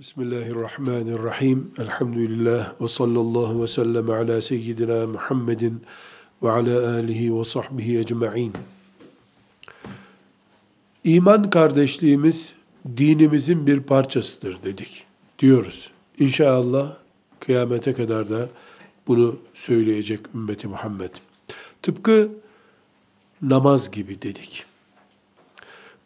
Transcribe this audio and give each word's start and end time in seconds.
Bismillahirrahmanirrahim. 0.00 1.70
Elhamdülillah 1.78 2.80
ve 2.80 2.88
sallallahu 2.88 3.62
ve 3.62 3.66
sellem 3.66 4.10
ala 4.10 4.42
seyyidina 4.42 5.06
Muhammedin 5.06 5.82
ve 6.42 6.50
ala 6.50 6.90
alihi 6.94 7.38
ve 7.38 7.44
sahbihi 7.44 7.98
ecma'in. 7.98 8.52
İman 11.04 11.50
kardeşliğimiz 11.50 12.52
dinimizin 12.96 13.66
bir 13.66 13.80
parçasıdır 13.80 14.62
dedik. 14.64 15.04
Diyoruz. 15.38 15.90
İnşallah 16.18 16.96
kıyamete 17.40 17.92
kadar 17.92 18.30
da 18.30 18.48
bunu 19.06 19.38
söyleyecek 19.54 20.20
ümmeti 20.34 20.68
Muhammed. 20.68 21.10
Tıpkı 21.82 22.28
namaz 23.42 23.90
gibi 23.90 24.22
dedik. 24.22 24.64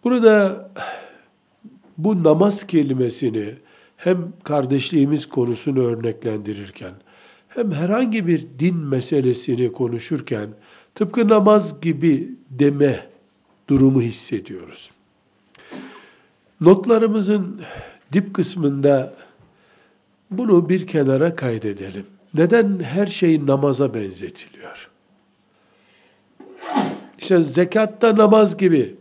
Burada 0.04 0.70
bu 1.98 2.24
namaz 2.24 2.66
kelimesini 2.66 3.54
hem 4.00 4.32
kardeşliğimiz 4.44 5.28
konusunu 5.28 5.84
örneklendirirken 5.84 6.92
hem 7.48 7.72
herhangi 7.72 8.26
bir 8.26 8.46
din 8.58 8.76
meselesini 8.76 9.72
konuşurken 9.72 10.48
tıpkı 10.94 11.28
namaz 11.28 11.80
gibi 11.80 12.30
deme 12.50 13.06
durumu 13.68 14.02
hissediyoruz. 14.02 14.90
Notlarımızın 16.60 17.60
dip 18.12 18.34
kısmında 18.34 19.14
bunu 20.30 20.68
bir 20.68 20.86
kenara 20.86 21.36
kaydedelim. 21.36 22.06
Neden 22.34 22.78
her 22.78 23.06
şey 23.06 23.46
namaza 23.46 23.94
benzetiliyor? 23.94 24.90
İşte 27.18 27.42
zekatta 27.42 28.16
namaz 28.16 28.56
gibi 28.56 28.96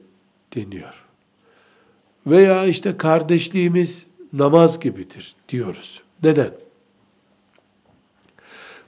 deniyor. 0.56 1.04
Veya 2.28 2.66
işte 2.66 2.98
kardeşliğimiz 2.98 4.09
namaz 4.34 4.80
gibidir 4.80 5.36
diyoruz. 5.50 6.02
Neden? 6.24 6.52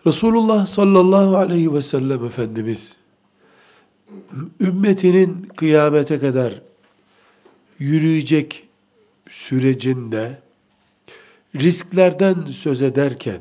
Resulullah 0.05 0.65
sallallahu 0.65 1.37
aleyhi 1.37 1.73
ve 1.73 1.81
sellem 1.81 2.25
Efendimiz 2.25 2.97
ümmetinin 4.59 5.43
kıyamete 5.55 6.19
kadar 6.19 6.61
yürüyecek 7.79 8.67
sürecinde 9.29 10.39
risklerden 11.55 12.35
söz 12.51 12.81
ederken 12.81 13.39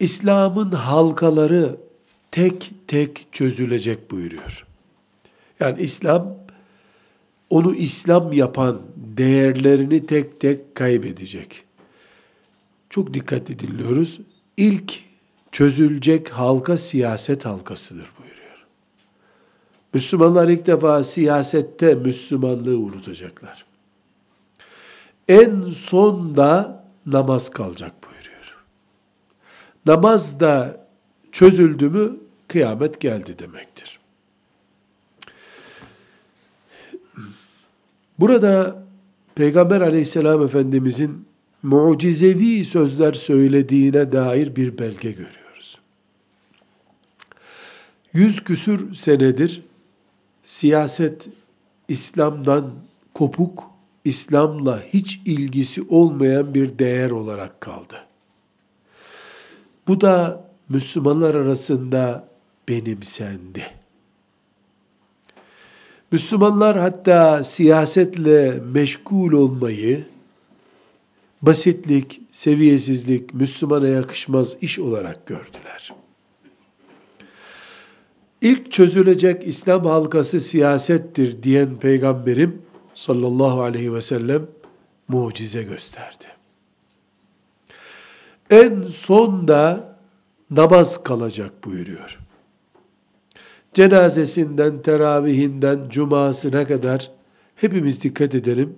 İslam'ın 0.00 0.70
halkaları 0.70 1.76
tek 2.30 2.72
tek 2.86 3.26
çözülecek 3.32 4.10
buyuruyor. 4.10 4.66
Yani 5.60 5.80
İslam 5.80 6.34
onu 7.50 7.74
İslam 7.74 8.32
yapan 8.32 8.80
değerlerini 8.96 10.06
tek 10.06 10.40
tek 10.40 10.74
kaybedecek. 10.74 11.64
Çok 12.90 13.14
dikkatli 13.14 13.58
dinliyoruz. 13.58 14.20
İlk 14.56 15.00
çözülecek 15.52 16.28
halka 16.28 16.78
siyaset 16.78 17.44
halkasıdır 17.44 18.10
buyuruyor. 18.18 18.66
Müslümanlar 19.94 20.48
ilk 20.48 20.66
defa 20.66 21.04
siyasette 21.04 21.94
Müslümanlığı 21.94 22.78
unutacaklar. 22.78 23.64
En 25.28 25.70
son 25.70 26.36
da 26.36 26.84
namaz 27.06 27.50
kalacak 27.50 27.92
buyuruyor. 28.02 28.56
Namaz 29.86 30.40
da 30.40 30.86
çözüldü 31.32 31.88
mü 31.88 32.10
kıyamet 32.48 33.00
geldi 33.00 33.38
demektir. 33.38 33.97
Burada 38.18 38.82
Peygamber 39.34 39.80
aleyhisselam 39.80 40.42
efendimizin 40.42 41.26
mucizevi 41.62 42.64
sözler 42.64 43.12
söylediğine 43.12 44.12
dair 44.12 44.56
bir 44.56 44.78
belge 44.78 45.10
görüyoruz. 45.10 45.78
Yüz 48.12 48.44
küsür 48.44 48.94
senedir 48.94 49.62
siyaset 50.42 51.28
İslam'dan 51.88 52.70
kopuk, 53.14 53.64
İslam'la 54.04 54.82
hiç 54.82 55.20
ilgisi 55.24 55.82
olmayan 55.82 56.54
bir 56.54 56.78
değer 56.78 57.10
olarak 57.10 57.60
kaldı. 57.60 58.04
Bu 59.88 60.00
da 60.00 60.44
Müslümanlar 60.68 61.34
arasında 61.34 62.28
benimsendi. 62.68 63.77
Müslümanlar 66.12 66.78
hatta 66.78 67.44
siyasetle 67.44 68.60
meşgul 68.72 69.32
olmayı 69.32 70.06
basitlik, 71.42 72.20
seviyesizlik, 72.32 73.34
Müslümana 73.34 73.88
yakışmaz 73.88 74.56
iş 74.60 74.78
olarak 74.78 75.26
gördüler. 75.26 75.94
İlk 78.40 78.72
çözülecek 78.72 79.46
İslam 79.46 79.84
halkası 79.84 80.40
siyasettir 80.40 81.42
diyen 81.42 81.76
peygamberim 81.76 82.62
sallallahu 82.94 83.62
aleyhi 83.62 83.94
ve 83.94 84.02
sellem 84.02 84.46
mucize 85.08 85.62
gösterdi. 85.62 86.24
En 88.50 88.82
son 88.92 89.48
da 89.48 89.96
namaz 90.50 91.02
kalacak 91.02 91.64
buyuruyor 91.64 92.18
cenazesinden, 93.78 94.82
teravihinden, 94.82 95.88
cumasına 95.88 96.66
kadar 96.66 97.10
hepimiz 97.56 98.02
dikkat 98.02 98.34
edelim. 98.34 98.76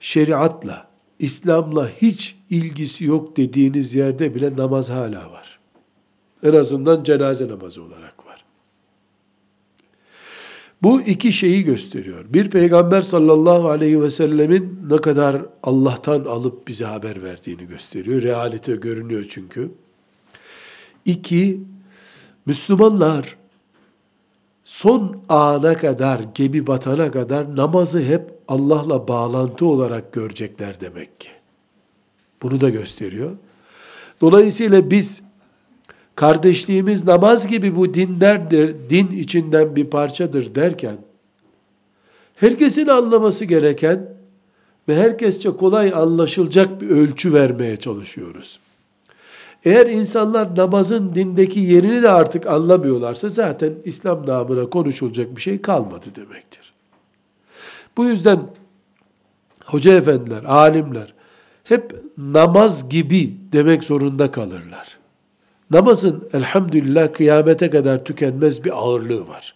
Şeriatla, 0.00 0.88
İslam'la 1.18 1.88
hiç 1.88 2.36
ilgisi 2.50 3.04
yok 3.04 3.36
dediğiniz 3.36 3.94
yerde 3.94 4.34
bile 4.34 4.56
namaz 4.56 4.90
hala 4.90 5.32
var. 5.32 5.58
En 6.42 6.52
azından 6.52 7.04
cenaze 7.04 7.48
namazı 7.48 7.82
olarak 7.82 8.26
var. 8.26 8.44
Bu 10.82 11.00
iki 11.00 11.32
şeyi 11.32 11.64
gösteriyor. 11.64 12.24
Bir 12.28 12.50
peygamber 12.50 13.02
sallallahu 13.02 13.68
aleyhi 13.68 14.02
ve 14.02 14.10
sellemin 14.10 14.78
ne 14.90 14.96
kadar 14.96 15.42
Allah'tan 15.62 16.24
alıp 16.24 16.68
bize 16.68 16.84
haber 16.84 17.22
verdiğini 17.22 17.66
gösteriyor. 17.66 18.22
Realite 18.22 18.76
görünüyor 18.76 19.26
çünkü. 19.28 19.70
İki, 21.04 21.60
Müslümanlar 22.46 23.37
son 24.68 25.16
ana 25.28 25.74
kadar, 25.74 26.20
gemi 26.34 26.66
batana 26.66 27.10
kadar 27.10 27.56
namazı 27.56 28.00
hep 28.00 28.22
Allah'la 28.48 29.08
bağlantı 29.08 29.66
olarak 29.66 30.12
görecekler 30.12 30.80
demek 30.80 31.20
ki. 31.20 31.28
Bunu 32.42 32.60
da 32.60 32.68
gösteriyor. 32.68 33.30
Dolayısıyla 34.20 34.90
biz 34.90 35.22
kardeşliğimiz 36.14 37.04
namaz 37.04 37.46
gibi 37.46 37.76
bu 37.76 37.94
dinlerdir, 37.94 38.74
din 38.90 39.06
içinden 39.06 39.76
bir 39.76 39.84
parçadır 39.84 40.54
derken 40.54 40.96
herkesin 42.34 42.88
anlaması 42.88 43.44
gereken 43.44 44.14
ve 44.88 44.96
herkesçe 44.96 45.50
kolay 45.50 45.92
anlaşılacak 45.94 46.80
bir 46.80 46.90
ölçü 46.90 47.32
vermeye 47.34 47.76
çalışıyoruz. 47.76 48.60
Eğer 49.64 49.86
insanlar 49.86 50.56
namazın 50.56 51.14
dindeki 51.14 51.60
yerini 51.60 52.02
de 52.02 52.10
artık 52.10 52.46
anlamıyorlarsa 52.46 53.30
zaten 53.30 53.72
İslam 53.84 54.26
namına 54.26 54.70
konuşulacak 54.70 55.36
bir 55.36 55.40
şey 55.40 55.60
kalmadı 55.60 56.06
demektir. 56.16 56.72
Bu 57.96 58.04
yüzden 58.04 58.40
hoca 59.64 59.92
efendiler, 59.92 60.44
alimler 60.44 61.14
hep 61.64 61.96
namaz 62.18 62.88
gibi 62.88 63.36
demek 63.52 63.84
zorunda 63.84 64.30
kalırlar. 64.30 64.98
Namazın 65.70 66.28
elhamdülillah 66.32 67.12
kıyamete 67.12 67.70
kadar 67.70 68.04
tükenmez 68.04 68.64
bir 68.64 68.78
ağırlığı 68.78 69.28
var. 69.28 69.54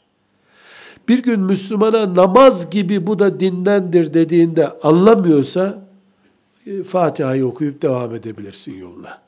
Bir 1.08 1.22
gün 1.22 1.40
Müslümana 1.40 2.14
namaz 2.14 2.70
gibi 2.70 3.06
bu 3.06 3.18
da 3.18 3.40
dindendir 3.40 4.14
dediğinde 4.14 4.68
anlamıyorsa 4.68 5.88
e, 6.66 6.82
Fatiha'yı 6.82 7.46
okuyup 7.46 7.82
devam 7.82 8.14
edebilirsin 8.14 8.74
yoluna. 8.74 9.21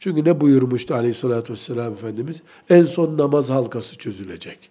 Çünkü 0.00 0.24
ne 0.24 0.40
buyurmuştu 0.40 0.94
aleyhissalatü 0.94 1.52
vesselam 1.52 1.92
Efendimiz? 1.92 2.42
En 2.70 2.84
son 2.84 3.18
namaz 3.18 3.50
halkası 3.50 3.96
çözülecek. 3.98 4.70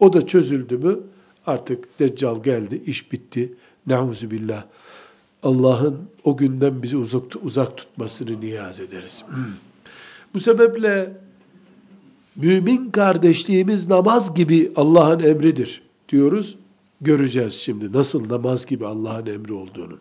O 0.00 0.12
da 0.12 0.26
çözüldü 0.26 0.78
mü 0.78 0.98
artık 1.46 1.98
deccal 1.98 2.42
geldi, 2.42 2.82
iş 2.86 3.12
bitti. 3.12 3.52
Neuzu 3.86 4.30
billah. 4.30 4.64
Allah'ın 5.42 5.98
o 6.24 6.36
günden 6.36 6.82
bizi 6.82 6.96
uzak, 6.96 7.22
uzak 7.42 7.76
tutmasını 7.76 8.40
niyaz 8.40 8.80
ederiz. 8.80 9.24
Bu 10.34 10.40
sebeple 10.40 11.12
mümin 12.36 12.90
kardeşliğimiz 12.90 13.88
namaz 13.88 14.34
gibi 14.34 14.72
Allah'ın 14.76 15.20
emridir 15.20 15.82
diyoruz. 16.08 16.56
Göreceğiz 17.00 17.52
şimdi 17.54 17.92
nasıl 17.92 18.28
namaz 18.28 18.66
gibi 18.66 18.86
Allah'ın 18.86 19.26
emri 19.26 19.52
olduğunu. 19.52 19.98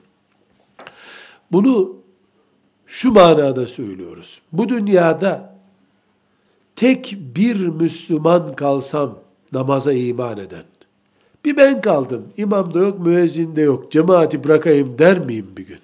Bunu 1.52 2.05
şu 2.88 3.12
manada 3.12 3.68
söylüyoruz. 3.68 4.42
Bu 4.52 4.70
dünyada 4.70 5.56
tek 6.76 7.18
bir 7.36 7.68
Müslüman 7.68 8.56
kalsam 8.56 9.18
namaza 9.52 9.94
iman 9.94 10.38
eden, 10.38 10.64
bir 11.46 11.58
ben 11.58 11.82
kaldım, 11.82 12.24
imam 12.38 12.74
da 12.74 12.80
yok, 12.80 13.00
müezzin 13.00 13.56
de 13.56 13.62
yok, 13.62 13.92
cemaati 13.92 14.44
bırakayım 14.44 15.00
der 15.00 15.20
miyim 15.20 15.48
bir 15.58 15.68
gün? 15.68 15.80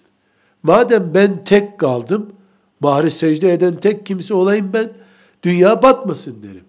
Madem 0.64 1.12
ben 1.14 1.44
tek 1.46 1.78
kaldım, 1.78 2.34
bari 2.82 3.12
secde 3.12 3.54
eden 3.54 3.76
tek 3.76 4.06
kimse 4.06 4.34
olayım 4.34 4.70
ben, 4.74 4.90
dünya 5.44 5.84
batmasın 5.84 6.44
derim. 6.44 6.66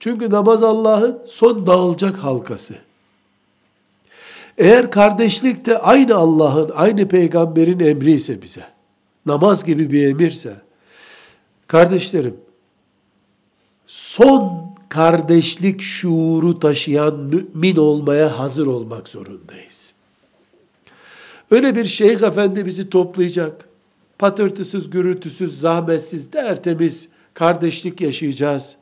Çünkü 0.00 0.30
namaz 0.30 0.62
Allah'ın 0.62 1.18
son 1.26 1.66
dağılacak 1.66 2.16
halkası. 2.16 2.74
Eğer 4.58 4.90
kardeşlik 4.90 5.66
de 5.66 5.78
aynı 5.78 6.14
Allah'ın, 6.14 6.70
aynı 6.74 7.08
peygamberin 7.08 7.80
emri 7.80 8.12
ise 8.12 8.42
bize, 8.42 8.64
namaz 9.28 9.64
gibi 9.64 9.92
bir 9.92 10.06
emirse, 10.06 10.56
kardeşlerim, 11.66 12.36
son 13.86 14.68
kardeşlik 14.88 15.82
şuuru 15.82 16.60
taşıyan 16.60 17.14
mümin 17.14 17.76
olmaya 17.76 18.38
hazır 18.38 18.66
olmak 18.66 19.08
zorundayız. 19.08 19.92
Öyle 21.50 21.76
bir 21.76 21.84
şeyh 21.84 22.22
efendi 22.22 22.66
bizi 22.66 22.90
toplayacak, 22.90 23.68
patırtısız, 24.18 24.90
gürültüsüz, 24.90 25.60
zahmetsiz, 25.60 26.30
tertemiz 26.30 27.08
kardeşlik 27.34 28.00
yaşayacağız, 28.00 28.76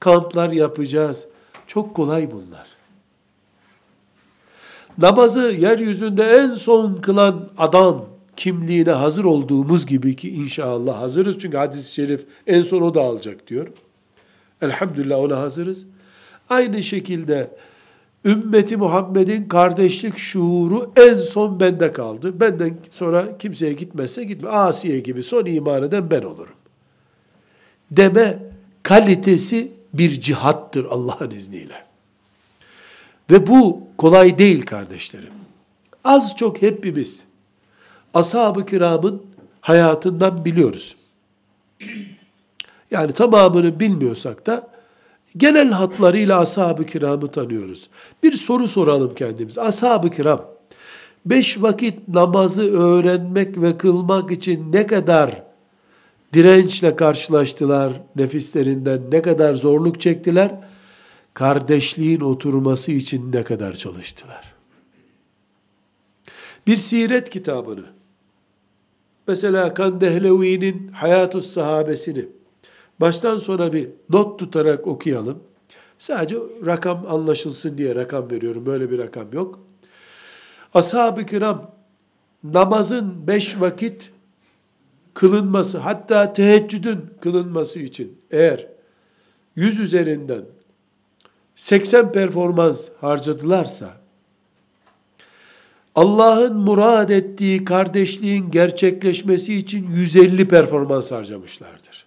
kamplar 0.00 0.52
yapacağız. 0.52 1.26
Çok 1.66 1.94
kolay 1.94 2.30
bunlar. 2.30 2.66
Namazı 4.98 5.40
yeryüzünde 5.40 6.24
en 6.24 6.50
son 6.50 6.94
kılan 6.94 7.50
adam 7.58 8.09
kimliğine 8.40 8.90
hazır 8.90 9.24
olduğumuz 9.24 9.86
gibi 9.86 10.16
ki 10.16 10.30
inşallah 10.30 11.00
hazırız. 11.00 11.38
Çünkü 11.38 11.56
hadis-i 11.56 11.94
şerif 11.94 12.26
en 12.46 12.62
son 12.62 12.82
o 12.82 12.94
da 12.94 13.00
alacak 13.00 13.46
diyor. 13.46 13.68
Elhamdülillah 14.62 15.18
ona 15.18 15.36
hazırız. 15.36 15.86
Aynı 16.48 16.82
şekilde 16.82 17.50
ümmeti 18.24 18.76
Muhammed'in 18.76 19.48
kardeşlik 19.48 20.18
şuuru 20.18 20.92
en 20.96 21.14
son 21.16 21.60
bende 21.60 21.92
kaldı. 21.92 22.40
Benden 22.40 22.78
sonra 22.90 23.38
kimseye 23.38 23.72
gitmezse 23.72 24.24
gitme. 24.24 24.48
Asiye 24.48 25.00
gibi 25.00 25.22
son 25.22 25.44
iman 25.44 25.82
eden 25.82 26.10
ben 26.10 26.22
olurum. 26.22 26.56
Deme 27.90 28.38
kalitesi 28.82 29.72
bir 29.94 30.20
cihattır 30.20 30.84
Allah'ın 30.84 31.30
izniyle. 31.30 31.84
Ve 33.30 33.46
bu 33.46 33.82
kolay 33.98 34.38
değil 34.38 34.66
kardeşlerim. 34.66 35.32
Az 36.04 36.36
çok 36.36 36.62
hepimiz 36.62 37.29
ashab-ı 38.14 38.66
kiramın 38.66 39.22
hayatından 39.60 40.44
biliyoruz. 40.44 40.96
Yani 42.90 43.12
tamamını 43.12 43.80
bilmiyorsak 43.80 44.46
da 44.46 44.68
genel 45.36 45.70
hatlarıyla 45.70 46.40
ashab-ı 46.40 46.86
kiramı 46.86 47.28
tanıyoruz. 47.28 47.88
Bir 48.22 48.32
soru 48.32 48.68
soralım 48.68 49.14
kendimiz. 49.14 49.58
Ashab-ı 49.58 50.10
kiram, 50.10 50.44
beş 51.26 51.62
vakit 51.62 52.08
namazı 52.08 52.78
öğrenmek 52.78 53.62
ve 53.62 53.78
kılmak 53.78 54.30
için 54.30 54.72
ne 54.72 54.86
kadar 54.86 55.42
dirençle 56.32 56.96
karşılaştılar, 56.96 57.92
nefislerinden 58.16 59.00
ne 59.10 59.22
kadar 59.22 59.54
zorluk 59.54 60.00
çektiler, 60.00 60.54
kardeşliğin 61.34 62.20
oturması 62.20 62.92
için 62.92 63.32
ne 63.32 63.44
kadar 63.44 63.74
çalıştılar. 63.74 64.54
Bir 66.66 66.76
siret 66.76 67.30
kitabını, 67.30 67.84
mesela 69.30 69.74
Kandehlevi'nin 69.74 70.88
Hayatus 70.88 71.52
Sahabesini, 71.52 72.24
baştan 73.00 73.38
sona 73.38 73.72
bir 73.72 73.88
not 74.08 74.38
tutarak 74.38 74.86
okuyalım. 74.86 75.38
Sadece 75.98 76.36
rakam 76.66 77.06
anlaşılsın 77.08 77.78
diye 77.78 77.94
rakam 77.94 78.30
veriyorum. 78.30 78.66
Böyle 78.66 78.90
bir 78.90 78.98
rakam 78.98 79.32
yok. 79.32 79.60
Ashab-ı 80.74 81.26
kiram 81.26 81.70
namazın 82.44 83.26
beş 83.26 83.60
vakit 83.60 84.12
kılınması, 85.14 85.78
hatta 85.78 86.32
teheccüdün 86.32 87.00
kılınması 87.20 87.78
için 87.78 88.18
eğer 88.30 88.66
yüz 89.56 89.80
üzerinden 89.80 90.42
80 91.56 92.12
performans 92.12 92.88
harcadılarsa, 93.00 93.99
Allah'ın 96.00 96.56
murad 96.56 97.08
ettiği 97.08 97.64
kardeşliğin 97.64 98.50
gerçekleşmesi 98.50 99.54
için 99.54 99.90
150 99.90 100.48
performans 100.48 101.12
harcamışlardır. 101.12 102.06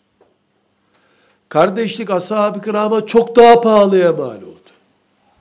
Kardeşlik 1.49 2.09
ashab-ı 2.09 2.61
kirama 2.61 3.05
çok 3.05 3.35
daha 3.35 3.61
pahalıya 3.61 4.13
mal 4.13 4.41
oldu. 4.41 4.69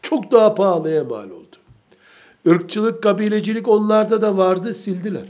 Çok 0.02 0.32
daha 0.32 0.54
pahalıya 0.54 1.04
mal 1.04 1.30
oldu. 1.30 1.56
Irkçılık, 2.44 3.02
kabilecilik 3.02 3.68
onlarda 3.68 4.22
da 4.22 4.36
vardı, 4.36 4.74
sildiler. 4.74 5.26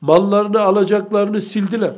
Mallarını, 0.00 0.60
alacaklarını 0.60 1.40
sildiler. 1.40 1.94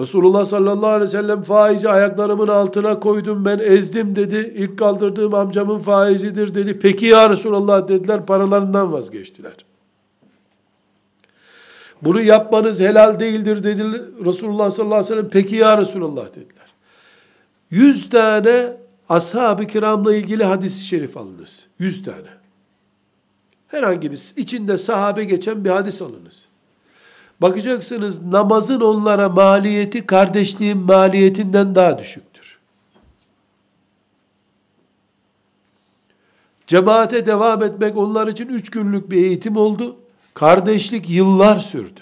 Resulullah 0.00 0.44
sallallahu 0.44 0.86
aleyhi 0.86 1.02
ve 1.02 1.12
sellem 1.12 1.42
faizi 1.42 1.88
ayaklarımın 1.88 2.48
altına 2.48 3.00
koydum 3.00 3.44
ben 3.44 3.58
ezdim 3.58 4.16
dedi. 4.16 4.54
İlk 4.56 4.78
kaldırdığım 4.78 5.34
amcamın 5.34 5.78
faizidir 5.78 6.54
dedi. 6.54 6.78
Peki 6.78 7.06
ya 7.06 7.30
Resulullah 7.30 7.88
dediler 7.88 8.26
paralarından 8.26 8.92
vazgeçtiler. 8.92 9.56
Bunu 12.02 12.20
yapmanız 12.20 12.80
helal 12.80 13.20
değildir 13.20 13.64
dedi 13.64 13.84
Resulullah 14.24 14.70
sallallahu 14.70 14.94
aleyhi 14.94 15.12
ve 15.12 15.16
sellem. 15.16 15.28
Peki 15.28 15.56
ya 15.56 15.78
Resulullah 15.78 16.28
dediler. 16.28 16.66
Yüz 17.70 18.08
tane 18.08 18.76
ashab-ı 19.08 19.66
kiramla 19.66 20.16
ilgili 20.16 20.44
hadis-i 20.44 20.84
şerif 20.84 21.16
alınız. 21.16 21.66
Yüz 21.78 22.02
tane. 22.02 22.28
Herhangi 23.68 24.10
bir 24.10 24.32
içinde 24.36 24.78
sahabe 24.78 25.24
geçen 25.24 25.64
bir 25.64 25.70
hadis 25.70 26.02
alınız. 26.02 26.45
Bakacaksınız 27.42 28.22
namazın 28.22 28.80
onlara 28.80 29.28
maliyeti 29.28 30.06
kardeşliğin 30.06 30.78
maliyetinden 30.78 31.74
daha 31.74 31.98
düşüktür. 31.98 32.58
Cemaate 36.66 37.26
devam 37.26 37.62
etmek 37.62 37.96
onlar 37.96 38.26
için 38.26 38.48
üç 38.48 38.70
günlük 38.70 39.10
bir 39.10 39.16
eğitim 39.16 39.56
oldu. 39.56 39.96
Kardeşlik 40.34 41.10
yıllar 41.10 41.58
sürdü. 41.58 42.00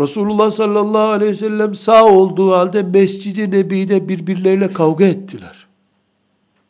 Resulullah 0.00 0.50
sallallahu 0.50 1.08
aleyhi 1.08 1.30
ve 1.30 1.34
sellem 1.34 1.74
sağ 1.74 2.04
olduğu 2.04 2.52
halde 2.52 2.82
Mescid-i 2.82 3.50
Nebi'de 3.50 4.08
birbirleriyle 4.08 4.72
kavga 4.72 5.04
ettiler. 5.04 5.66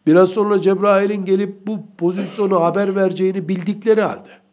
Biraz 0.06 0.29
sonra 0.29 0.61
Cebrail'in 0.61 1.25
gelip 1.25 1.67
bu 1.67 1.79
pozisyonu 1.99 2.61
haber 2.61 2.97
vereceğini 2.97 3.49
bildikleri 3.49 4.02
halde. 4.02 4.46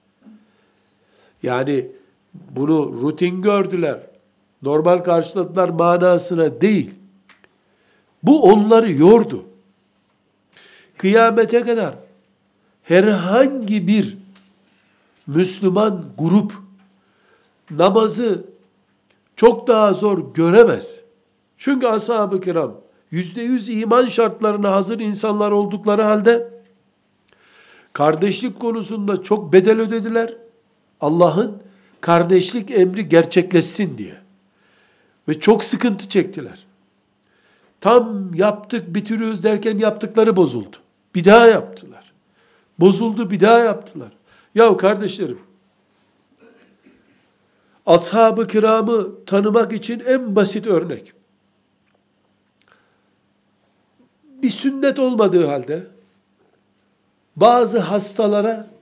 Yani 1.43 1.87
bunu 2.33 3.01
rutin 3.01 3.41
gördüler. 3.41 3.99
Normal 4.61 4.97
karşıladılar 4.97 5.69
manasına 5.69 6.61
değil. 6.61 6.91
Bu 8.23 8.43
onları 8.43 8.91
yordu. 8.91 9.45
Kıyamete 10.97 11.61
kadar 11.61 11.95
herhangi 12.83 13.87
bir 13.87 14.17
Müslüman 15.27 16.05
grup 16.17 16.53
namazı 17.71 18.45
çok 19.35 19.67
daha 19.67 19.93
zor 19.93 20.33
göremez. 20.33 21.03
Çünkü 21.57 21.87
ashab-ı 21.87 22.41
kiram 22.41 22.75
yüzde 23.11 23.41
yüz 23.41 23.69
iman 23.69 24.07
şartlarına 24.07 24.71
hazır 24.71 24.99
insanlar 24.99 25.51
oldukları 25.51 26.01
halde 26.01 26.53
kardeşlik 27.93 28.59
konusunda 28.59 29.23
çok 29.23 29.53
bedel 29.53 29.79
ödediler. 29.79 30.42
Allah'ın 31.03 31.61
kardeşlik 32.01 32.71
emri 32.71 33.09
gerçekleşsin 33.09 33.97
diye. 33.97 34.15
Ve 35.27 35.39
çok 35.39 35.63
sıkıntı 35.63 36.09
çektiler. 36.09 36.65
Tam 37.81 38.33
yaptık 38.33 38.95
bitiriyoruz 38.95 39.43
derken 39.43 39.77
yaptıkları 39.77 40.35
bozuldu. 40.35 40.77
Bir 41.15 41.25
daha 41.25 41.47
yaptılar. 41.47 42.13
Bozuldu 42.79 43.31
bir 43.31 43.39
daha 43.39 43.59
yaptılar. 43.59 44.11
Ya 44.55 44.77
kardeşlerim, 44.77 45.39
ashab-ı 47.85 48.47
kiramı 48.47 49.25
tanımak 49.25 49.73
için 49.73 49.99
en 49.99 50.35
basit 50.35 50.67
örnek. 50.67 51.13
Bir 54.23 54.49
sünnet 54.49 54.99
olmadığı 54.99 55.45
halde 55.45 55.87
bazı 57.35 57.79
hastalara 57.79 58.72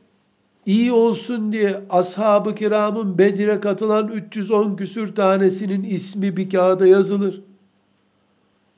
iyi 0.66 0.92
olsun 0.92 1.52
diye 1.52 1.82
ashab-ı 1.90 2.56
kiramın 2.56 3.18
Bedir'e 3.18 3.60
katılan 3.60 4.08
310 4.08 4.76
küsür 4.76 5.16
tanesinin 5.16 5.84
ismi 5.84 6.38
bir 6.38 6.50
kağıda 6.50 6.88
yazılır. 6.88 7.42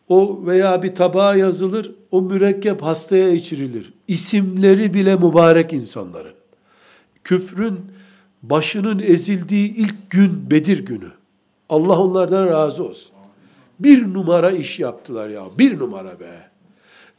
O 0.09 0.39
veya 0.45 0.83
bir 0.83 0.95
tabağa 0.95 1.35
yazılır, 1.35 1.91
o 2.11 2.21
mürekkep 2.21 2.81
hastaya 2.81 3.29
içirilir. 3.29 3.93
İsimleri 4.07 4.93
bile 4.93 5.15
mübarek 5.15 5.73
insanların. 5.73 6.33
Küfrün 7.23 7.79
başının 8.43 8.99
ezildiği 8.99 9.75
ilk 9.75 10.09
gün 10.09 10.51
Bedir 10.51 10.85
günü. 10.85 11.11
Allah 11.69 11.99
onlardan 11.99 12.47
razı 12.47 12.83
olsun. 12.83 13.11
Bir 13.79 14.13
numara 14.13 14.51
iş 14.51 14.79
yaptılar 14.79 15.29
ya, 15.29 15.43
bir 15.57 15.79
numara 15.79 16.19
be. 16.19 16.49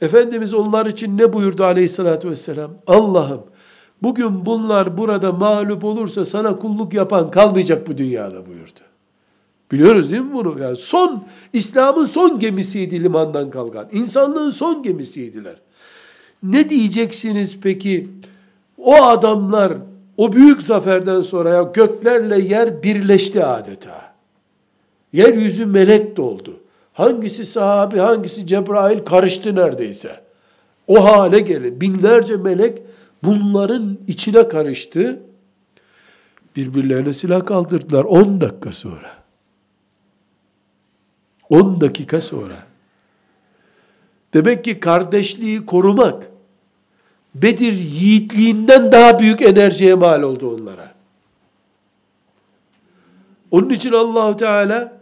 Efendimiz 0.00 0.54
onlar 0.54 0.87
için 0.87 1.18
ne 1.18 1.33
buyurdu 1.33 1.64
aleyhissalatü 1.64 2.30
vesselam? 2.30 2.71
Allah'ım 2.87 3.42
Bugün 4.04 4.46
bunlar 4.46 4.99
burada 4.99 5.32
mağlup 5.32 5.84
olursa 5.84 6.25
sana 6.25 6.56
kulluk 6.56 6.94
yapan 6.94 7.30
kalmayacak 7.30 7.88
bu 7.88 7.99
dünyada 7.99 8.46
buyurdu. 8.46 8.80
Biliyoruz 9.73 10.11
değil 10.11 10.23
mi 10.23 10.34
bunu? 10.34 10.62
Yani 10.62 10.76
son, 10.76 11.25
İslam'ın 11.52 12.04
son 12.04 12.38
gemisiydi 12.38 13.02
limandan 13.02 13.50
kalkan. 13.50 13.88
İnsanlığın 13.92 14.50
son 14.50 14.82
gemisiydiler. 14.82 15.54
Ne 16.42 16.70
diyeceksiniz 16.70 17.58
peki? 17.62 18.08
O 18.78 18.94
adamlar 18.94 19.73
o 20.16 20.32
büyük 20.32 20.62
zaferden 20.62 21.20
sonra 21.20 21.50
ya 21.50 21.62
göklerle 21.62 22.40
yer 22.40 22.82
birleşti 22.82 23.44
adeta. 23.44 24.14
Yeryüzü 25.12 25.66
melek 25.66 26.16
doldu. 26.16 26.61
Hangisi 26.92 27.46
sahabi, 27.46 27.99
hangisi 27.99 28.46
Cebrail 28.46 28.99
karıştı 28.99 29.54
neredeyse. 29.54 30.20
O 30.88 31.04
hale 31.04 31.40
gelin. 31.40 31.80
Binlerce 31.80 32.37
melek 32.37 32.83
bunların 33.25 33.99
içine 34.09 34.49
karıştı. 34.49 35.21
Birbirlerine 36.57 37.12
silah 37.12 37.45
kaldırdılar 37.45 38.04
10 38.04 38.40
dakika 38.40 38.73
sonra. 38.73 39.11
10 41.49 41.81
dakika 41.81 42.21
sonra. 42.21 42.57
Demek 44.35 44.64
ki 44.64 44.81
kardeşliği 44.81 45.66
korumak 45.66 46.31
Bedir 47.35 47.73
yiğitliğinden 47.73 48.93
daha 48.93 49.19
büyük 49.19 49.43
enerjiye 49.43 49.95
mal 49.95 50.23
oldu 50.23 50.54
onlara. 50.54 50.95
Onun 53.50 53.71
için 53.71 53.93
Allah 53.93 54.37
Teala 54.37 54.93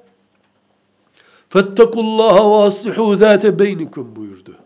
Fettekullaha 1.48 2.50
ve 2.50 2.64
aslihu 2.64 3.16
zâte 3.16 3.58
beynikum 3.58 4.16
buyurdu. 4.16 4.56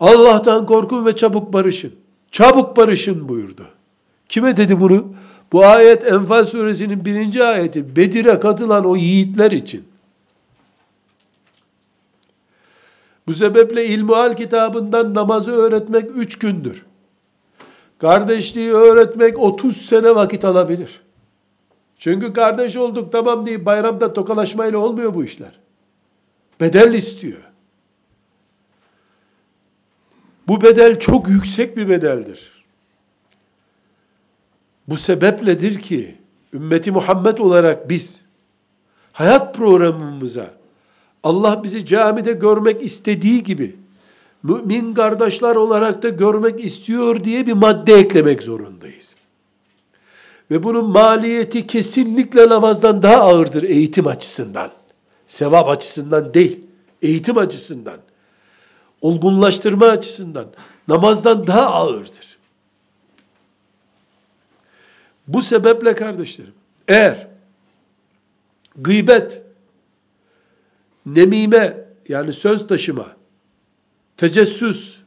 Allah'tan 0.00 0.66
korkun 0.66 1.06
ve 1.06 1.16
çabuk 1.16 1.52
barışın. 1.52 1.94
Çabuk 2.34 2.76
barışın 2.76 3.28
buyurdu. 3.28 3.66
Kime 4.28 4.56
dedi 4.56 4.80
bunu? 4.80 5.14
Bu 5.52 5.66
ayet 5.66 6.06
Enfal 6.06 6.44
suresinin 6.44 7.04
birinci 7.04 7.44
ayeti. 7.44 7.96
Bedir'e 7.96 8.40
katılan 8.40 8.86
o 8.86 8.96
yiğitler 8.96 9.50
için. 9.50 9.84
Bu 13.26 13.34
sebeple 13.34 13.86
İlmuhal 13.86 14.36
kitabından 14.36 15.14
namazı 15.14 15.52
öğretmek 15.52 16.10
üç 16.16 16.38
gündür. 16.38 16.84
Kardeşliği 17.98 18.72
öğretmek 18.72 19.38
30 19.38 19.76
sene 19.76 20.14
vakit 20.14 20.44
alabilir. 20.44 21.00
Çünkü 21.98 22.32
kardeş 22.32 22.76
olduk 22.76 23.12
tamam 23.12 23.46
deyip 23.46 23.66
bayramda 23.66 24.12
tokalaşmayla 24.12 24.78
olmuyor 24.78 25.14
bu 25.14 25.24
işler. 25.24 25.58
Bedel 26.60 26.94
istiyor. 26.94 27.53
Bu 30.48 30.62
bedel 30.62 30.98
çok 30.98 31.28
yüksek 31.28 31.76
bir 31.76 31.88
bedeldir. 31.88 32.64
Bu 34.88 34.96
sebepledir 34.96 35.80
ki 35.80 36.14
ümmeti 36.52 36.90
Muhammed 36.90 37.38
olarak 37.38 37.88
biz 37.88 38.20
hayat 39.12 39.54
programımıza 39.54 40.50
Allah 41.22 41.60
bizi 41.64 41.86
camide 41.86 42.32
görmek 42.32 42.82
istediği 42.82 43.42
gibi 43.42 43.76
mümin 44.42 44.94
kardeşler 44.94 45.56
olarak 45.56 46.02
da 46.02 46.08
görmek 46.08 46.64
istiyor 46.64 47.24
diye 47.24 47.46
bir 47.46 47.52
madde 47.52 47.94
eklemek 47.94 48.42
zorundayız. 48.42 49.14
Ve 50.50 50.62
bunun 50.62 50.84
maliyeti 50.84 51.66
kesinlikle 51.66 52.48
namazdan 52.48 53.02
daha 53.02 53.16
ağırdır 53.16 53.62
eğitim 53.62 54.06
açısından. 54.06 54.70
Sevap 55.26 55.68
açısından 55.68 56.34
değil, 56.34 56.60
eğitim 57.02 57.38
açısından. 57.38 57.96
Olgunlaştırma 59.04 59.86
açısından 59.86 60.46
namazdan 60.88 61.46
daha 61.46 61.66
ağırdır. 61.66 62.38
Bu 65.28 65.42
sebeple 65.42 65.94
kardeşlerim, 65.94 66.52
eğer 66.88 67.28
gıybet, 68.76 69.42
nemime 71.06 71.86
yani 72.08 72.32
söz 72.32 72.66
taşıma, 72.66 73.16
tecessüs, 74.16 75.00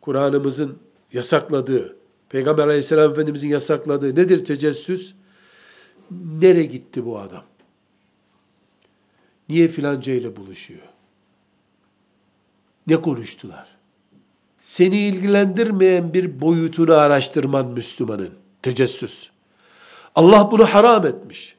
Kur'an'ımızın 0.00 0.78
yasakladığı, 1.12 1.96
Peygamber 2.28 2.64
aleyhisselam 2.64 3.10
efendimizin 3.10 3.48
yasakladığı 3.48 4.10
nedir 4.10 4.44
tecessüs? 4.44 5.14
Nere 6.40 6.62
gitti 6.62 7.04
bu 7.04 7.18
adam? 7.18 7.44
Niye 9.48 9.68
filanca 9.68 10.12
ile 10.12 10.36
buluşuyor? 10.36 10.89
Ne 12.90 13.02
konuştular? 13.02 13.66
Seni 14.60 14.98
ilgilendirmeyen 14.98 16.14
bir 16.14 16.40
boyutunu 16.40 16.94
araştırman 16.94 17.66
Müslümanın. 17.66 18.30
Tecessüs. 18.62 19.28
Allah 20.14 20.48
bunu 20.50 20.64
haram 20.64 21.06
etmiş. 21.06 21.56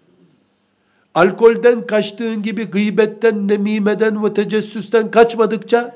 Alkolden 1.15 1.88
kaçtığın 1.88 2.43
gibi 2.43 2.63
gıybetten, 2.63 3.47
nemimeden 3.47 4.23
ve 4.23 4.33
tecessüsten 4.33 5.11
kaçmadıkça 5.11 5.95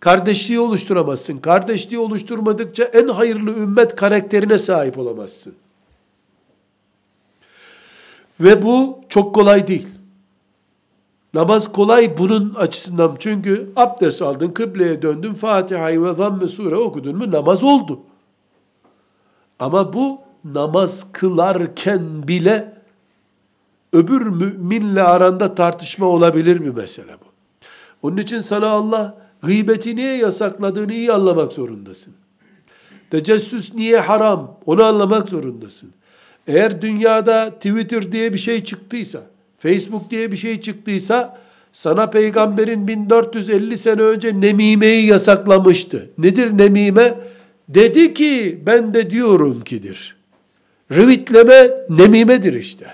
kardeşliği 0.00 0.60
oluşturamazsın. 0.60 1.38
Kardeşliği 1.38 2.00
oluşturmadıkça 2.00 2.84
en 2.84 3.08
hayırlı 3.08 3.50
ümmet 3.50 3.96
karakterine 3.96 4.58
sahip 4.58 4.98
olamazsın. 4.98 5.54
Ve 8.40 8.62
bu 8.62 9.00
çok 9.08 9.34
kolay 9.34 9.68
değil. 9.68 9.88
Namaz 11.34 11.72
kolay 11.72 12.18
bunun 12.18 12.54
açısından. 12.54 13.16
Çünkü 13.18 13.70
abdest 13.76 14.22
aldın, 14.22 14.48
kıbleye 14.48 15.02
döndün, 15.02 15.34
Fatiha'yı 15.34 16.02
ve 16.02 16.12
zamm-ı 16.12 16.48
sure 16.48 16.76
okudun 16.76 17.16
mu 17.16 17.30
namaz 17.30 17.62
oldu. 17.62 18.00
Ama 19.58 19.92
bu 19.92 20.20
namaz 20.44 21.12
kılarken 21.12 22.28
bile 22.28 22.74
öbür 23.92 24.22
müminle 24.26 25.02
aranda 25.02 25.54
tartışma 25.54 26.06
olabilir 26.06 26.60
bir 26.60 26.74
mesele 26.74 27.12
bu. 27.12 27.26
Onun 28.02 28.16
için 28.16 28.40
sana 28.40 28.68
Allah 28.68 29.18
gıybeti 29.42 29.96
niye 29.96 30.16
yasakladığını 30.16 30.92
iyi 30.92 31.12
anlamak 31.12 31.52
zorundasın. 31.52 32.14
Tecessüs 33.10 33.74
niye 33.74 34.00
haram 34.00 34.56
onu 34.66 34.84
anlamak 34.84 35.28
zorundasın. 35.28 35.90
Eğer 36.46 36.82
dünyada 36.82 37.50
Twitter 37.50 38.12
diye 38.12 38.32
bir 38.32 38.38
şey 38.38 38.64
çıktıysa, 38.64 39.22
Facebook 39.64 40.10
diye 40.10 40.32
bir 40.32 40.36
şey 40.36 40.60
çıktıysa, 40.60 41.38
sana 41.72 42.10
peygamberin 42.10 42.88
1450 42.88 43.78
sene 43.78 44.02
önce 44.02 44.40
nemimeyi 44.40 45.06
yasaklamıştı. 45.06 46.10
Nedir 46.18 46.58
nemime? 46.58 47.14
Dedi 47.68 48.14
ki 48.14 48.62
ben 48.66 48.94
de 48.94 49.10
diyorum 49.10 49.60
kidir. 49.64 50.16
Rivitleme 50.92 51.70
nemimedir 51.88 52.54
işte. 52.54 52.86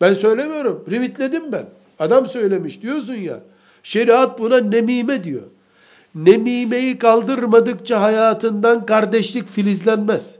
Ben 0.00 0.14
söylemiyorum. 0.14 0.84
Rivitledim 0.90 1.52
ben. 1.52 1.66
Adam 1.98 2.26
söylemiş 2.26 2.82
diyorsun 2.82 3.14
ya. 3.14 3.40
Şeriat 3.82 4.38
buna 4.38 4.60
nemime 4.60 5.24
diyor. 5.24 5.42
Nemimeyi 6.14 6.98
kaldırmadıkça 6.98 8.00
hayatından 8.00 8.86
kardeşlik 8.86 9.48
filizlenmez. 9.48 10.36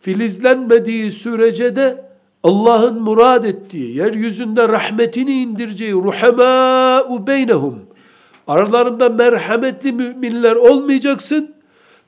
Filizlenmediği 0.00 1.10
sürece 1.12 1.76
de 1.76 2.11
Allah'ın 2.42 3.02
murad 3.02 3.44
ettiği, 3.44 3.96
yeryüzünde 3.96 4.68
rahmetini 4.68 5.42
indireceği 5.42 5.92
ruhemâ'u 5.92 7.26
beynehum. 7.26 7.78
Aralarında 8.46 9.08
merhametli 9.08 9.92
müminler 9.92 10.56
olmayacaksın. 10.56 11.54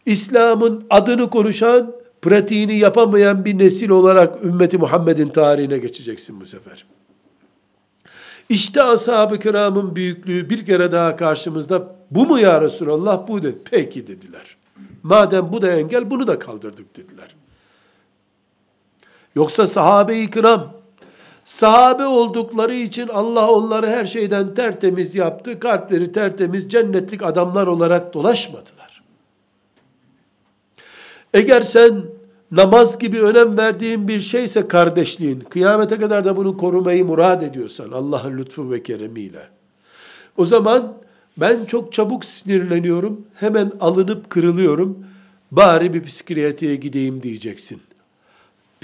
İslam'ın 0.07 0.87
adını 0.91 1.31
konuşan, 1.31 1.93
pratiğini 2.23 2.77
yapamayan 2.77 3.45
bir 3.45 3.59
nesil 3.59 3.89
olarak 3.89 4.45
ümmeti 4.45 4.79
Muhammed'in 4.79 5.29
tarihine 5.29 5.79
geçeceksin 5.79 6.41
bu 6.41 6.47
sefer. 6.47 6.85
İşte 8.49 8.83
ashab-ı 8.83 9.39
kiramın 9.39 9.97
büyüklüğü 9.97 10.51
bir 10.51 10.67
kere 10.67 10.93
daha 10.93 11.17
karşımızda 11.17 11.97
bu 12.11 12.27
mu 12.27 12.39
ya 12.39 12.61
Resulallah 12.61 13.29
bu 13.29 13.43
dedi. 13.43 13.59
Peki 13.71 14.07
dediler. 14.07 14.57
Madem 15.03 15.53
bu 15.53 15.63
da 15.63 15.73
engel 15.73 16.11
bunu 16.11 16.27
da 16.27 16.39
kaldırdık 16.39 16.97
dediler. 16.97 17.35
Yoksa 19.35 19.67
sahabe-i 19.67 20.31
kiram 20.31 20.73
sahabe 21.45 22.07
oldukları 22.07 22.75
için 22.75 23.09
Allah 23.09 23.51
onları 23.51 23.87
her 23.87 24.07
şeyden 24.07 24.55
tertemiz 24.55 25.15
yaptı. 25.15 25.61
Kalpleri 25.61 26.13
tertemiz 26.13 26.69
cennetlik 26.69 27.23
adamlar 27.23 27.67
olarak 27.67 28.15
dolaşmadılar. 28.15 29.03
Eğer 31.35 31.63
sen 31.63 32.03
namaz 32.51 32.99
gibi 32.99 33.23
önem 33.23 33.59
verdiğin 33.59 34.09
bir 34.09 34.21
şeyse 34.21 34.69
kardeşliğin, 34.69 35.41
kıyamete 35.41 35.99
kadar 35.99 36.25
da 36.25 36.37
bunu 36.37 36.57
korumayı 36.57 37.05
murad 37.05 37.43
ediyorsan 37.43 37.91
Allah'ın 37.91 38.39
lütfu 38.39 38.71
ve 38.71 38.83
keremiyle, 38.83 39.49
o 40.37 40.45
zaman 40.45 40.95
ben 41.37 41.65
çok 41.65 41.93
çabuk 41.93 42.25
sinirleniyorum, 42.25 43.27
hemen 43.35 43.73
alınıp 43.81 44.31
kırılıyorum, 44.31 45.07
bari 45.51 45.93
bir 45.93 46.05
psikiyatriye 46.05 46.77
gideyim 46.77 47.23
diyeceksin. 47.23 47.81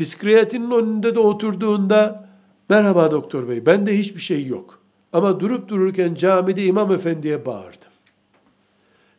Psikiyatrinin 0.01 0.71
önünde 0.71 1.15
de 1.15 1.19
oturduğunda, 1.19 2.29
merhaba 2.69 3.11
doktor 3.11 3.49
bey, 3.49 3.67
bende 3.67 3.99
hiçbir 3.99 4.21
şey 4.21 4.47
yok. 4.47 4.79
Ama 5.13 5.41
durup 5.41 5.69
dururken 5.69 6.15
camide 6.15 6.65
imam 6.65 6.93
efendiye 6.93 7.47
bağırdım. 7.47 7.91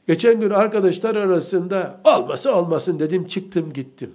Geçen 0.08 0.40
gün 0.40 0.50
arkadaşlar 0.50 1.16
arasında 1.16 2.02
olması 2.04 2.56
olmasın 2.56 3.00
dedim 3.00 3.28
çıktım 3.28 3.74
gittim. 3.74 4.12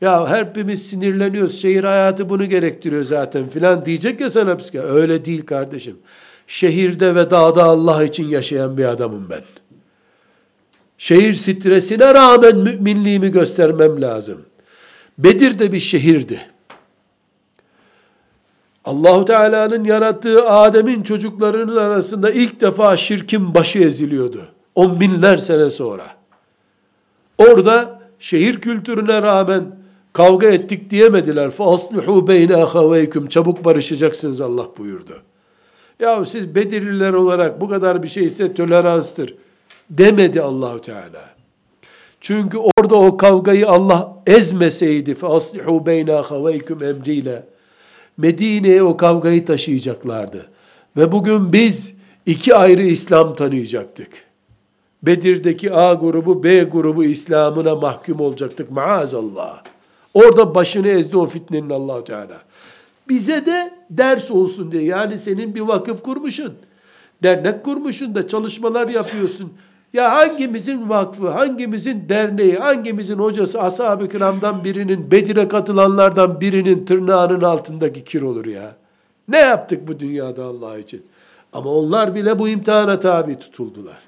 Ya 0.00 0.38
hepimiz 0.38 0.86
sinirleniyoruz. 0.86 1.60
Şehir 1.60 1.84
hayatı 1.84 2.28
bunu 2.28 2.44
gerektiriyor 2.44 3.04
zaten 3.04 3.48
filan 3.48 3.84
diyecek 3.84 4.20
ya 4.20 4.30
sana 4.30 4.56
psikiyatr. 4.56 4.88
Öyle 4.88 5.24
değil 5.24 5.46
kardeşim. 5.46 5.96
Şehirde 6.46 7.14
ve 7.14 7.30
dağda 7.30 7.64
Allah 7.64 8.04
için 8.04 8.28
yaşayan 8.28 8.76
bir 8.76 8.84
adamım 8.84 9.26
ben. 9.30 9.42
Şehir 10.98 11.34
stresine 11.34 12.14
rağmen 12.14 12.56
müminliğimi 12.56 13.30
göstermem 13.30 14.02
lazım. 14.02 14.44
Bedir 15.17 15.59
de 15.59 15.71
bir 15.71 15.79
şehirdi. 15.79 16.41
Allahu 18.85 19.25
Teala'nın 19.25 19.83
yarattığı 19.83 20.49
Adem'in 20.49 21.03
çocuklarının 21.03 21.77
arasında 21.77 22.31
ilk 22.31 22.61
defa 22.61 22.97
şirkin 22.97 23.55
başı 23.55 23.79
eziliyordu. 23.79 24.47
On 24.75 24.99
binler 24.99 25.37
sene 25.37 25.69
sonra. 25.69 26.07
Orada 27.37 28.01
şehir 28.19 28.61
kültürüne 28.61 29.21
rağmen 29.21 29.75
kavga 30.13 30.47
ettik 30.47 30.89
diyemediler. 30.89 31.49
فَاصْلِحُوا 31.49 32.27
بَيْنَ 32.27 32.53
اَخَوَيْكُمْ 32.53 33.29
Çabuk 33.29 33.65
barışacaksınız 33.65 34.41
Allah 34.41 34.65
buyurdu. 34.77 35.21
Ya 35.99 36.25
siz 36.25 36.55
Bedirliler 36.55 37.13
olarak 37.13 37.61
bu 37.61 37.69
kadar 37.69 38.03
bir 38.03 38.07
şeyse 38.07 38.53
toleranstır 38.53 39.35
demedi 39.89 40.41
Allahu 40.41 40.81
Teala. 40.81 41.34
Çünkü 42.25 42.57
orada 42.57 42.95
o 42.95 43.17
kavgayı 43.17 43.69
Allah 43.69 44.17
ezmeseydi 44.27 45.11
فَاصْلِحُوا 45.11 45.85
بَيْنَ 45.85 46.21
اَخَوَيْكُمْ 46.21 46.89
emriyle 46.89 47.43
Medine'ye 48.17 48.83
o 48.83 48.97
kavgayı 48.97 49.45
taşıyacaklardı. 49.45 50.49
Ve 50.97 51.11
bugün 51.11 51.53
biz 51.53 51.95
iki 52.25 52.55
ayrı 52.55 52.81
İslam 52.81 53.35
tanıyacaktık. 53.35 54.09
Bedir'deki 55.03 55.73
A 55.73 55.93
grubu, 55.93 56.43
B 56.43 56.63
grubu 56.63 57.03
İslam'ına 57.03 57.75
mahkum 57.75 58.19
olacaktık 58.19 58.71
maazallah. 58.71 59.63
Orada 60.13 60.55
başını 60.55 60.87
ezdi 60.87 61.17
o 61.17 61.25
fitnenin 61.25 61.69
allah 61.69 62.03
Teala. 62.03 62.41
Bize 63.09 63.45
de 63.45 63.73
ders 63.89 64.31
olsun 64.31 64.71
diye. 64.71 64.83
Yani 64.83 65.17
senin 65.17 65.55
bir 65.55 65.61
vakıf 65.61 66.03
kurmuşsun. 66.03 66.53
Dernek 67.23 67.63
kurmuşsun 67.63 68.15
da 68.15 68.27
çalışmalar 68.27 68.87
yapıyorsun. 68.87 69.53
Ya 69.93 70.11
hangimizin 70.11 70.89
vakfı, 70.89 71.29
hangimizin 71.29 72.09
derneği, 72.09 72.57
hangimizin 72.57 73.17
hocası 73.17 73.61
ashab-ı 73.61 74.09
kiramdan 74.09 74.63
birinin, 74.63 75.11
Bedir'e 75.11 75.47
katılanlardan 75.47 76.41
birinin 76.41 76.85
tırnağının 76.85 77.41
altındaki 77.41 78.03
kir 78.03 78.21
olur 78.21 78.45
ya. 78.45 78.75
Ne 79.27 79.39
yaptık 79.39 79.87
bu 79.87 79.99
dünyada 79.99 80.45
Allah 80.45 80.79
için? 80.79 81.05
Ama 81.53 81.69
onlar 81.69 82.15
bile 82.15 82.39
bu 82.39 82.49
imtihana 82.49 82.99
tabi 82.99 83.39
tutuldular. 83.39 83.99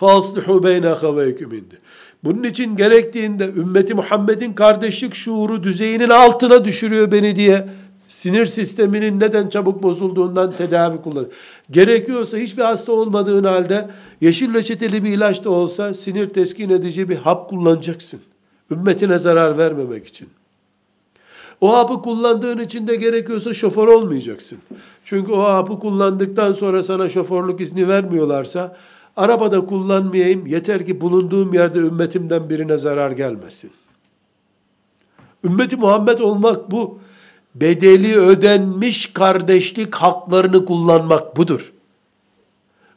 فَاصْلِحُوا 0.00 0.62
بَيْنَ 0.62 0.94
خَوَيْكُمْ 0.94 1.56
indi. 1.56 1.78
Bunun 2.24 2.42
için 2.42 2.76
gerektiğinde 2.76 3.44
ümmeti 3.44 3.94
Muhammed'in 3.94 4.52
kardeşlik 4.52 5.14
şuuru 5.14 5.62
düzeyinin 5.62 6.08
altına 6.08 6.64
düşürüyor 6.64 7.12
beni 7.12 7.36
diye 7.36 7.68
sinir 8.07 8.45
sisteminin 8.45 9.19
neden 9.19 9.47
çabuk 9.47 9.83
bozulduğundan 9.83 10.51
tedavi 10.51 11.01
kullanıyor. 11.01 11.31
Gerekiyorsa 11.71 12.37
hiçbir 12.37 12.63
hasta 12.63 12.91
olmadığın 12.91 13.43
halde 13.43 13.89
yeşil 14.21 14.53
reçeteli 14.53 15.03
bir 15.03 15.09
ilaç 15.09 15.43
da 15.43 15.49
olsa 15.49 15.93
sinir 15.93 16.29
teskin 16.29 16.69
edici 16.69 17.09
bir 17.09 17.15
hap 17.15 17.49
kullanacaksın. 17.49 18.21
Ümmetine 18.71 19.17
zarar 19.17 19.57
vermemek 19.57 20.07
için. 20.07 20.29
O 21.61 21.77
hapı 21.77 22.01
kullandığın 22.01 22.59
için 22.59 22.87
de 22.87 22.95
gerekiyorsa 22.95 23.53
şoför 23.53 23.87
olmayacaksın. 23.87 24.57
Çünkü 25.05 25.31
o 25.31 25.43
hapı 25.43 25.79
kullandıktan 25.79 26.53
sonra 26.53 26.83
sana 26.83 27.09
şoförlük 27.09 27.61
izni 27.61 27.87
vermiyorlarsa 27.87 28.77
arabada 29.17 29.65
kullanmayayım 29.65 30.47
yeter 30.47 30.85
ki 30.85 31.01
bulunduğum 31.01 31.53
yerde 31.53 31.79
ümmetimden 31.79 32.49
birine 32.49 32.77
zarar 32.77 33.11
gelmesin. 33.11 33.71
Ümmeti 35.43 35.75
Muhammed 35.75 36.19
olmak 36.19 36.71
bu 36.71 36.99
bedeli 37.55 38.17
ödenmiş 38.17 39.13
kardeşlik 39.13 39.95
haklarını 39.95 40.65
kullanmak 40.65 41.37
budur. 41.37 41.73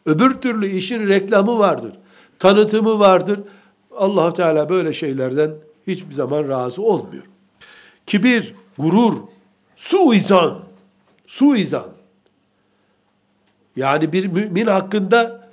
Öbür 0.06 0.34
türlü 0.34 0.68
işin 0.70 1.08
reklamı 1.08 1.58
vardır. 1.58 1.92
Tanıtımı 2.38 2.98
vardır. 2.98 3.40
allah 3.96 4.32
Teala 4.32 4.68
böyle 4.68 4.92
şeylerden 4.92 5.50
hiçbir 5.86 6.14
zaman 6.14 6.48
razı 6.48 6.82
olmuyor. 6.82 7.24
Kibir, 8.06 8.54
gurur, 8.78 9.14
suizan, 9.76 10.58
suizan. 11.26 11.88
Yani 13.76 14.12
bir 14.12 14.26
mümin 14.26 14.66
hakkında 14.66 15.48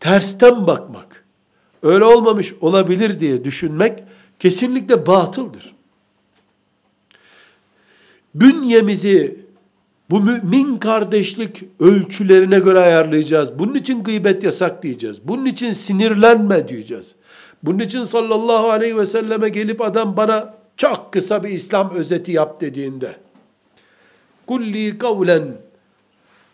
tersten 0.00 0.66
bakmak, 0.66 1.24
öyle 1.82 2.04
olmamış 2.04 2.54
olabilir 2.60 3.20
diye 3.20 3.44
düşünmek 3.44 4.04
kesinlikle 4.38 5.06
batıldır 5.06 5.73
bünyemizi 8.34 9.44
bu 10.10 10.20
mümin 10.20 10.78
kardeşlik 10.78 11.64
ölçülerine 11.80 12.58
göre 12.58 12.80
ayarlayacağız. 12.80 13.58
Bunun 13.58 13.74
için 13.74 14.04
gıybet 14.04 14.44
yasak 14.44 14.82
diyeceğiz. 14.82 15.20
Bunun 15.24 15.44
için 15.44 15.72
sinirlenme 15.72 16.68
diyeceğiz. 16.68 17.14
Bunun 17.62 17.78
için 17.78 18.04
sallallahu 18.04 18.70
aleyhi 18.70 18.98
ve 18.98 19.06
selleme 19.06 19.48
gelip 19.48 19.80
adam 19.80 20.16
bana 20.16 20.54
çok 20.76 21.12
kısa 21.12 21.44
bir 21.44 21.48
İslam 21.48 21.90
özeti 21.90 22.32
yap 22.32 22.60
dediğinde 22.60 23.16
kulli 24.46 24.98
kavlen 24.98 25.42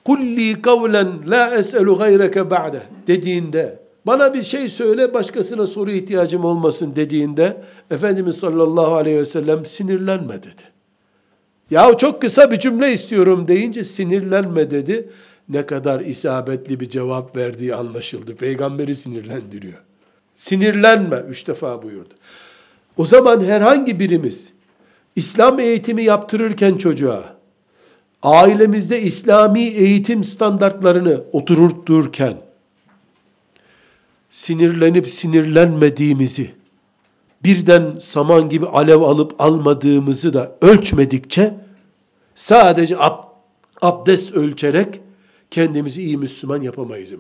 kulli 0.04 0.62
kavlen 0.62 1.30
la 1.30 1.56
es'elu 1.56 1.98
gayreke 1.98 2.50
ba'de 2.50 2.82
dediğinde 3.06 3.78
bana 4.06 4.34
bir 4.34 4.42
şey 4.42 4.68
söyle 4.68 5.14
başkasına 5.14 5.66
soru 5.66 5.90
ihtiyacım 5.90 6.44
olmasın 6.44 6.92
dediğinde 6.96 7.56
Efendimiz 7.90 8.36
sallallahu 8.36 8.94
aleyhi 8.94 9.18
ve 9.18 9.24
sellem 9.24 9.66
sinirlenme 9.66 10.42
dedi. 10.42 10.79
Ya 11.70 11.96
çok 11.96 12.20
kısa 12.20 12.50
bir 12.50 12.58
cümle 12.58 12.92
istiyorum 12.92 13.48
deyince 13.48 13.84
sinirlenme 13.84 14.70
dedi. 14.70 15.08
Ne 15.48 15.66
kadar 15.66 16.00
isabetli 16.00 16.80
bir 16.80 16.88
cevap 16.88 17.36
verdiği 17.36 17.74
anlaşıldı. 17.74 18.36
Peygamberi 18.36 18.96
sinirlendiriyor. 18.96 19.78
Sinirlenme 20.34 21.16
üç 21.28 21.46
defa 21.48 21.82
buyurdu. 21.82 22.14
O 22.96 23.06
zaman 23.06 23.44
herhangi 23.44 24.00
birimiz 24.00 24.52
İslam 25.16 25.60
eğitimi 25.60 26.02
yaptırırken 26.04 26.76
çocuğa, 26.76 27.36
ailemizde 28.22 29.02
İslami 29.02 29.60
eğitim 29.60 30.24
standartlarını 30.24 31.20
oturturken, 31.32 32.36
sinirlenip 34.30 35.10
sinirlenmediğimizi, 35.10 36.50
birden 37.44 37.92
saman 37.98 38.48
gibi 38.48 38.66
alev 38.66 39.00
alıp 39.00 39.40
almadığımızı 39.40 40.34
da 40.34 40.56
ölçmedikçe 40.60 41.54
sadece 42.34 42.98
ab, 42.98 43.22
abdest 43.82 44.32
ölçerek 44.32 45.00
kendimizi 45.50 46.02
iyi 46.02 46.16
Müslüman 46.18 46.62
yapamayız. 46.62 47.10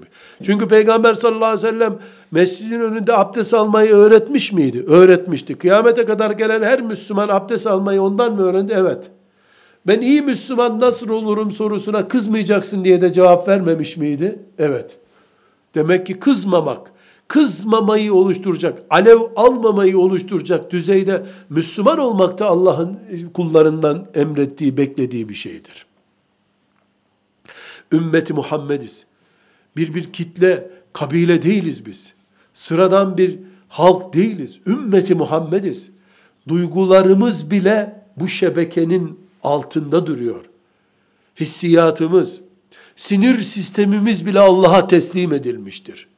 Çünkü 0.42 0.68
Peygamber 0.68 1.14
sallallahu 1.14 1.44
aleyhi 1.44 1.66
ve 1.66 1.70
sellem 1.70 1.98
mescidin 2.30 2.80
önünde 2.80 3.16
abdest 3.16 3.54
almayı 3.54 3.94
öğretmiş 3.94 4.52
miydi? 4.52 4.84
Öğretmişti. 4.86 5.54
Kıyamete 5.54 6.04
kadar 6.04 6.30
gelen 6.30 6.62
her 6.62 6.82
Müslüman 6.82 7.28
abdest 7.28 7.66
almayı 7.66 8.02
ondan 8.02 8.34
mı 8.34 8.42
öğrendi? 8.42 8.72
Evet. 8.76 9.10
Ben 9.86 10.00
iyi 10.00 10.22
Müslüman 10.22 10.80
nasıl 10.80 11.08
olurum 11.08 11.50
sorusuna 11.50 12.08
kızmayacaksın 12.08 12.84
diye 12.84 13.00
de 13.00 13.12
cevap 13.12 13.48
vermemiş 13.48 13.96
miydi? 13.96 14.38
Evet. 14.58 14.96
Demek 15.74 16.06
ki 16.06 16.20
kızmamak, 16.20 16.92
kızmamayı 17.30 18.14
oluşturacak, 18.14 18.82
alev 18.90 19.18
almamayı 19.36 19.98
oluşturacak 19.98 20.70
düzeyde 20.70 21.26
Müslüman 21.50 21.98
olmak 21.98 22.38
da 22.38 22.46
Allah'ın 22.46 22.98
kullarından 23.34 24.06
emrettiği, 24.14 24.76
beklediği 24.76 25.28
bir 25.28 25.34
şeydir. 25.34 25.86
Ümmeti 27.92 28.32
Muhammediz. 28.32 29.06
Bir 29.76 29.94
bir 29.94 30.12
kitle, 30.12 30.70
kabile 30.92 31.42
değiliz 31.42 31.86
biz. 31.86 32.12
Sıradan 32.54 33.18
bir 33.18 33.38
halk 33.68 34.14
değiliz. 34.14 34.60
Ümmeti 34.66 35.14
Muhammediz. 35.14 35.90
Duygularımız 36.48 37.50
bile 37.50 38.02
bu 38.16 38.28
şebekenin 38.28 39.20
altında 39.42 40.06
duruyor. 40.06 40.44
Hissiyatımız, 41.40 42.40
sinir 42.96 43.40
sistemimiz 43.40 44.26
bile 44.26 44.40
Allah'a 44.40 44.86
teslim 44.86 45.32
edilmiştir. 45.32 46.09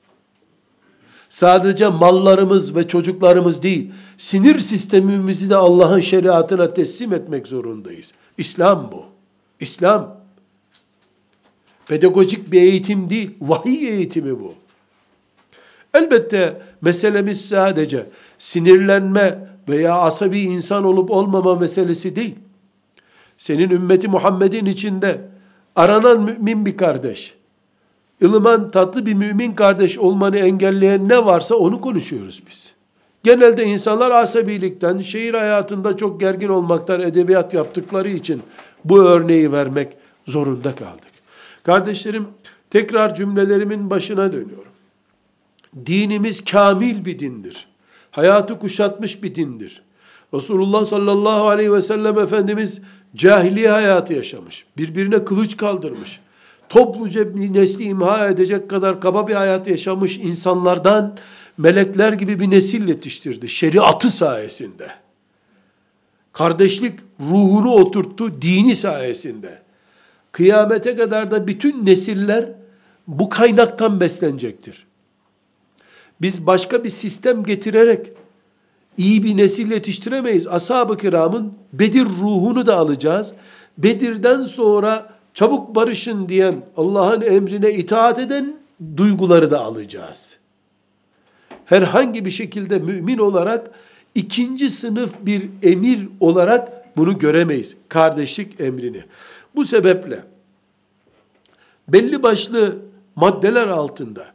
Sadece 1.32 1.88
mallarımız 1.88 2.76
ve 2.76 2.88
çocuklarımız 2.88 3.62
değil, 3.62 3.92
sinir 4.18 4.58
sistemimizi 4.58 5.50
de 5.50 5.56
Allah'ın 5.56 6.00
şeriatına 6.00 6.74
teslim 6.74 7.12
etmek 7.12 7.46
zorundayız. 7.46 8.12
İslam 8.38 8.92
bu. 8.92 9.04
İslam. 9.60 10.20
Pedagojik 11.86 12.52
bir 12.52 12.62
eğitim 12.62 13.10
değil, 13.10 13.30
vahiy 13.40 13.88
eğitimi 13.88 14.40
bu. 14.40 14.54
Elbette 15.94 16.62
meselemiz 16.80 17.48
sadece 17.48 18.06
sinirlenme 18.38 19.48
veya 19.68 19.94
asabi 19.94 20.40
insan 20.40 20.84
olup 20.84 21.10
olmama 21.10 21.54
meselesi 21.54 22.16
değil. 22.16 22.34
Senin 23.36 23.70
ümmeti 23.70 24.08
Muhammed'in 24.08 24.66
içinde 24.66 25.20
aranan 25.76 26.22
mümin 26.22 26.66
bir 26.66 26.76
kardeş, 26.76 27.34
ılıman 28.22 28.70
tatlı 28.70 29.06
bir 29.06 29.14
mümin 29.14 29.52
kardeş 29.52 29.98
olmanı 29.98 30.38
engelleyen 30.38 31.08
ne 31.08 31.24
varsa 31.24 31.54
onu 31.54 31.80
konuşuyoruz 31.80 32.42
biz. 32.50 32.72
Genelde 33.24 33.64
insanlar 33.64 34.10
asabilikten, 34.10 34.98
şehir 34.98 35.34
hayatında 35.34 35.96
çok 35.96 36.20
gergin 36.20 36.48
olmaktan 36.48 37.00
edebiyat 37.00 37.54
yaptıkları 37.54 38.08
için 38.08 38.42
bu 38.84 39.02
örneği 39.02 39.52
vermek 39.52 39.88
zorunda 40.26 40.74
kaldık. 40.74 41.12
Kardeşlerim, 41.62 42.26
tekrar 42.70 43.14
cümlelerimin 43.14 43.90
başına 43.90 44.32
dönüyorum. 44.32 44.72
Dinimiz 45.86 46.44
kamil 46.44 47.04
bir 47.04 47.18
dindir. 47.18 47.68
Hayatı 48.10 48.58
kuşatmış 48.58 49.22
bir 49.22 49.34
dindir. 49.34 49.82
Resulullah 50.34 50.84
sallallahu 50.84 51.48
aleyhi 51.48 51.72
ve 51.72 51.82
sellem 51.82 52.18
Efendimiz 52.18 52.80
cahiliye 53.16 53.70
hayatı 53.70 54.14
yaşamış. 54.14 54.64
Birbirine 54.76 55.24
kılıç 55.24 55.56
kaldırmış. 55.56 56.20
Topluca 56.72 57.36
bir 57.36 57.52
nesli 57.52 57.84
imha 57.84 58.28
edecek 58.28 58.70
kadar 58.70 59.00
kaba 59.00 59.28
bir 59.28 59.34
hayat 59.34 59.68
yaşamış 59.68 60.18
insanlardan 60.18 61.16
melekler 61.58 62.12
gibi 62.12 62.40
bir 62.40 62.50
nesil 62.50 62.88
yetiştirdi. 62.88 63.48
Şeriatı 63.48 64.10
sayesinde. 64.10 64.90
Kardeşlik 66.32 66.98
ruhunu 67.20 67.70
oturttu 67.70 68.42
dini 68.42 68.76
sayesinde. 68.76 69.62
Kıyamete 70.32 70.96
kadar 70.96 71.30
da 71.30 71.46
bütün 71.46 71.86
nesiller 71.86 72.48
bu 73.08 73.28
kaynaktan 73.28 74.00
beslenecektir. 74.00 74.86
Biz 76.20 76.46
başka 76.46 76.84
bir 76.84 76.90
sistem 76.90 77.44
getirerek 77.44 78.12
iyi 78.96 79.22
bir 79.22 79.36
nesil 79.36 79.70
yetiştiremeyiz. 79.70 80.46
Ashab-ı 80.46 80.96
kiramın 80.96 81.52
Bedir 81.72 82.04
ruhunu 82.04 82.66
da 82.66 82.76
alacağız. 82.76 83.34
Bedir'den 83.78 84.44
sonra 84.44 85.21
çabuk 85.34 85.74
barışın 85.74 86.28
diyen, 86.28 86.54
Allah'ın 86.76 87.20
emrine 87.20 87.72
itaat 87.72 88.18
eden 88.18 88.56
duyguları 88.96 89.50
da 89.50 89.60
alacağız. 89.60 90.36
Herhangi 91.64 92.24
bir 92.24 92.30
şekilde 92.30 92.78
mümin 92.78 93.18
olarak 93.18 93.70
ikinci 94.14 94.70
sınıf 94.70 95.12
bir 95.20 95.42
emir 95.62 96.08
olarak 96.20 96.96
bunu 96.96 97.18
göremeyiz. 97.18 97.76
Kardeşlik 97.88 98.60
emrini. 98.60 99.04
Bu 99.54 99.64
sebeple 99.64 100.24
belli 101.88 102.22
başlı 102.22 102.76
maddeler 103.16 103.68
altında 103.68 104.26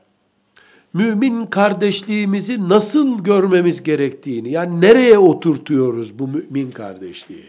mümin 0.94 1.46
kardeşliğimizi 1.46 2.70
nasıl 2.70 3.24
görmemiz 3.24 3.84
gerektiğini, 3.84 4.52
yani 4.52 4.82
nereye 4.82 5.18
oturtuyoruz 5.18 6.20
bu 6.20 6.28
mümin 6.28 6.72
kardeşliği? 6.72 7.46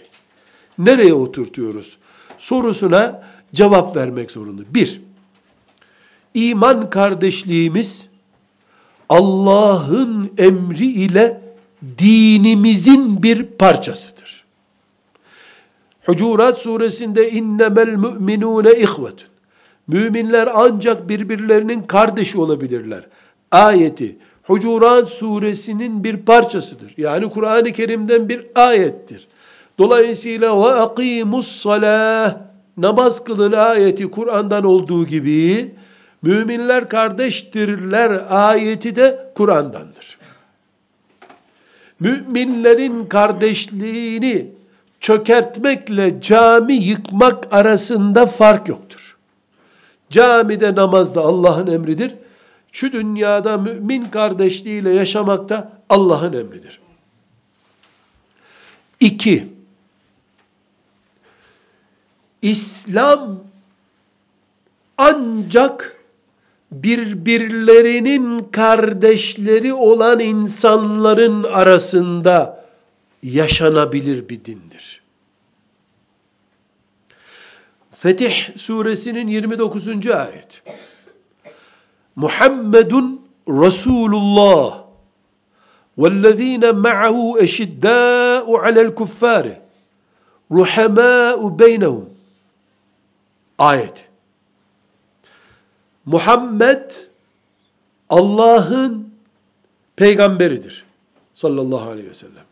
Nereye 0.79 1.15
oturtuyoruz? 1.15 1.99
Sorusuna 2.39 3.23
cevap 3.55 3.97
vermek 3.97 4.31
zorunda. 4.31 4.63
Bir, 4.71 5.01
iman 6.35 6.91
kardeşliğimiz 6.91 8.07
Allah'ın 9.09 10.31
emri 10.39 10.87
ile 10.87 11.41
dinimizin 11.99 13.23
bir 13.23 13.43
parçasıdır. 13.47 14.45
Hucurat 16.05 16.59
suresinde 16.59 17.31
innemel 17.31 17.89
müminune 17.89 18.73
ihvetun. 18.73 19.29
Müminler 19.87 20.49
ancak 20.55 21.09
birbirlerinin 21.09 21.83
kardeşi 21.83 22.39
olabilirler 22.39 23.05
ayeti 23.51 24.17
Hucurat 24.43 25.09
suresinin 25.09 26.05
bir 26.05 26.17
parçasıdır. 26.17 26.95
Yani 26.97 27.31
Kur'an-ı 27.31 27.73
Kerim'den 27.73 28.29
bir 28.29 28.47
ayettir. 28.55 29.28
Dolayısıyla 29.79 30.61
ve 30.61 30.73
akimus 30.73 31.49
salah 31.49 32.37
namaz 32.77 33.25
kılın 33.25 33.53
ayeti 33.53 34.11
Kur'an'dan 34.11 34.65
olduğu 34.65 35.07
gibi 35.07 35.75
müminler 36.23 36.89
kardeştirler 36.89 38.23
ayeti 38.29 38.97
de 38.97 39.33
Kur'an'dandır. 39.35 40.19
Müminlerin 42.01 43.07
kardeşliğini 43.07 44.47
çökertmekle 45.01 46.21
cami 46.21 46.75
yıkmak 46.75 47.53
arasında 47.53 48.27
fark 48.27 48.69
yoktur. 48.69 49.17
Camide 50.11 50.75
namazda 50.75 51.21
Allah'ın 51.21 51.67
emridir 51.67 52.15
şu 52.73 52.93
dünyada 52.93 53.59
mümin 53.59 54.05
kardeşliğiyle 54.05 54.91
yaşamak 54.91 55.49
da 55.49 55.73
Allah'ın 55.89 56.33
emridir. 56.33 56.81
İki, 59.01 59.58
İslam 62.43 63.41
ancak 64.99 65.97
birbirlerinin 66.73 68.45
kardeşleri 68.45 69.75
olan 69.75 70.21
insanların 70.21 71.43
arasında 71.43 72.65
yaşanabilir 73.23 74.29
bir 74.29 74.45
dindir. 74.45 75.03
Fetih 77.91 78.57
suresinin 78.57 79.29
29. 79.29 80.07
ayet. 80.07 80.63
Muhammedun 82.17 83.29
Resulullah 83.49 84.85
vellezine 85.99 86.73
ma'ahu 86.73 87.41
eşiddâ'u 87.41 88.59
alel 88.59 88.95
kuffâri 88.95 89.59
ruhamâ'u 90.51 91.59
beynehum 91.59 92.18
ayet 93.59 94.09
Muhammed 96.07 96.91
Allah'ın 98.09 99.15
peygamberidir 99.97 100.85
sallallahu 101.35 101.91
aleyhi 101.91 102.11
ve 102.11 102.15
sellem. 102.15 102.45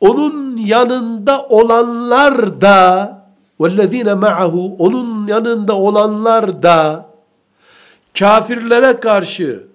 Onun 0.00 0.56
yanında 0.56 1.46
olanlar 1.46 2.60
da 2.60 3.18
vellezine 3.60 4.14
ma'ahu 4.14 4.76
onun 4.78 5.26
yanında 5.26 5.76
olanlar 5.76 6.62
da 6.62 7.06
kafirlere 8.18 8.96
karşı 8.96 9.66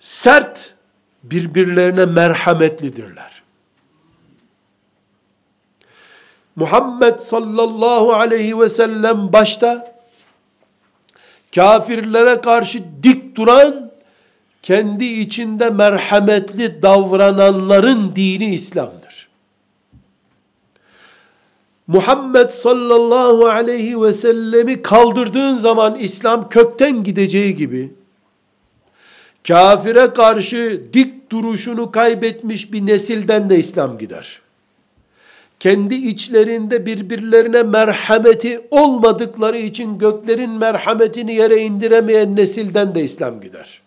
sert 0.00 0.74
birbirlerine 1.22 2.04
merhametlidirler. 2.04 3.35
Muhammed 6.56 7.18
sallallahu 7.18 8.12
aleyhi 8.12 8.60
ve 8.60 8.68
sellem 8.68 9.32
başta 9.32 9.96
kafirlere 11.54 12.40
karşı 12.40 12.82
dik 13.02 13.36
duran 13.36 13.90
kendi 14.62 15.04
içinde 15.04 15.70
merhametli 15.70 16.82
davrananların 16.82 18.16
dini 18.16 18.54
İslam'dır. 18.54 19.28
Muhammed 21.86 22.50
sallallahu 22.50 23.46
aleyhi 23.46 24.02
ve 24.02 24.12
sellemi 24.12 24.82
kaldırdığın 24.82 25.56
zaman 25.56 25.94
İslam 25.98 26.48
kökten 26.48 27.04
gideceği 27.04 27.56
gibi, 27.56 27.92
kafire 29.48 30.12
karşı 30.12 30.82
dik 30.92 31.30
duruşunu 31.30 31.90
kaybetmiş 31.90 32.72
bir 32.72 32.86
nesilden 32.86 33.50
de 33.50 33.58
İslam 33.58 33.98
gider. 33.98 34.45
Kendi 35.60 35.94
içlerinde 35.94 36.86
birbirlerine 36.86 37.62
merhameti 37.62 38.60
olmadıkları 38.70 39.58
için 39.58 39.98
göklerin 39.98 40.50
merhametini 40.50 41.34
yere 41.34 41.62
indiremeyen 41.62 42.36
nesilden 42.36 42.94
de 42.94 43.04
İslam 43.04 43.40
gider. 43.40 43.82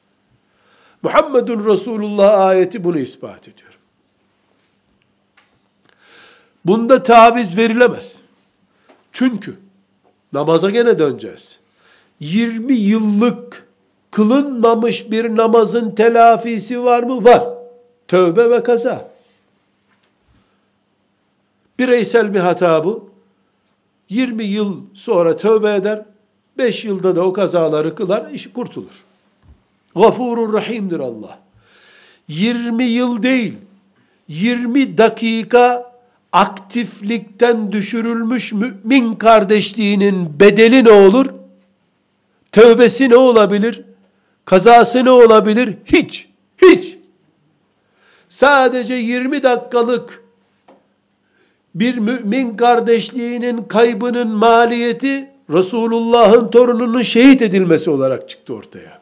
Muhammedun 1.04 1.66
Resulullah 1.66 2.40
ayeti 2.40 2.84
bunu 2.84 3.00
ispat 3.00 3.48
ediyor. 3.48 3.80
Bunda 6.66 7.04
taviz 7.04 7.58
verilemez. 7.58 8.20
Çünkü 9.12 9.56
namaza 10.34 10.70
gene 10.70 11.00
döneceğiz. 11.00 11.60
20 12.20 12.74
yıllık 12.74 13.68
kılınmamış 14.12 15.12
bir 15.12 15.36
namazın 15.36 15.92
telafisi 15.92 16.84
var 16.84 17.04
mı? 17.04 17.24
Var. 17.24 17.44
Tövbe 18.08 18.50
ve 18.50 18.64
kaza. 18.64 19.12
Bireysel 21.80 22.34
bir 22.34 22.40
hata 22.40 22.84
bu. 22.84 23.10
20 24.10 24.44
yıl 24.44 24.78
sonra 24.94 25.38
tövbe 25.38 25.76
eder. 25.76 26.06
5 26.58 26.86
yılda 26.86 27.16
da 27.16 27.26
o 27.26 27.34
kazaları 27.34 27.96
kılar, 27.96 28.32
iş 28.32 28.54
kurtulur. 28.54 29.04
Gafurur 29.96 30.54
Rahim'dir 30.54 31.00
Allah. 31.00 31.40
20 32.28 32.84
yıl 32.84 33.24
değil, 33.24 33.54
20 34.28 34.98
dakika 34.98 35.92
aktiflikten 36.32 37.72
düşürülmüş 37.72 38.54
mümin 38.54 39.16
kardeşliğinin 39.16 40.40
bedeli 40.40 40.84
ne 40.84 40.92
olur? 40.92 41.26
Tövbesi 42.52 43.10
ne 43.10 43.18
olabilir? 43.18 43.84
Kazası 44.46 45.06
ne 45.06 45.12
olabilir? 45.12 45.78
Hiç. 45.86 46.28
Hiç. 46.62 46.98
Sadece 48.30 48.94
20 48.94 49.44
dakikalık 49.44 50.24
bir 51.76 51.98
mümin 51.98 52.58
kardeşliğinin 52.58 53.64
kaybının 53.64 54.28
maliyeti 54.28 55.30
Resulullah'ın 55.50 56.52
torununun 56.52 57.02
şehit 57.02 57.42
edilmesi 57.42 57.90
olarak 57.90 58.30
çıktı 58.30 58.54
ortaya. 58.54 59.02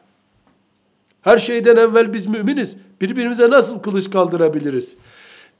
Her 1.22 1.38
şeyden 1.38 1.76
evvel 1.76 2.12
biz 2.12 2.26
müminiz. 2.26 2.76
Birbirimize 3.00 3.50
nasıl 3.50 3.78
kılıç 3.78 4.10
kaldırabiliriz? 4.10 4.96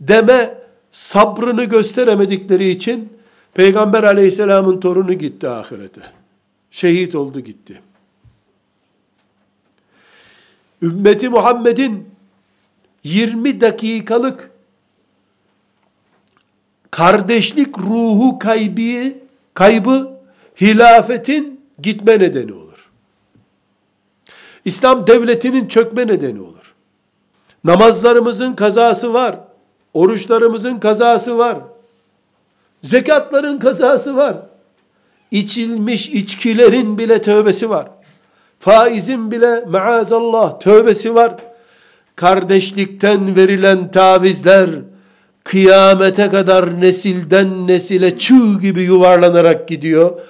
Deme 0.00 0.58
sabrını 0.92 1.64
gösteremedikleri 1.64 2.70
için 2.70 3.12
Peygamber 3.54 4.02
aleyhisselamın 4.02 4.80
torunu 4.80 5.12
gitti 5.12 5.48
ahirete. 5.48 6.00
Şehit 6.70 7.14
oldu 7.14 7.40
gitti. 7.40 7.82
Ümmeti 10.82 11.28
Muhammed'in 11.28 12.08
20 13.04 13.60
dakikalık 13.60 14.50
kardeşlik 16.98 17.78
ruhu 17.78 18.38
kaybı, 18.38 19.12
kaybı 19.54 20.10
hilafetin 20.60 21.60
gitme 21.82 22.18
nedeni 22.18 22.52
olur. 22.52 22.90
İslam 24.64 25.06
devletinin 25.06 25.68
çökme 25.68 26.06
nedeni 26.06 26.40
olur. 26.40 26.74
Namazlarımızın 27.64 28.54
kazası 28.54 29.12
var. 29.14 29.38
Oruçlarımızın 29.94 30.78
kazası 30.78 31.38
var. 31.38 31.58
Zekatların 32.82 33.58
kazası 33.58 34.16
var. 34.16 34.36
İçilmiş 35.30 36.08
içkilerin 36.08 36.98
bile 36.98 37.22
tövbesi 37.22 37.70
var. 37.70 37.88
Faizin 38.60 39.30
bile 39.30 39.64
maazallah 39.68 40.60
tövbesi 40.60 41.14
var. 41.14 41.34
Kardeşlikten 42.16 43.36
verilen 43.36 43.90
tavizler 43.90 44.70
kıyamete 45.48 46.28
kadar 46.28 46.80
nesilden 46.80 47.68
nesile 47.68 48.18
çığ 48.18 48.60
gibi 48.60 48.82
yuvarlanarak 48.82 49.68
gidiyor. 49.68 50.20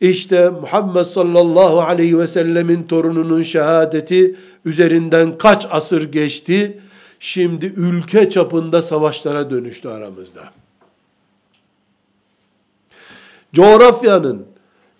İşte 0.00 0.50
Muhammed 0.50 1.04
sallallahu 1.04 1.80
aleyhi 1.80 2.18
ve 2.18 2.26
sellemin 2.26 2.82
torununun 2.82 3.42
şehadeti 3.42 4.36
üzerinden 4.64 5.38
kaç 5.38 5.66
asır 5.70 6.12
geçti. 6.12 6.80
Şimdi 7.20 7.66
ülke 7.66 8.30
çapında 8.30 8.82
savaşlara 8.82 9.50
dönüştü 9.50 9.88
aramızda. 9.88 10.42
Coğrafyanın, 13.52 14.46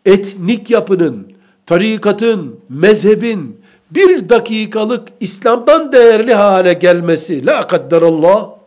etnik 0.06 0.70
yapının, 0.70 1.32
tarikatın, 1.66 2.60
mezhebin 2.68 3.60
bir 3.90 4.28
dakikalık 4.28 5.08
İslam'dan 5.20 5.92
değerli 5.92 6.34
hale 6.34 6.72
gelmesi, 6.72 7.46
la 7.46 7.66
kadderallah, 7.66 8.63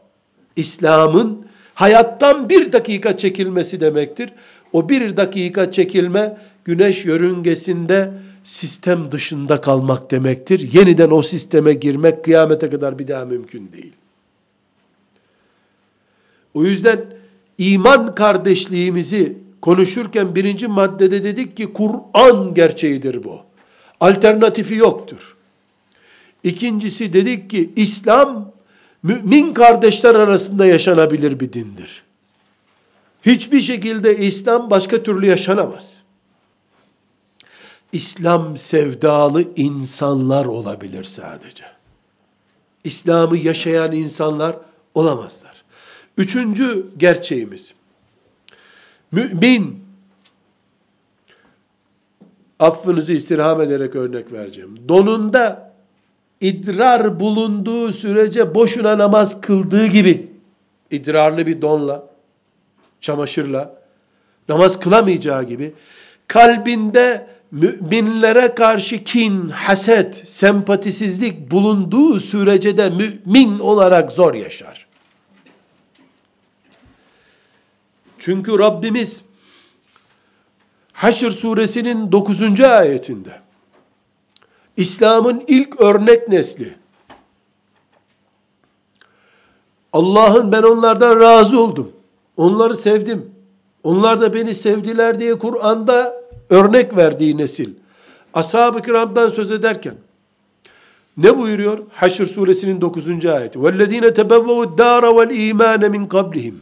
İslam'ın 0.58 1.46
hayattan 1.74 2.50
bir 2.50 2.72
dakika 2.72 3.18
çekilmesi 3.18 3.80
demektir. 3.80 4.30
O 4.74 4.90
bir 4.90 5.18
dakika 5.18 5.72
çekilme 5.72 6.38
güneş 6.66 7.06
yörüngesinde 7.06 8.12
sistem 8.44 9.12
dışında 9.12 9.62
kalmak 9.62 10.12
demektir. 10.12 10.74
Yeniden 10.74 11.12
o 11.12 11.22
sisteme 11.22 11.74
girmek 11.74 12.24
kıyamete 12.24 12.70
kadar 12.70 13.00
bir 13.00 13.08
daha 13.08 13.26
mümkün 13.26 13.72
değil. 13.72 13.94
O 16.54 16.64
yüzden 16.64 17.06
iman 17.58 18.16
kardeşliğimizi 18.16 19.38
konuşurken 19.62 20.36
birinci 20.36 20.68
maddede 20.68 21.24
dedik 21.24 21.58
ki 21.58 21.74
Kur'an 21.74 22.54
gerçeğidir 22.54 23.24
bu. 23.24 23.40
Alternatifi 24.00 24.76
yoktur. 24.76 25.36
İkincisi 26.44 27.14
dedik 27.14 27.50
ki 27.50 27.70
İslam 27.76 28.52
mümin 29.04 29.54
kardeşler 29.54 30.16
arasında 30.16 30.66
yaşanabilir 30.66 31.40
bir 31.40 31.54
dindir. 31.54 32.04
Hiçbir 33.26 33.62
şekilde 33.62 34.18
İslam 34.18 34.70
başka 34.70 35.04
türlü 35.04 35.26
yaşanamaz. 35.26 36.02
İslam 37.92 38.58
sevdalı 38.58 39.44
insanlar 39.56 40.46
olabilir 40.46 41.04
sadece. 41.04 41.64
İslam'ı 42.84 43.38
yaşayan 43.38 43.92
insanlar 43.92 44.56
olamazlar. 44.94 45.64
Üçüncü 46.18 46.86
gerçeğimiz, 46.98 47.76
mümin, 49.12 49.84
affınızı 52.60 53.14
istirham 53.14 53.62
ederek 53.62 53.96
örnek 53.96 54.32
vereceğim. 54.32 54.80
Donunda 54.90 55.67
idrar 56.42 57.20
bulunduğu 57.20 57.94
sürece 57.94 58.56
boşuna 58.56 58.98
namaz 58.98 59.42
kıldığı 59.42 59.88
gibi, 59.88 60.28
idrarlı 60.92 61.48
bir 61.48 61.62
donla, 61.62 62.08
çamaşırla, 63.02 63.82
namaz 64.50 64.80
kılamayacağı 64.80 65.44
gibi, 65.44 65.74
kalbinde 66.28 67.28
müminlere 67.52 68.56
karşı 68.56 69.04
kin, 69.04 69.50
haset, 69.50 70.28
sempatisizlik 70.28 71.52
bulunduğu 71.52 72.20
sürece 72.20 72.78
de 72.78 72.90
mümin 72.90 73.60
olarak 73.60 74.12
zor 74.12 74.34
yaşar. 74.34 74.88
Çünkü 78.20 78.60
Rabbimiz 78.60 79.24
Haşr 80.94 81.32
suresinin 81.32 82.12
9. 82.12 82.62
ayetinde 82.62 83.47
İslam'ın 84.77 85.43
ilk 85.47 85.81
örnek 85.81 86.29
nesli 86.29 86.75
Allah'ın 89.93 90.53
ben 90.53 90.63
onlardan 90.63 91.21
razı 91.21 91.61
oldum. 91.61 91.93
Onları 92.37 92.77
sevdim. 92.77 93.31
Onlar 93.83 94.21
da 94.21 94.35
beni 94.35 94.55
sevdiler 94.55 95.19
diye 95.19 95.39
Kur'an'da 95.39 96.15
örnek 96.51 96.97
verdiği 96.97 97.37
nesil. 97.37 97.71
Ashab-ı 98.35 98.83
kiramdan 98.83 99.29
söz 99.29 99.51
ederken 99.51 99.95
ne 101.17 101.39
buyuruyor? 101.39 101.79
Haşr 101.93 102.25
suresinin 102.25 102.81
9. 102.81 103.27
ayeti. 103.27 103.59
وَالَّذ۪ينَ 103.59 104.09
تَبَوَّوُ 104.09 104.65
الدَّارَ 104.67 105.03
وَالْا۪يمَانَ 105.03 105.85
مِنْ 105.97 106.09
قَبْلِهِمْ 106.09 106.55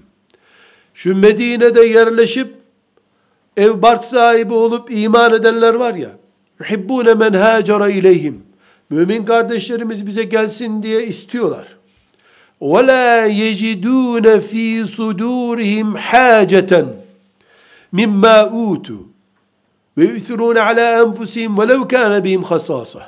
Şu 0.94 1.16
Medine'de 1.16 1.81
yerleşip 1.81 2.55
ev 3.57 3.83
bark 3.83 4.05
sahibi 4.05 4.55
olup 4.55 4.90
iman 4.90 5.35
edenler 5.35 5.75
var 5.75 5.94
ya 5.94 6.11
yuhibbune 6.60 7.13
men 7.13 7.34
hacera 7.34 7.89
ileyhim 7.89 8.44
mümin 8.89 9.26
kardeşlerimiz 9.26 10.08
bize 10.08 10.24
gelsin 10.24 10.84
diye 10.84 11.08
istiyorlar. 11.08 11.68
Ve 12.62 12.88
la 12.88 13.26
yecidun 13.26 14.39
fi 14.39 14.84
sudurihim 14.86 15.96
haceten 15.96 16.86
mimma 17.91 18.50
utu 18.52 18.96
ve 19.98 20.06
yusirun 20.06 20.56
ala 20.56 21.02
enfusihim 21.02 21.58
velev 21.58 21.82
kana 21.82 22.24
bihim 22.24 22.44
hasasa. 22.44 23.08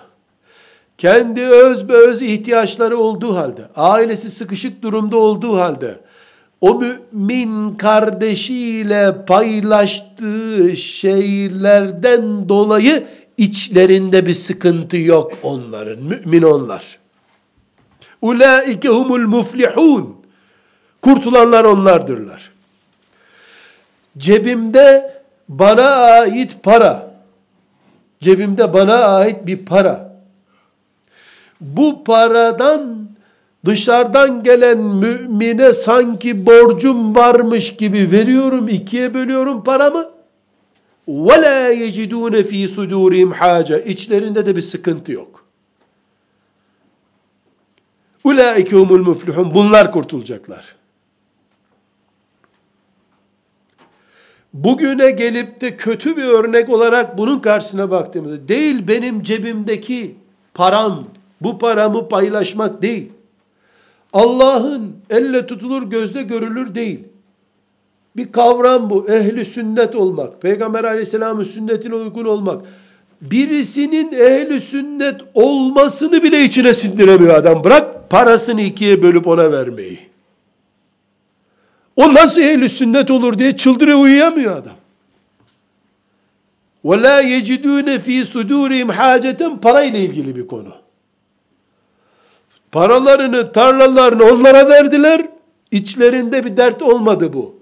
Kendi 0.97 1.41
öz 1.41 1.89
be 1.89 1.93
öz 1.93 2.21
ihtiyaçları 2.21 2.97
olduğu 2.97 3.35
halde, 3.35 3.61
ailesi 3.75 4.31
sıkışık 4.31 4.81
durumda 4.81 5.17
olduğu 5.17 5.57
halde, 5.57 5.99
o 6.61 6.81
mümin 6.81 7.75
kardeşiyle 7.75 9.25
paylaştığı 9.25 10.75
şeylerden 10.77 12.49
dolayı 12.49 13.03
içlerinde 13.37 14.25
bir 14.25 14.33
sıkıntı 14.33 14.97
yok 14.97 15.31
onların. 15.43 16.03
Mümin 16.03 16.41
onlar. 16.41 16.99
Ulaike 18.21 18.89
humul 18.89 19.27
muflihun. 19.27 20.17
Kurtulanlar 21.01 21.63
onlardırlar. 21.63 22.51
Cebimde 24.17 25.13
bana 25.49 25.87
ait 25.87 26.63
para. 26.63 27.11
Cebimde 28.19 28.73
bana 28.73 28.95
ait 28.95 29.47
bir 29.47 29.65
para. 29.65 30.17
Bu 31.61 32.03
paradan 32.03 33.09
dışarıdan 33.65 34.43
gelen 34.43 34.77
mümine 34.77 35.73
sanki 35.73 36.45
borcum 36.45 37.15
varmış 37.15 37.75
gibi 37.75 38.11
veriyorum, 38.11 38.67
ikiye 38.67 39.13
bölüyorum 39.13 39.63
paramı. 39.63 40.16
وَلَا 41.08 41.70
يَجِدُونَ 41.70 42.42
ف۪ي 42.42 42.68
صُدُورِهِمْ 42.68 43.32
حَاجَ 43.32 43.84
İçlerinde 43.84 44.46
de 44.46 44.56
bir 44.56 44.62
sıkıntı 44.62 45.12
yok. 45.12 45.44
اُولَٰئِكَ 48.24 48.68
هُمُ 48.68 48.88
الْمُفْلِحُونَ 48.88 49.54
Bunlar 49.54 49.92
kurtulacaklar. 49.92 50.76
Bugüne 54.54 55.10
gelip 55.10 55.60
de 55.60 55.76
kötü 55.76 56.16
bir 56.16 56.24
örnek 56.24 56.68
olarak 56.68 57.18
bunun 57.18 57.40
karşısına 57.40 57.90
baktığımızda 57.90 58.48
değil 58.48 58.88
benim 58.88 59.22
cebimdeki 59.22 60.14
param, 60.54 61.04
bu 61.40 61.58
paramı 61.58 62.08
paylaşmak 62.08 62.82
değil. 62.82 63.12
Allah'ın 64.12 64.96
elle 65.10 65.46
tutulur 65.46 65.82
gözle 65.90 66.22
görülür 66.22 66.74
değil. 66.74 67.04
Bir 68.17 68.31
kavram 68.31 68.89
bu. 68.89 69.05
Ehli 69.09 69.45
sünnet 69.45 69.95
olmak. 69.95 70.41
Peygamber 70.41 70.83
aleyhisselamın 70.83 71.43
sünnetine 71.43 71.95
uygun 71.95 72.25
olmak. 72.25 72.61
Birisinin 73.21 74.11
ehli 74.11 74.61
sünnet 74.61 75.21
olmasını 75.33 76.23
bile 76.23 76.43
içine 76.43 76.73
sindiremiyor 76.73 77.35
adam. 77.35 77.63
Bırak 77.63 78.09
parasını 78.09 78.61
ikiye 78.61 79.03
bölüp 79.03 79.27
ona 79.27 79.51
vermeyi. 79.51 79.99
O 81.95 82.13
nasıl 82.13 82.41
ehli 82.41 82.69
sünnet 82.69 83.11
olur 83.11 83.39
diye 83.39 83.57
çıldırıyor 83.57 83.99
uyuyamıyor 83.99 84.57
adam. 84.57 84.75
La 86.85 87.21
yecidune 87.21 87.99
fi 87.99 88.25
sudurihim 88.25 88.89
haceten 88.89 89.57
parayla 89.57 89.99
ilgili 89.99 90.35
bir 90.35 90.47
konu. 90.47 90.73
Paralarını, 92.71 93.51
tarlalarını 93.51 94.25
onlara 94.25 94.69
verdiler. 94.69 95.27
İçlerinde 95.71 96.45
bir 96.45 96.57
dert 96.57 96.81
olmadı 96.81 97.33
bu. 97.33 97.56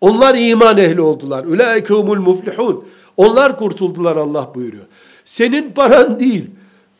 Onlar 0.00 0.34
iman 0.34 0.78
ehli 0.78 1.00
oldular. 1.00 1.44
Ulaike 1.44 1.94
humul 1.94 2.20
muflihun. 2.20 2.84
Onlar 3.16 3.58
kurtuldular 3.58 4.16
Allah 4.16 4.50
buyuruyor. 4.54 4.84
Senin 5.24 5.72
paran 5.72 6.20
değil, 6.20 6.44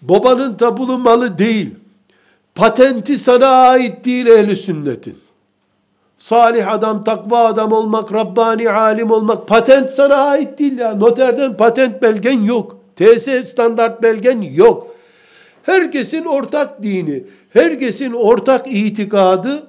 babanın 0.03 0.55
tabulu 0.55 0.99
malı 0.99 1.39
değil, 1.39 1.71
patenti 2.55 3.19
sana 3.19 3.47
ait 3.47 4.05
değil 4.05 4.27
ehli 4.27 4.57
sünnetin. 4.57 5.19
Salih 6.19 6.73
adam, 6.73 7.05
takva 7.05 7.45
adam 7.45 7.73
olmak, 7.73 8.13
Rabbani 8.13 8.71
alim 8.71 9.11
olmak, 9.11 9.49
patent 9.49 9.91
sana 9.91 10.15
ait 10.15 10.59
değil 10.59 10.79
ya. 10.79 10.95
Noterden 10.95 11.57
patent 11.57 12.03
belgen 12.03 12.43
yok. 12.43 12.77
TS 12.97 13.29
standart 13.51 14.03
belgen 14.03 14.43
yok. 14.43 14.87
Herkesin 15.63 16.25
ortak 16.25 16.83
dini, 16.83 17.25
herkesin 17.53 18.13
ortak 18.13 18.67
itikadı, 18.67 19.67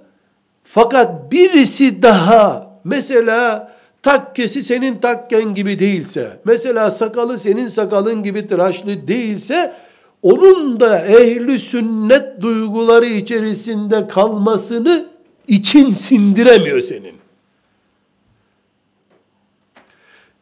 fakat 0.64 1.32
birisi 1.32 2.02
daha, 2.02 2.67
mesela 2.88 3.72
takkesi 4.04 4.64
senin 4.64 4.98
takken 4.98 5.56
gibi 5.56 5.80
değilse, 5.80 6.40
mesela 6.46 6.92
sakalı 6.92 7.38
senin 7.38 7.68
sakalın 7.68 8.24
gibi 8.24 8.48
tıraşlı 8.48 9.08
değilse, 9.08 9.74
onun 10.22 10.80
da 10.80 11.00
ehli 11.08 11.60
sünnet 11.60 12.42
duyguları 12.42 13.06
içerisinde 13.06 14.08
kalmasını 14.08 15.06
için 15.48 15.94
sindiremiyor 15.94 16.82
senin. 16.82 17.16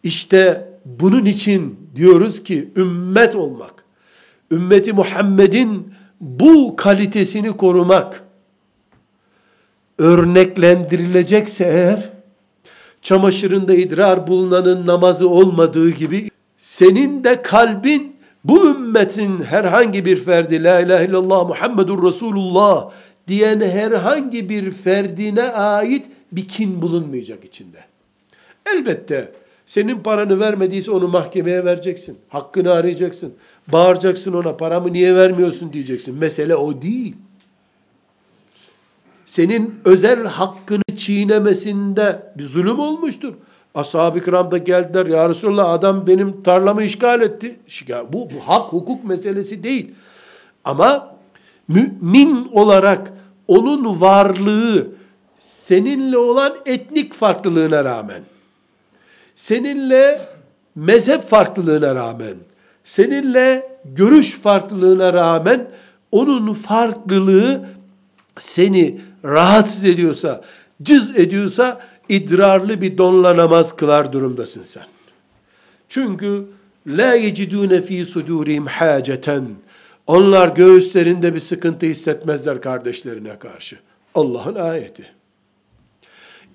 İşte 0.04 0.70
bunun 0.86 1.26
için 1.26 1.80
diyoruz 1.96 2.44
ki 2.44 2.72
ümmet 2.78 3.36
olmak, 3.36 3.74
ümmeti 4.52 4.94
Muhammed'in 4.94 5.94
bu 6.22 6.76
kalitesini 6.76 7.58
korumak, 7.58 8.24
örneklendirilecekse 9.98 11.64
eğer, 11.66 12.15
çamaşırında 13.06 13.74
idrar 13.74 14.28
bulunanın 14.28 14.88
namazı 14.88 15.30
olmadığı 15.30 15.90
gibi, 15.90 16.30
senin 16.58 17.24
de 17.24 17.42
kalbin 17.42 18.16
bu 18.44 18.70
ümmetin 18.70 19.44
herhangi 19.44 20.06
bir 20.06 20.18
ferdi, 20.18 20.64
la 20.64 20.80
ilahe 20.80 21.06
illallah 21.06 21.48
Muhammedur 21.48 22.08
Resulullah 22.08 22.92
diyen 23.28 23.62
herhangi 23.62 24.50
bir 24.50 24.72
ferdine 24.72 25.44
ait 25.44 26.06
bir 26.32 26.48
kin 26.48 26.82
bulunmayacak 26.82 27.46
içinde. 27.46 27.78
Elbette 28.76 29.32
senin 29.66 30.00
paranı 30.00 30.40
vermediyse 30.40 30.92
onu 30.92 31.08
mahkemeye 31.08 31.66
vereceksin. 31.66 32.18
Hakkını 32.30 32.72
arayacaksın. 32.72 33.34
Bağıracaksın 33.68 34.34
ona 34.34 34.58
paramı 34.58 34.94
niye 34.94 35.16
vermiyorsun 35.16 35.74
diyeceksin. 35.74 36.16
Mesele 36.16 36.56
o 36.56 36.82
değil. 36.82 37.16
Senin 39.26 39.76
özel 39.86 40.26
hakkını 40.26 40.98
çiğnemesinde 40.98 42.34
bir 42.38 42.44
zulüm 42.44 42.80
olmuştur. 42.80 43.34
Ashab-ı 43.76 44.24
kiram 44.24 44.52
da 44.52 44.58
geldiler. 44.58 45.06
Ya 45.06 45.30
Resulallah 45.30 45.70
adam 45.70 46.08
benim 46.08 46.44
tarlamı 46.44 46.84
işgal 46.84 47.22
etti. 47.22 47.60
Bu, 48.14 48.30
bu 48.30 48.40
hak 48.48 48.74
hukuk 48.74 49.04
meselesi 49.04 49.64
değil. 49.64 49.92
Ama 50.64 51.16
mümin 51.68 52.50
olarak 52.52 53.14
onun 53.48 54.02
varlığı 54.02 54.88
seninle 55.38 56.18
olan 56.18 56.56
etnik 56.66 57.14
farklılığına 57.14 57.84
rağmen, 57.84 58.24
seninle 59.36 60.22
mezhep 60.76 61.24
farklılığına 61.24 61.96
rağmen, 61.96 62.34
seninle 62.84 63.78
görüş 63.86 64.40
farklılığına 64.40 65.14
rağmen 65.14 65.68
onun 66.12 66.54
farklılığı 66.54 67.66
seni 68.40 69.02
rahatsız 69.26 69.84
ediyorsa, 69.86 70.42
cız 70.84 71.18
ediyorsa 71.18 71.82
idrarlı 72.10 72.82
bir 72.82 72.98
donla 72.98 73.38
namaz 73.38 73.76
kılar 73.76 74.14
durumdasın 74.14 74.64
sen. 74.64 74.86
Çünkü 75.90 76.46
la 76.88 77.14
yecidune 77.14 77.82
fi 77.82 78.06
sudurihim 78.06 78.66
haceten. 78.66 79.48
Onlar 80.08 80.50
göğüslerinde 80.50 81.36
bir 81.36 81.40
sıkıntı 81.40 81.86
hissetmezler 81.86 82.62
kardeşlerine 82.62 83.40
karşı. 83.40 83.80
Allah'ın 84.16 84.56
ayeti. 84.56 85.06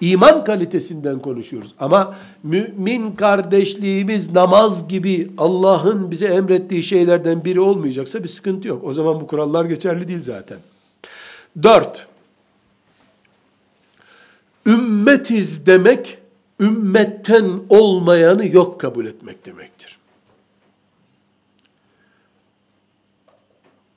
İman 0.01 0.45
kalitesinden 0.45 1.19
konuşuyoruz. 1.19 1.75
Ama 1.79 2.14
mümin 2.43 3.12
kardeşliğimiz 3.12 4.33
namaz 4.33 4.88
gibi 4.88 5.31
Allah'ın 5.38 6.11
bize 6.11 6.27
emrettiği 6.27 6.83
şeylerden 6.83 7.45
biri 7.45 7.61
olmayacaksa 7.61 8.23
bir 8.23 8.29
sıkıntı 8.29 8.69
yok. 8.69 8.85
O 8.85 8.93
zaman 8.93 9.21
bu 9.21 9.27
kurallar 9.27 9.64
geçerli 9.64 10.09
değil 10.09 10.21
zaten. 10.21 10.59
Dört, 11.62 12.08
ümmetiz 14.66 15.66
demek, 15.66 16.18
ümmetten 16.60 17.60
olmayanı 17.68 18.46
yok 18.46 18.80
kabul 18.80 19.06
etmek 19.06 19.46
demektir. 19.46 19.98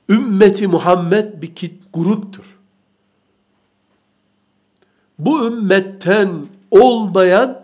Ümmeti 0.08 0.68
Muhammed 0.68 1.42
bir 1.42 1.54
kit 1.54 1.82
gruptur. 1.94 2.44
Bu 5.18 5.46
ümmetten 5.46 6.46
olmayan, 6.70 7.62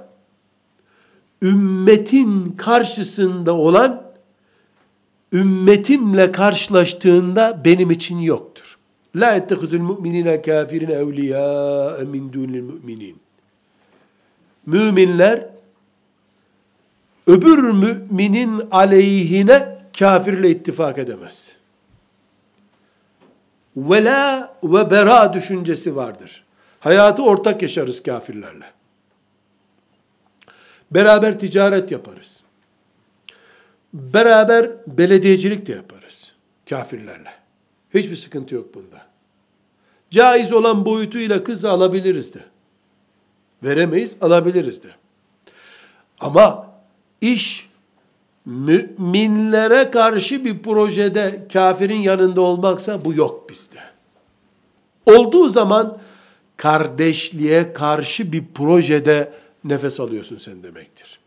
ümmetin 1.42 2.52
karşısında 2.52 3.54
olan, 3.54 4.02
ümmetimle 5.32 6.32
karşılaştığında 6.32 7.62
benim 7.64 7.90
için 7.90 8.18
yoktur. 8.18 8.79
La 9.16 9.36
ettehuzul 9.36 9.80
mu'minine 9.80 10.42
kafirine 10.42 10.92
evliya 10.92 11.96
min 12.06 12.32
dunil 12.32 12.62
mu'minin. 12.62 13.20
Müminler 14.66 15.48
öbür 17.26 17.58
müminin 17.58 18.62
aleyhine 18.70 19.78
kafirle 19.98 20.50
ittifak 20.50 20.98
edemez. 20.98 21.52
Vela 23.76 24.54
ve 24.64 24.90
bera 24.90 25.32
düşüncesi 25.32 25.96
vardır. 25.96 26.44
Hayatı 26.80 27.22
ortak 27.22 27.62
yaşarız 27.62 28.02
kafirlerle. 28.02 28.64
Beraber 30.90 31.38
ticaret 31.38 31.90
yaparız. 31.90 32.42
Beraber 33.92 34.70
belediyecilik 34.86 35.66
de 35.66 35.72
yaparız 35.72 36.32
kafirlerle. 36.68 37.39
Hiçbir 37.94 38.16
sıkıntı 38.16 38.54
yok 38.54 38.74
bunda. 38.74 39.06
Caiz 40.10 40.52
olan 40.52 40.84
boyutuyla 40.84 41.44
kız 41.44 41.64
alabiliriz 41.64 42.34
de. 42.34 42.44
Veremeyiz, 43.62 44.16
alabiliriz 44.20 44.82
de. 44.82 44.88
Ama 46.20 46.70
iş 47.20 47.70
müminlere 48.44 49.90
karşı 49.90 50.44
bir 50.44 50.62
projede 50.62 51.46
kafirin 51.52 52.00
yanında 52.00 52.40
olmaksa 52.40 53.04
bu 53.04 53.14
yok 53.14 53.50
bizde. 53.50 53.80
Olduğu 55.06 55.48
zaman 55.48 55.98
kardeşliğe 56.56 57.72
karşı 57.72 58.32
bir 58.32 58.44
projede 58.54 59.32
nefes 59.64 60.00
alıyorsun 60.00 60.38
sen 60.38 60.62
demektir. 60.62 61.20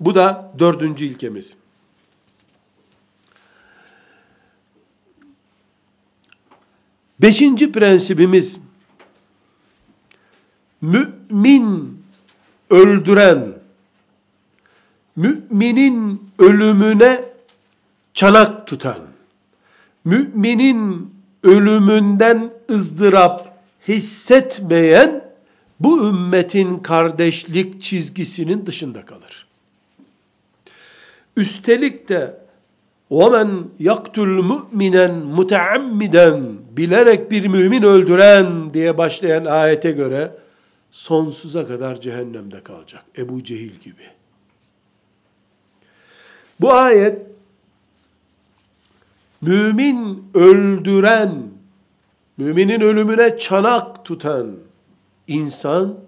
Bu 0.00 0.14
da 0.14 0.52
dördüncü 0.58 1.04
ilkemiz. 1.04 1.56
Beşinci 7.22 7.72
prensibimiz, 7.72 8.60
mümin 10.80 12.02
öldüren, 12.70 13.52
müminin 15.16 16.30
ölümüne 16.38 17.24
çanak 18.14 18.66
tutan, 18.66 18.98
müminin 20.04 21.14
ölümünden 21.42 22.50
ızdırap 22.70 23.62
hissetmeyen, 23.88 25.28
bu 25.80 26.08
ümmetin 26.08 26.78
kardeşlik 26.78 27.82
çizgisinin 27.82 28.66
dışında 28.66 29.04
kalır. 29.04 29.46
Üstelik 31.36 32.08
de 32.08 32.47
وَمَنْ 33.11 33.49
يَقْتُلْ 33.89 34.31
مُؤْمِنًا 34.51 35.07
مُتَعَمِّدًا 35.37 36.27
Bilerek 36.77 37.31
bir 37.31 37.47
mümin 37.47 37.83
öldüren 37.83 38.73
diye 38.73 38.97
başlayan 38.97 39.45
ayete 39.45 39.91
göre 39.91 40.31
sonsuza 40.91 41.67
kadar 41.67 42.01
cehennemde 42.01 42.63
kalacak. 42.63 43.03
Ebu 43.17 43.43
Cehil 43.43 43.71
gibi. 43.71 44.03
Bu 46.61 46.73
ayet 46.73 47.21
mümin 49.41 50.23
öldüren, 50.33 51.43
müminin 52.37 52.81
ölümüne 52.81 53.37
çanak 53.37 54.05
tutan 54.05 54.55
insan 55.27 55.99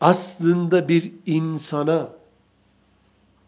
aslında 0.00 0.88
bir 0.88 1.12
insana, 1.26 2.08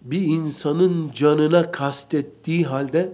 bir 0.05 0.23
insanın 0.23 1.13
canına 1.13 1.71
kastettiği 1.71 2.65
halde, 2.65 3.13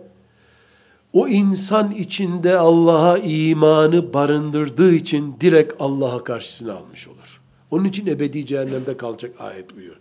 o 1.12 1.28
insan 1.28 1.90
içinde 1.90 2.58
Allah'a 2.58 3.18
imanı 3.18 4.14
barındırdığı 4.14 4.94
için 4.94 5.36
direkt 5.40 5.74
Allah'a 5.80 6.24
karşısına 6.24 6.74
almış 6.74 7.08
olur. 7.08 7.40
Onun 7.70 7.84
için 7.84 8.06
ebedi 8.06 8.46
cehennemde 8.46 8.96
kalacak 8.96 9.40
ayet 9.40 9.72
uyuyor. 9.72 9.96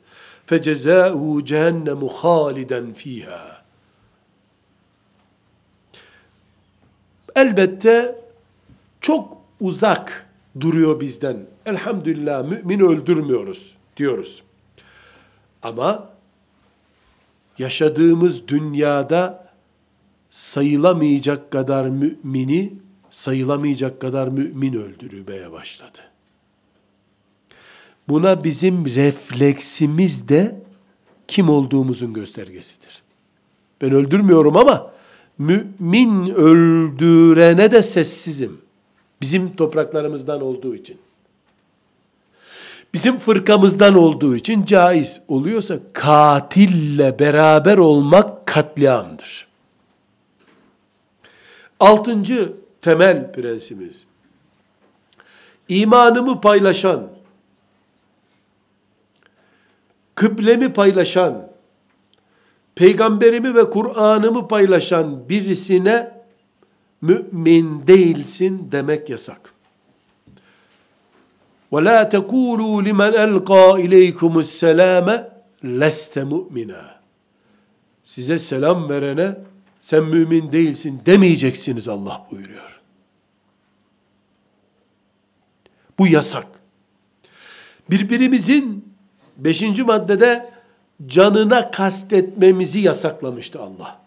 فَجَزَاءُهُ 0.48 1.46
cehennemu 1.46 2.06
خَالِدًا 2.06 2.94
fiha. 2.94 3.66
Elbette 7.36 8.16
çok 9.02 9.38
uzak 9.60 10.30
duruyor 10.60 11.00
bizden. 11.00 11.46
Elhamdülillah 11.66 12.44
mümin 12.44 12.80
öldürmüyoruz 12.80 13.76
diyoruz. 13.98 14.44
Ama 15.64 16.10
yaşadığımız 17.61 18.49
dünyada 18.49 19.49
sayılamayacak 20.31 21.51
kadar 21.51 21.89
mümini 21.89 22.73
sayılamayacak 23.11 24.01
kadar 24.01 24.29
mümin 24.29 24.73
öldürmeye 24.73 25.53
başladı. 25.53 25.99
Buna 28.09 28.45
bizim 28.45 28.87
refleksimiz 28.87 30.29
de 30.29 30.61
kim 31.29 31.49
olduğumuzun 31.49 32.13
göstergesidir. 32.13 33.03
Ben 33.83 33.91
öldürmüyorum 33.93 34.57
ama 34.57 34.93
mümin 35.39 36.31
öldürene 36.31 37.73
de 37.73 37.83
sessizim. 37.83 38.59
Bizim 39.21 39.57
topraklarımızdan 39.57 40.43
olduğu 40.43 40.75
için. 40.75 40.99
Bizim 42.93 43.19
fırkamızdan 43.19 43.95
olduğu 43.95 44.37
için 44.37 44.65
caiz 44.65 45.21
oluyorsa 45.29 45.79
katille 45.93 47.19
beraber 47.19 47.79
olmak 47.79 48.47
katliamdır. 48.47 49.47
Altıncı 51.81 52.53
temel 52.81 53.33
prensibimiz. 53.33 54.05
İmanımı 55.69 56.41
paylaşan, 56.41 57.09
kıblemi 60.15 60.73
paylaşan, 60.73 61.51
peygamberimi 62.75 63.55
ve 63.55 63.71
Kur'an'ımı 63.71 64.49
paylaşan 64.49 65.29
birisine 65.29 66.13
mümin 67.01 67.87
değilsin 67.87 68.69
demek 68.73 69.11
yasak. 69.11 69.55
وَلَا 71.74 72.00
تَقُولُوا 72.16 72.76
لِمَنْ 72.88 73.12
أَلْقَى 73.26 73.66
اِلَيْكُمُ 73.86 74.34
السَّلَامَ 74.46 75.08
لَسْتَ 75.64 76.18
مُؤْمِنًا 76.18 76.96
Size 78.04 78.40
selam 78.40 78.90
verene 78.90 79.38
sen 79.80 80.04
mümin 80.04 80.52
değilsin 80.52 81.02
demeyeceksiniz 81.06 81.88
Allah 81.88 82.28
buyuruyor. 82.32 82.82
Bu 86.00 86.08
yasak. 86.08 86.48
Birbirimizin 87.92 88.94
beşinci 89.38 89.84
maddede 89.84 90.50
canına 91.08 91.72
kastetmemizi 91.72 92.80
yasaklamıştı 92.80 93.62
Allah. 93.62 94.00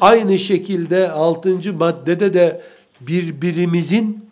Aynı 0.00 0.38
şekilde 0.38 1.10
altıncı 1.10 1.74
maddede 1.74 2.34
de 2.34 2.62
birbirimizin 3.00 4.28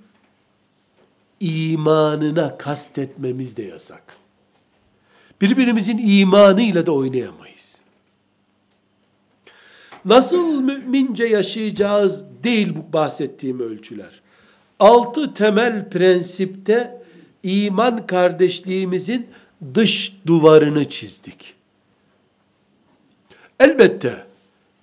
imanına 1.42 2.58
kastetmemiz 2.58 3.58
de 3.58 3.64
yasak. 3.64 4.04
Birbirimizin 5.42 5.98
imanıyla 5.98 6.86
da 6.86 6.92
oynayamayız. 6.92 7.78
Nasıl 10.06 10.62
mümince 10.62 11.26
yaşayacağız 11.26 12.24
değil 12.44 12.74
bu 12.76 12.94
bahsettiğim 12.94 13.60
ölçüler. 13.60 14.22
Altı 14.80 15.34
temel 15.34 15.90
prensipte 15.90 17.02
iman 17.44 18.08
kardeşliğimizin 18.08 19.28
dış 19.74 20.18
duvarını 20.28 20.90
çizdik. 20.90 21.54
Elbette 23.60 24.26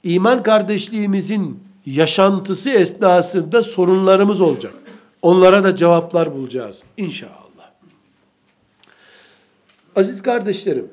iman 0.03 0.43
kardeşliğimizin 0.43 1.61
yaşantısı 1.87 2.71
esnasında 2.71 3.63
sorunlarımız 3.63 4.41
olacak. 4.41 4.75
Onlara 5.23 5.65
da 5.65 5.77
cevaplar 5.77 6.35
bulacağız 6.35 6.83
inşallah. 6.97 7.73
Aziz 9.97 10.23
kardeşlerim, 10.23 10.91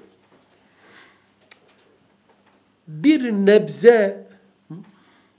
bir 2.87 3.31
nebze 3.31 4.27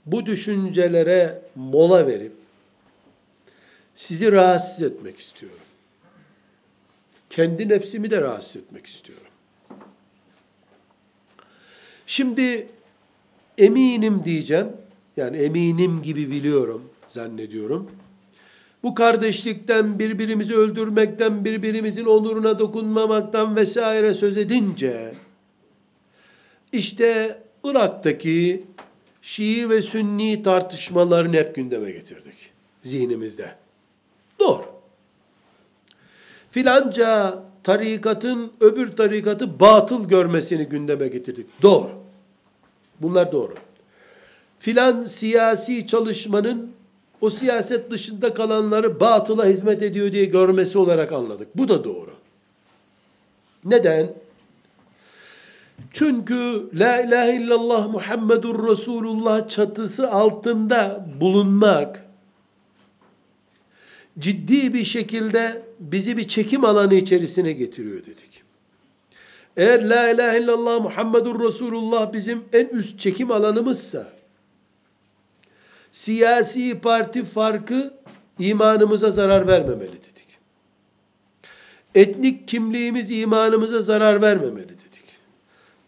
bu 0.05 0.25
düşüncelere 0.25 1.41
mola 1.55 2.07
verip 2.07 2.33
sizi 3.95 4.31
rahatsız 4.31 4.81
etmek 4.81 5.19
istiyorum. 5.19 5.57
Kendi 7.29 7.69
nefsimi 7.69 8.09
de 8.09 8.21
rahatsız 8.21 8.55
etmek 8.55 8.85
istiyorum. 8.85 9.27
Şimdi 12.07 12.67
eminim 13.57 14.25
diyeceğim. 14.25 14.67
Yani 15.17 15.37
eminim 15.37 16.01
gibi 16.01 16.31
biliyorum, 16.31 16.89
zannediyorum. 17.07 17.91
Bu 18.87 18.95
kardeşlikten, 18.95 19.99
birbirimizi 19.99 20.55
öldürmekten, 20.55 21.45
birbirimizin 21.45 22.05
onuruna 22.05 22.59
dokunmamaktan 22.59 23.55
vesaire 23.55 24.13
söz 24.13 24.37
edince, 24.37 25.13
işte 26.71 27.39
Irak'taki 27.63 28.65
Şii 29.21 29.69
ve 29.69 29.81
Sünni 29.81 30.43
tartışmalarını 30.43 31.35
hep 31.35 31.55
gündeme 31.55 31.91
getirdik 31.91 32.51
zihnimizde. 32.81 33.51
Doğru. 34.39 34.65
Filanca 36.51 37.39
tarikatın 37.63 38.51
öbür 38.61 38.91
tarikatı 38.91 39.59
batıl 39.59 40.09
görmesini 40.09 40.65
gündeme 40.65 41.07
getirdik. 41.07 41.47
Doğru. 41.61 41.91
Bunlar 43.01 43.31
doğru. 43.31 43.53
Filan 44.59 45.03
siyasi 45.03 45.87
çalışmanın 45.87 46.76
o 47.21 47.29
siyaset 47.29 47.91
dışında 47.91 48.33
kalanları 48.33 48.99
batıla 48.99 49.45
hizmet 49.45 49.81
ediyor 49.81 50.11
diye 50.11 50.25
görmesi 50.25 50.77
olarak 50.77 51.11
anladık. 51.11 51.57
Bu 51.57 51.67
da 51.67 51.83
doğru. 51.83 52.11
Neden? 53.65 54.13
Çünkü 55.91 56.69
La 56.73 57.01
ilahe 57.01 57.35
illallah 57.35 57.87
Muhammedur 57.87 58.69
Resulullah 58.69 59.49
çatısı 59.49 60.11
altında 60.11 61.07
bulunmak 61.21 62.05
ciddi 64.19 64.73
bir 64.73 64.83
şekilde 64.83 65.61
bizi 65.79 66.17
bir 66.17 66.27
çekim 66.27 66.65
alanı 66.65 66.93
içerisine 66.93 67.51
getiriyor 67.51 68.05
dedik. 68.05 68.43
Eğer 69.57 69.89
La 69.89 70.09
ilahe 70.09 70.39
illallah 70.39 70.81
Muhammedur 70.81 71.47
Resulullah 71.47 72.13
bizim 72.13 72.43
en 72.53 72.65
üst 72.65 72.99
çekim 72.99 73.31
alanımızsa, 73.31 74.16
siyasi 75.91 76.79
parti 76.79 77.25
farkı 77.25 77.93
imanımıza 78.39 79.11
zarar 79.11 79.47
vermemeli 79.47 79.91
dedik. 79.91 80.27
Etnik 81.95 82.47
kimliğimiz 82.47 83.11
imanımıza 83.11 83.81
zarar 83.81 84.21
vermemeli 84.21 84.69
dedik. 84.69 85.03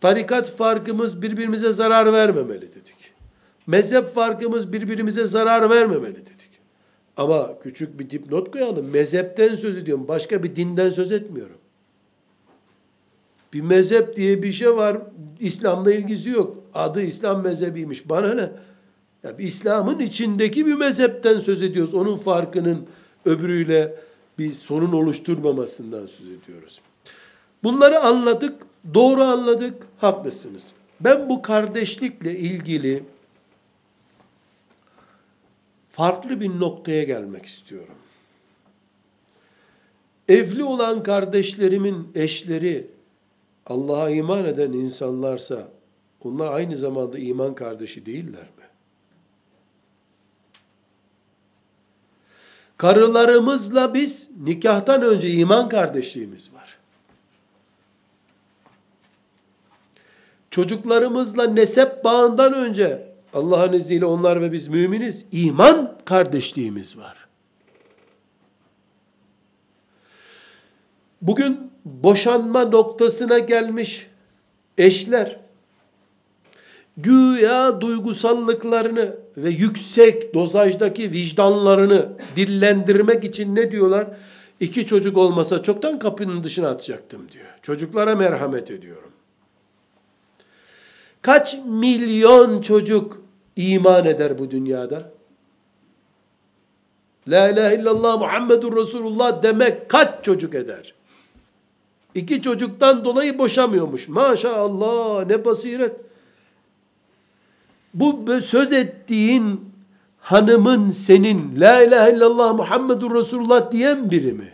Tarikat 0.02 0.50
farkımız 0.50 1.22
birbirimize 1.22 1.74
zarar 1.74 2.14
vermemeli 2.14 2.62
dedik. 2.62 3.12
Mezhep 3.68 4.08
farkımız 4.08 4.74
birbirimize 4.74 5.28
zarar 5.28 5.70
vermemeli 5.70 6.16
dedik. 6.16 6.50
Ama 7.18 7.60
küçük 7.60 8.00
bir 8.00 8.10
dipnot 8.10 8.52
koyalım. 8.52 8.90
Mezhepten 8.90 9.56
söz 9.56 9.78
ediyorum. 9.78 10.08
Başka 10.08 10.44
bir 10.44 10.56
dinden 10.56 10.90
söz 10.90 11.12
etmiyorum. 11.12 11.58
Bir 13.54 13.62
mezhep 13.62 14.16
diye 14.16 14.44
bir 14.44 14.52
şey 14.52 14.76
var. 14.76 14.98
İslam'la 15.40 15.94
ilgisi 15.94 16.30
yok. 16.30 16.58
Adı 16.74 17.02
İslam 17.02 17.44
mezhebiymiş. 17.44 18.10
Bana 18.10 18.34
ne? 18.34 18.50
Ya 19.24 19.36
İslam'ın 19.38 20.00
içindeki 20.00 20.66
bir 20.66 20.74
mezhepten 20.74 21.40
söz 21.40 21.62
ediyoruz. 21.62 21.94
Onun 21.94 22.18
farkının 22.18 22.88
öbürüyle 23.26 23.96
bir 24.40 24.54
sorun 24.54 24.92
oluşturmamasından 24.92 26.06
söz 26.06 26.28
ediyoruz. 26.28 26.82
Bunları 27.64 28.00
anladık, 28.00 28.64
doğru 28.94 29.24
anladık, 29.24 29.84
haklısınız. 29.98 30.72
Ben 31.00 31.30
bu 31.30 31.42
kardeşlikle 31.42 32.38
ilgili 32.38 33.04
farklı 35.92 36.42
bir 36.42 36.60
noktaya 36.60 37.04
gelmek 37.04 37.46
istiyorum. 37.46 37.96
Evli 40.30 40.64
olan 40.64 41.04
kardeşlerimin 41.04 42.08
eşleri 42.16 42.88
Allah'a 43.66 44.10
iman 44.10 44.46
eden 44.46 44.72
insanlarsa 44.72 45.68
onlar 46.24 46.54
aynı 46.54 46.78
zamanda 46.78 47.20
iman 47.20 47.56
kardeşi 47.56 48.06
değiller 48.06 48.44
mi? 48.58 48.59
Karılarımızla 52.80 53.94
biz 53.94 54.28
nikahtan 54.44 55.02
önce 55.02 55.30
iman 55.30 55.70
kardeşliğimiz 55.70 56.54
var. 56.54 56.78
Çocuklarımızla 60.52 61.44
nesep 61.44 62.04
bağından 62.04 62.54
önce 62.54 63.08
Allah'ın 63.34 63.74
izniyle 63.74 64.06
onlar 64.06 64.42
ve 64.42 64.52
biz 64.52 64.68
müminiz. 64.68 65.26
iman 65.32 65.98
kardeşliğimiz 66.06 66.98
var. 66.98 67.28
Bugün 71.22 71.72
boşanma 71.86 72.66
noktasına 72.66 73.40
gelmiş 73.40 74.08
eşler 74.78 75.40
güya 76.98 77.82
duygusallıklarını 77.82 79.16
ve 79.44 79.50
yüksek 79.50 80.34
dozajdaki 80.34 81.12
vicdanlarını 81.12 82.10
dillendirmek 82.36 83.24
için 83.24 83.56
ne 83.56 83.72
diyorlar? 83.72 84.08
İki 84.60 84.86
çocuk 84.86 85.18
olmasa 85.18 85.64
çoktan 85.64 86.00
kapının 86.00 86.44
dışına 86.44 86.70
atacaktım 86.70 87.22
diyor. 87.32 87.46
Çocuklara 87.62 88.16
merhamet 88.16 88.72
ediyorum. 88.72 89.12
Kaç 91.22 91.58
milyon 91.66 92.62
çocuk 92.62 93.22
iman 93.56 94.06
eder 94.06 94.40
bu 94.40 94.52
dünyada? 94.52 95.12
La 97.28 97.50
ilahe 97.50 97.76
illallah 97.76 98.20
Muhammedur 98.20 98.78
Resulullah 98.78 99.44
demek 99.44 99.90
kaç 99.90 100.26
çocuk 100.26 100.56
eder? 100.56 100.94
İki 102.16 102.42
çocuktan 102.42 103.06
dolayı 103.06 103.38
boşamıyormuş. 103.38 104.08
Maşallah 104.08 105.26
ne 105.26 105.46
basiret. 105.46 106.09
Bu 107.94 108.42
söz 108.42 108.72
ettiğin 108.72 109.72
hanımın 110.20 110.92
senin 110.92 111.60
la 111.60 111.84
ilahe 111.84 112.12
illallah 112.12 112.54
Muhammedur 112.54 113.16
Resulullah 113.16 113.72
diyen 113.72 114.12
biri 114.12 114.32
mi? 114.34 114.52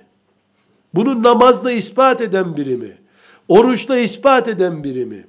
Bunu 0.94 1.24
namazla 1.24 1.72
ispat 1.72 2.22
eden 2.22 2.58
biri 2.58 2.78
mi? 2.78 2.92
Oruçla 3.48 3.98
ispat 3.98 4.48
eden 4.48 4.84
biri 4.84 5.06
mi? 5.06 5.26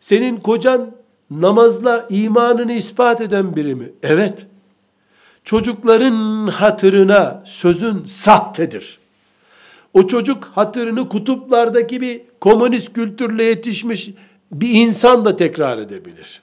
Senin 0.00 0.36
kocan 0.36 0.90
namazla 1.30 2.06
imanını 2.10 2.72
ispat 2.72 3.20
eden 3.20 3.56
biri 3.56 3.74
mi? 3.74 3.90
Evet. 4.02 4.46
Çocukların 5.44 6.46
hatırına 6.46 7.42
sözün 7.46 8.04
sahtedir. 8.06 8.98
O 9.94 10.06
çocuk 10.06 10.44
hatırını 10.44 11.08
kutuplardaki 11.08 12.00
bir 12.00 12.20
komünist 12.40 12.92
kültürle 12.92 13.44
yetişmiş 13.44 14.10
bir 14.52 14.70
insan 14.70 15.24
da 15.24 15.36
tekrar 15.36 15.78
edebilir. 15.78 16.42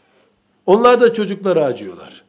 Onlar 0.66 1.01
da 1.01 1.14
çocuklara 1.14 1.66
acıyorlar. 1.66 2.24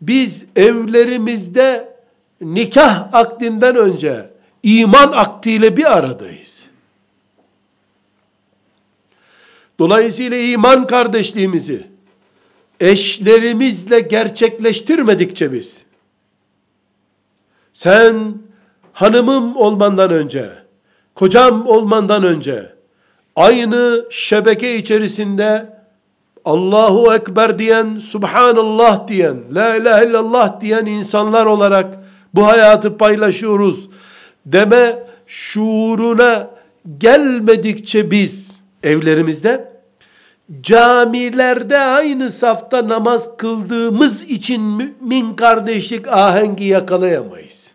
Biz 0.00 0.46
evlerimizde 0.56 1.96
nikah 2.40 3.14
akdinden 3.14 3.76
önce 3.76 4.30
iman 4.62 5.12
aktiyle 5.12 5.76
bir 5.76 5.96
aradayız. 5.98 6.66
Dolayısıyla 9.78 10.36
iman 10.38 10.86
kardeşliğimizi 10.86 11.86
eşlerimizle 12.80 14.00
gerçekleştirmedikçe 14.00 15.52
biz 15.52 15.84
sen 17.72 18.34
hanımım 18.92 19.56
olmandan 19.56 20.10
önce, 20.10 20.50
kocam 21.14 21.66
olmandan 21.66 22.24
önce 22.24 22.79
aynı 23.36 24.04
şebeke 24.10 24.76
içerisinde 24.76 25.80
Allahu 26.44 27.14
Ekber 27.14 27.58
diyen, 27.58 27.98
Subhanallah 27.98 29.08
diyen, 29.08 29.36
La 29.54 29.76
ilahe 29.76 30.06
illallah 30.06 30.60
diyen 30.60 30.86
insanlar 30.86 31.46
olarak 31.46 31.98
bu 32.34 32.46
hayatı 32.46 32.96
paylaşıyoruz 32.96 33.88
deme 34.46 35.06
şuuruna 35.26 36.50
gelmedikçe 36.98 38.10
biz 38.10 38.60
evlerimizde 38.82 39.72
camilerde 40.60 41.78
aynı 41.78 42.30
safta 42.30 42.88
namaz 42.88 43.36
kıldığımız 43.36 44.22
için 44.24 44.62
mümin 44.62 45.34
kardeşlik 45.34 46.08
ahengi 46.08 46.64
yakalayamayız. 46.64 47.74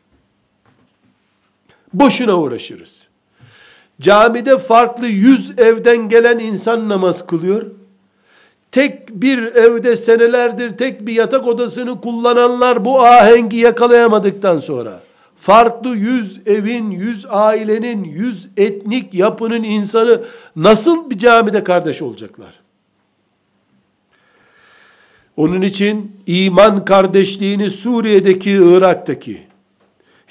Boşuna 1.93 2.37
uğraşırız. 2.37 3.04
Camide 4.01 4.57
farklı 4.57 5.07
yüz 5.07 5.59
evden 5.59 6.09
gelen 6.09 6.39
insan 6.39 6.89
namaz 6.89 7.27
kılıyor. 7.27 7.65
Tek 8.71 9.09
bir 9.09 9.37
evde 9.37 9.95
senelerdir 9.95 10.77
tek 10.77 11.07
bir 11.07 11.13
yatak 11.13 11.47
odasını 11.47 12.01
kullananlar 12.01 12.85
bu 12.85 13.01
ahengi 13.01 13.57
yakalayamadıktan 13.57 14.57
sonra 14.57 15.01
farklı 15.37 15.89
yüz 15.89 16.47
evin, 16.47 16.91
yüz 16.91 17.25
ailenin, 17.29 18.03
yüz 18.03 18.47
etnik 18.57 19.13
yapının 19.13 19.63
insanı 19.63 20.23
nasıl 20.55 21.09
bir 21.09 21.17
camide 21.17 21.63
kardeş 21.63 22.01
olacaklar? 22.01 22.53
Onun 25.37 25.61
için 25.61 26.11
iman 26.27 26.85
kardeşliğini 26.85 27.69
Suriye'deki, 27.69 28.51
Irak'taki, 28.51 29.39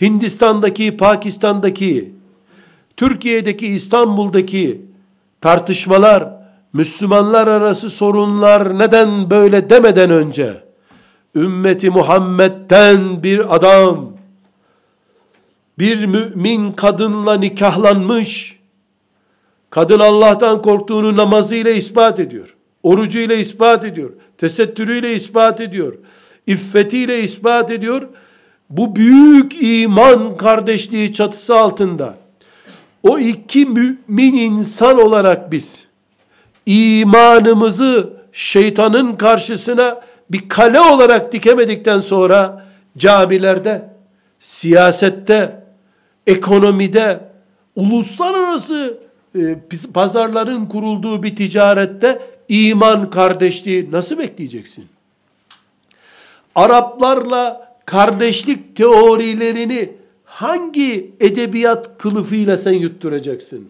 Hindistan'daki, 0.01 0.97
Pakistan'daki, 0.97 2.13
Türkiye'deki, 2.97 3.67
İstanbul'daki 3.67 4.83
tartışmalar, 5.41 6.29
Müslümanlar 6.73 7.47
arası 7.47 7.91
sorunlar 7.91 8.79
neden 8.79 9.31
böyle 9.31 9.71
demeden 9.71 10.11
önce, 10.11 10.65
ümmeti 11.35 11.91
Muhammed'den 11.91 13.23
bir 13.23 13.55
adam, 13.55 14.13
bir 15.79 16.07
mümin 16.07 16.73
kadınla 16.73 17.35
nikahlanmış, 17.35 18.59
kadın 19.71 19.99
Allah'tan 19.99 20.63
korktuğunu 20.63 21.17
namazıyla 21.17 21.71
ispat 21.71 22.21
ediyor, 22.21 22.57
orucuyla 22.83 23.35
ispat 23.35 23.85
ediyor, 23.85 24.11
tesettürüyle 24.39 25.15
ispat 25.15 25.61
ediyor, 25.61 25.95
iffetiyle 26.47 27.23
ispat 27.23 27.71
ediyor, 27.71 28.09
bu 28.71 28.97
büyük 28.97 29.63
iman 29.63 30.37
kardeşliği 30.37 31.13
çatısı 31.13 31.55
altında, 31.57 32.24
o 33.05 33.19
iki 33.19 33.67
mümin 33.67 34.35
insan 34.35 35.01
olarak 35.01 35.53
biz 35.53 35.87
imanımızı 36.67 38.13
şeytanın 38.33 39.17
karşısına 39.17 40.01
bir 40.31 40.49
kale 40.49 40.81
olarak 40.81 41.33
dikemedikten 41.33 42.01
sonra 42.01 42.67
camilerde, 42.99 43.89
siyasette, 44.41 45.65
ekonomide, 46.27 47.21
uluslararası 47.77 48.99
e, 49.39 49.57
pazarların 49.95 50.67
kurulduğu 50.67 51.23
bir 51.23 51.37
ticarette 51.37 52.23
iman 52.49 53.11
kardeşliği 53.11 53.93
nasıl 53.93 54.19
bekleyeceksin? 54.19 54.87
Araplarla 56.55 57.75
kardeşlik 57.85 58.77
teorilerini 58.77 59.93
hangi 60.35 61.13
edebiyat 61.21 61.99
kılıfıyla 61.99 62.57
sen 62.57 62.73
yutturacaksın? 62.73 63.69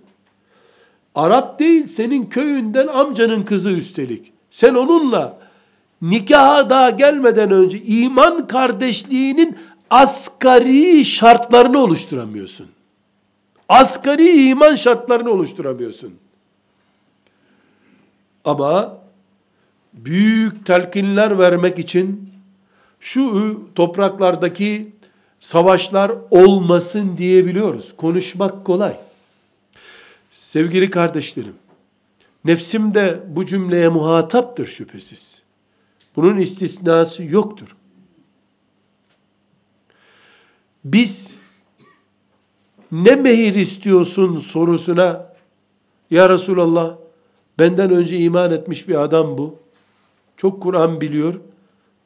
Arap 1.14 1.58
değil, 1.58 1.86
senin 1.86 2.26
köyünden 2.26 2.86
amcanın 2.86 3.42
kızı 3.42 3.70
üstelik. 3.70 4.32
Sen 4.50 4.74
onunla 4.74 5.38
nikaha 6.02 6.70
daha 6.70 6.90
gelmeden 6.90 7.50
önce 7.50 7.82
iman 7.82 8.46
kardeşliğinin 8.46 9.56
asgari 9.90 11.04
şartlarını 11.04 11.78
oluşturamıyorsun. 11.78 12.66
Asgari 13.68 14.48
iman 14.48 14.76
şartlarını 14.76 15.30
oluşturamıyorsun. 15.30 16.14
Ama 18.44 18.98
büyük 19.92 20.66
telkinler 20.66 21.38
vermek 21.38 21.78
için 21.78 22.30
şu 23.00 23.62
topraklardaki 23.74 24.92
savaşlar 25.44 26.12
olmasın 26.30 27.16
diyebiliyoruz. 27.18 27.96
Konuşmak 27.96 28.64
kolay. 28.64 28.96
Sevgili 30.32 30.90
kardeşlerim, 30.90 31.54
nefsim 32.44 32.94
de 32.94 33.20
bu 33.28 33.46
cümleye 33.46 33.88
muhataptır 33.88 34.66
şüphesiz. 34.66 35.42
Bunun 36.16 36.38
istisnası 36.38 37.24
yoktur. 37.24 37.76
Biz 40.84 41.36
ne 42.92 43.16
mehir 43.16 43.54
istiyorsun 43.54 44.38
sorusuna 44.38 45.34
ya 46.10 46.28
Resulallah 46.28 46.96
benden 47.58 47.90
önce 47.90 48.18
iman 48.18 48.52
etmiş 48.52 48.88
bir 48.88 49.02
adam 49.02 49.38
bu. 49.38 49.58
Çok 50.36 50.62
Kur'an 50.62 51.00
biliyor. 51.00 51.40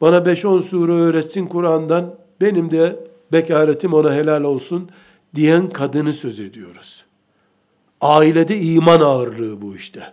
Bana 0.00 0.16
5-10 0.16 0.62
sure 0.62 0.92
öğretsin 0.92 1.46
Kur'an'dan. 1.46 2.14
Benim 2.40 2.70
de 2.70 3.07
bekaretim 3.32 3.94
ona 3.94 4.14
helal 4.14 4.44
olsun 4.44 4.90
diyen 5.34 5.70
kadını 5.70 6.12
söz 6.12 6.40
ediyoruz. 6.40 7.04
Ailede 8.00 8.60
iman 8.60 9.00
ağırlığı 9.00 9.62
bu 9.62 9.76
işte. 9.76 10.12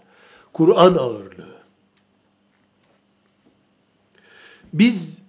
Kur'an 0.53 0.95
ağırlığı. 0.95 1.55
Biz 4.73 5.21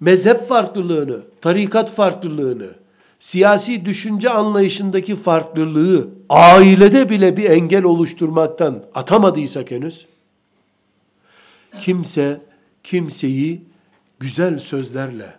mezhep 0.00 0.48
farklılığını, 0.48 1.20
tarikat 1.40 1.94
farklılığını, 1.94 2.70
siyasi 3.20 3.84
düşünce 3.84 4.30
anlayışındaki 4.30 5.16
farklılığı 5.16 6.08
ailede 6.28 7.08
bile 7.08 7.36
bir 7.36 7.50
engel 7.50 7.84
oluşturmaktan 7.84 8.84
atamadıysak 8.94 9.70
henüz, 9.70 10.06
kimse 11.80 12.40
kimseyi 12.82 13.62
güzel 14.20 14.58
sözlerle, 14.58 15.34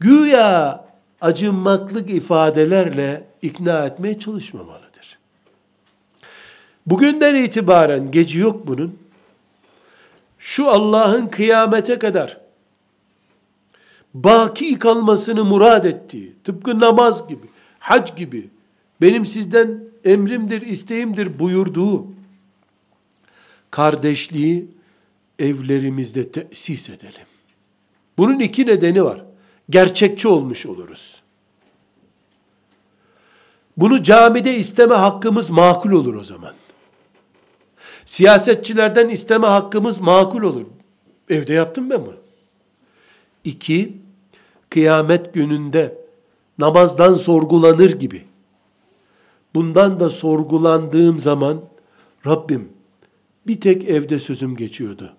güya 0.00 0.84
acınmaklık 1.24 2.10
ifadelerle 2.10 3.24
ikna 3.42 3.86
etmeye 3.86 4.18
çalışmamalıdır. 4.18 5.18
Bugünden 6.86 7.34
itibaren 7.34 8.10
geci 8.10 8.38
yok 8.38 8.66
bunun. 8.66 8.98
Şu 10.38 10.70
Allah'ın 10.70 11.26
kıyamete 11.26 11.98
kadar 11.98 12.40
baki 14.14 14.78
kalmasını 14.78 15.44
murad 15.44 15.84
ettiği, 15.84 16.32
tıpkı 16.44 16.80
namaz 16.80 17.28
gibi, 17.28 17.46
hac 17.78 18.16
gibi, 18.16 18.50
benim 19.00 19.24
sizden 19.24 19.84
emrimdir, 20.04 20.62
isteğimdir 20.62 21.38
buyurduğu 21.38 22.06
kardeşliği 23.70 24.68
evlerimizde 25.38 26.32
tesis 26.32 26.90
edelim. 26.90 27.26
Bunun 28.18 28.40
iki 28.40 28.66
nedeni 28.66 29.04
var. 29.04 29.24
Gerçekçi 29.70 30.28
olmuş 30.28 30.66
oluruz. 30.66 31.22
Bunu 33.76 34.02
camide 34.02 34.56
isteme 34.56 34.94
hakkımız 34.94 35.50
makul 35.50 35.90
olur 35.90 36.14
o 36.14 36.24
zaman. 36.24 36.54
Siyasetçilerden 38.04 39.08
isteme 39.08 39.46
hakkımız 39.46 40.00
makul 40.00 40.42
olur. 40.42 40.66
Evde 41.28 41.52
yaptım 41.52 41.90
ben 41.90 42.06
bunu. 42.06 42.16
İki, 43.44 43.96
kıyamet 44.70 45.34
gününde 45.34 45.98
namazdan 46.58 47.14
sorgulanır 47.14 47.90
gibi. 47.90 48.24
Bundan 49.54 50.00
da 50.00 50.10
sorgulandığım 50.10 51.20
zaman 51.20 51.60
Rabbim 52.26 52.68
bir 53.46 53.60
tek 53.60 53.84
evde 53.84 54.18
sözüm 54.18 54.56
geçiyordu. 54.56 55.12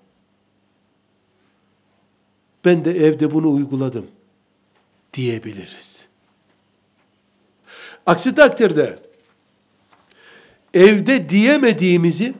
Ben 2.66 2.86
de 2.86 2.92
evde 2.92 3.34
bunu 3.34 3.52
uyguladım 3.52 4.06
diyebiliriz. 5.16 6.06
Aksi 8.06 8.36
takdirde 8.36 9.00
evde 10.74 11.30
diyemediğimizi 11.30 12.34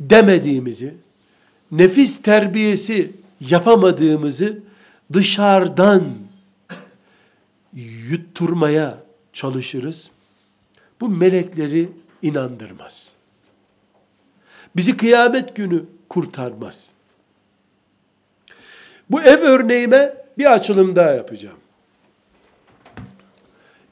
demediğimizi 0.00 0.94
nefis 1.72 2.22
terbiyesi 2.22 3.12
yapamadığımızı 3.40 4.58
dışarıdan 5.12 6.04
yutturmaya 8.10 8.98
çalışırız. 9.32 10.10
Bu 11.00 11.08
melekleri 11.08 11.88
inandırmaz. 12.22 13.12
Bizi 14.76 14.96
kıyamet 14.96 15.56
günü 15.56 15.84
kurtarmaz. 16.08 16.92
Bu 19.10 19.22
ev 19.22 19.38
örneğime 19.40 20.21
bir 20.38 20.52
açılım 20.52 20.96
daha 20.96 21.10
yapacağım. 21.10 21.58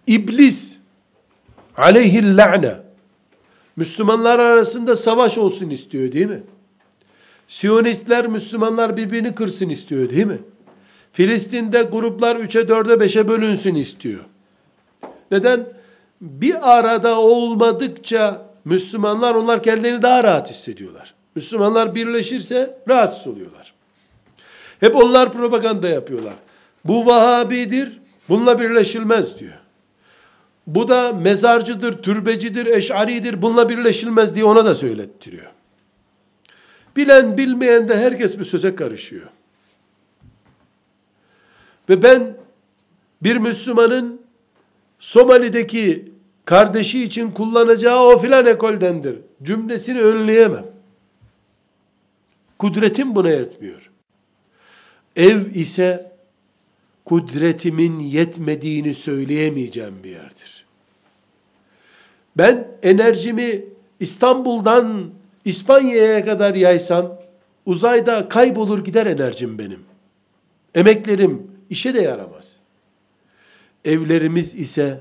İblis 0.07 0.77
aleyhil 1.77 2.37
la'ne 2.37 2.75
Müslümanlar 3.77 4.39
arasında 4.39 4.97
savaş 4.97 5.39
olsun 5.39 5.71
istiyor 5.71 6.13
değil 6.13 6.27
mi? 6.27 6.43
Siyonistler 7.49 8.27
Müslümanlar 8.27 8.97
birbirini 8.97 9.35
kırsın 9.35 9.69
istiyor 9.69 10.11
değil 10.11 10.27
mi? 10.27 10.39
Filistin'de 11.13 11.83
gruplar 11.83 12.37
3'e 12.37 12.63
4'e 12.63 13.05
5'e 13.05 13.29
bölünsün 13.29 13.75
istiyor. 13.75 14.25
Neden? 15.31 15.67
Bir 16.21 16.79
arada 16.79 17.21
olmadıkça 17.21 18.47
Müslümanlar 18.65 19.35
onlar 19.35 19.63
kendilerini 19.63 20.03
daha 20.03 20.25
rahat 20.25 20.51
hissediyorlar. 20.51 21.15
Müslümanlar 21.35 21.95
birleşirse 21.95 22.79
rahatsız 22.89 23.27
oluyorlar. 23.27 23.70
Hep 24.81 24.97
onlar 24.97 25.33
propaganda 25.33 25.89
yapıyorlar. 25.89 26.35
Bu 26.85 27.07
Vahabidir, 27.07 28.01
bununla 28.29 28.61
birleşilmez 28.61 29.39
diyor. 29.39 29.61
Bu 30.67 30.89
da 30.89 31.13
mezarcıdır, 31.13 32.03
türbecidir, 32.03 32.67
eşaridir, 32.67 33.43
bununla 33.43 33.69
birleşilmez 33.69 34.35
diye 34.35 34.45
ona 34.45 34.65
da 34.65 34.75
söylettiriyor. 34.75 35.51
Bilen 36.97 37.39
bilmeyen 37.39 37.89
de 37.89 37.97
herkes 37.97 38.39
bir 38.39 38.45
söze 38.45 38.75
karışıyor. 38.75 39.29
Ve 41.89 42.03
ben 42.03 42.37
bir 43.23 43.37
Müslümanın 43.37 44.21
Somali'deki 44.99 46.13
kardeşi 46.45 47.05
için 47.05 47.31
kullanacağı 47.31 48.03
o 48.03 48.19
filan 48.19 48.47
ekoldendir 48.47 49.17
cümlesini 49.43 50.01
önleyemem. 50.01 50.67
Kudretim 52.59 53.15
buna 53.15 53.31
yetmiyor. 53.31 53.90
Ev 55.17 55.55
ise 55.55 56.13
kudretimin 57.05 57.99
yetmediğini 57.99 58.95
söyleyemeyeceğim 58.95 59.95
bir 60.05 60.11
yerdir. 60.11 60.65
Ben 62.37 62.69
enerjimi 62.83 63.65
İstanbul'dan 64.01 65.11
İspanya'ya 65.45 66.25
kadar 66.25 66.55
yaysam 66.55 67.19
uzayda 67.67 68.29
kaybolur 68.29 68.85
gider 68.85 69.07
enerjim 69.07 69.59
benim. 69.59 69.81
Emeklerim 70.75 71.51
işe 71.71 71.95
de 71.95 72.03
yaramaz. 72.03 72.57
Evlerimiz 73.85 74.55
ise 74.55 75.01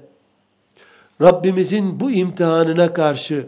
Rabbimizin 1.22 2.00
bu 2.00 2.12
imtihanına 2.12 2.94
karşı 2.94 3.48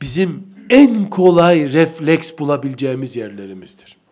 bizim 0.00 0.46
en 0.70 1.10
kolay 1.10 1.72
refleks 1.72 2.38
bulabileceğimiz 2.38 3.16
yerlerimizdir. 3.16 4.03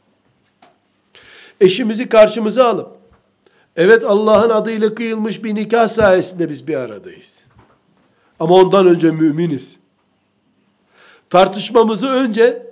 Eşimizi 1.62 2.08
karşımıza 2.08 2.68
alıp, 2.68 2.96
evet 3.76 4.04
Allah'ın 4.04 4.50
adıyla 4.50 4.94
kıyılmış 4.94 5.44
bir 5.44 5.54
nikah 5.54 5.88
sayesinde 5.88 6.50
biz 6.50 6.68
bir 6.68 6.76
aradayız. 6.76 7.38
Ama 8.40 8.54
ondan 8.54 8.86
önce 8.86 9.10
müminiz. 9.10 9.78
Tartışmamızı 11.30 12.08
önce 12.08 12.66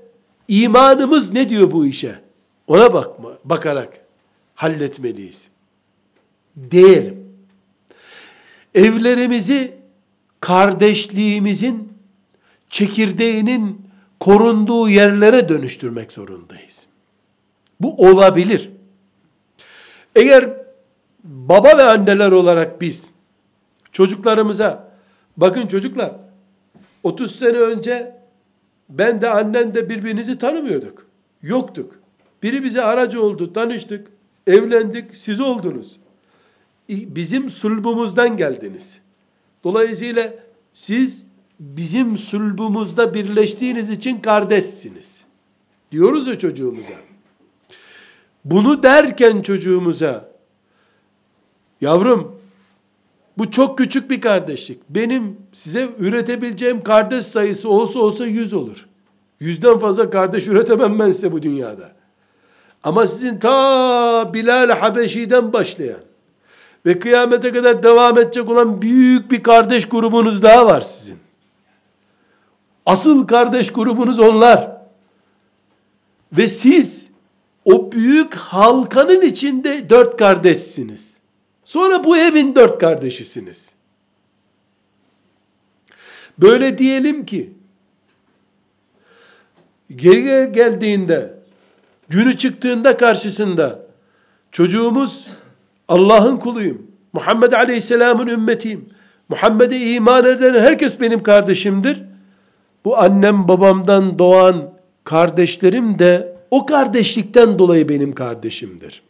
imanımız 0.48 1.32
ne 1.32 1.48
diyor 1.48 1.70
bu 1.70 1.86
işe? 1.86 2.20
Ona 2.66 2.92
bakma, 2.92 3.30
bakarak 3.44 4.00
halletmeliyiz. 4.54 5.48
Diyelim. 6.70 7.34
Evlerimizi 8.74 9.74
kardeşliğimizin 10.40 11.92
çekirdeğinin 12.70 13.86
korunduğu 14.20 14.88
yerlere 14.88 15.48
dönüştürmek 15.48 16.12
zorundayız. 16.12 16.86
Bu 17.80 18.08
olabilir. 18.08 18.70
Eğer 20.16 20.50
baba 21.24 21.78
ve 21.78 21.82
anneler 21.82 22.32
olarak 22.32 22.80
biz 22.80 23.10
çocuklarımıza 23.92 24.92
bakın 25.36 25.66
çocuklar 25.66 26.12
30 27.02 27.36
sene 27.38 27.58
önce 27.58 28.16
ben 28.88 29.22
de 29.22 29.28
annen 29.30 29.74
de 29.74 29.88
birbirinizi 29.88 30.38
tanımıyorduk. 30.38 31.06
Yoktuk. 31.42 32.00
Biri 32.42 32.64
bize 32.64 32.82
aracı 32.82 33.22
oldu, 33.22 33.52
tanıştık, 33.52 34.06
evlendik, 34.46 35.16
siz 35.16 35.40
oldunuz. 35.40 35.96
Bizim 36.88 37.50
sulbumuzdan 37.50 38.36
geldiniz. 38.36 38.98
Dolayısıyla 39.64 40.34
siz 40.74 41.26
bizim 41.60 42.18
sulbumuzda 42.18 43.14
birleştiğiniz 43.14 43.90
için 43.90 44.20
kardeşsiniz. 44.20 45.24
Diyoruz 45.92 46.26
ya 46.26 46.38
çocuğumuza. 46.38 46.94
Bunu 48.44 48.82
derken 48.82 49.42
çocuğumuza, 49.42 50.30
yavrum 51.80 52.40
bu 53.38 53.50
çok 53.50 53.78
küçük 53.78 54.10
bir 54.10 54.20
kardeşlik. 54.20 54.80
Benim 54.88 55.36
size 55.52 55.88
üretebileceğim 55.98 56.82
kardeş 56.82 57.24
sayısı 57.24 57.68
olsa 57.68 57.98
olsa 57.98 58.26
yüz 58.26 58.52
olur. 58.52 58.86
Yüzden 59.40 59.78
fazla 59.78 60.10
kardeş 60.10 60.46
üretemem 60.46 60.98
ben 60.98 61.10
size 61.10 61.32
bu 61.32 61.42
dünyada. 61.42 61.92
Ama 62.82 63.06
sizin 63.06 63.38
ta 63.38 64.34
Bilal 64.34 64.70
Habeşi'den 64.70 65.52
başlayan 65.52 66.00
ve 66.86 66.98
kıyamete 66.98 67.52
kadar 67.52 67.82
devam 67.82 68.18
edecek 68.18 68.48
olan 68.48 68.82
büyük 68.82 69.30
bir 69.30 69.42
kardeş 69.42 69.88
grubunuz 69.88 70.42
daha 70.42 70.66
var 70.66 70.80
sizin. 70.80 71.18
Asıl 72.86 73.26
kardeş 73.26 73.72
grubunuz 73.72 74.18
onlar. 74.18 74.80
Ve 76.32 76.48
siz 76.48 77.09
büyük 77.92 78.34
halkanın 78.34 79.22
içinde 79.22 79.90
dört 79.90 80.16
kardeşsiniz. 80.16 81.20
Sonra 81.64 82.04
bu 82.04 82.16
evin 82.16 82.54
dört 82.54 82.78
kardeşisiniz. 82.80 83.72
Böyle 86.38 86.78
diyelim 86.78 87.26
ki, 87.26 87.52
geri 89.96 90.52
geldiğinde, 90.52 91.34
günü 92.08 92.38
çıktığında 92.38 92.96
karşısında, 92.96 93.78
çocuğumuz 94.52 95.26
Allah'ın 95.88 96.36
kuluyum. 96.36 96.86
Muhammed 97.12 97.52
Aleyhisselam'ın 97.52 98.26
ümmetiyim. 98.26 98.88
Muhammed'e 99.28 99.78
iman 99.78 100.24
eden 100.24 100.60
herkes 100.60 101.00
benim 101.00 101.22
kardeşimdir. 101.22 102.02
Bu 102.84 102.98
annem 102.98 103.48
babamdan 103.48 104.18
doğan 104.18 104.70
kardeşlerim 105.04 105.98
de 105.98 106.39
o 106.50 106.66
kardeşlikten 106.66 107.58
dolayı 107.58 107.88
benim 107.88 108.14
kardeşimdir. 108.14 109.02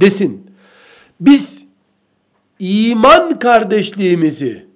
Desin. 0.00 0.50
Biz 1.20 1.66
iman 2.58 3.38
kardeşliğimizi 3.38 4.66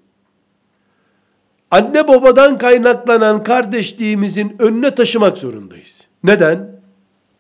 anne 1.70 2.08
babadan 2.08 2.58
kaynaklanan 2.58 3.42
kardeşliğimizin 3.42 4.56
önüne 4.58 4.94
taşımak 4.94 5.38
zorundayız. 5.38 6.06
Neden? 6.24 6.80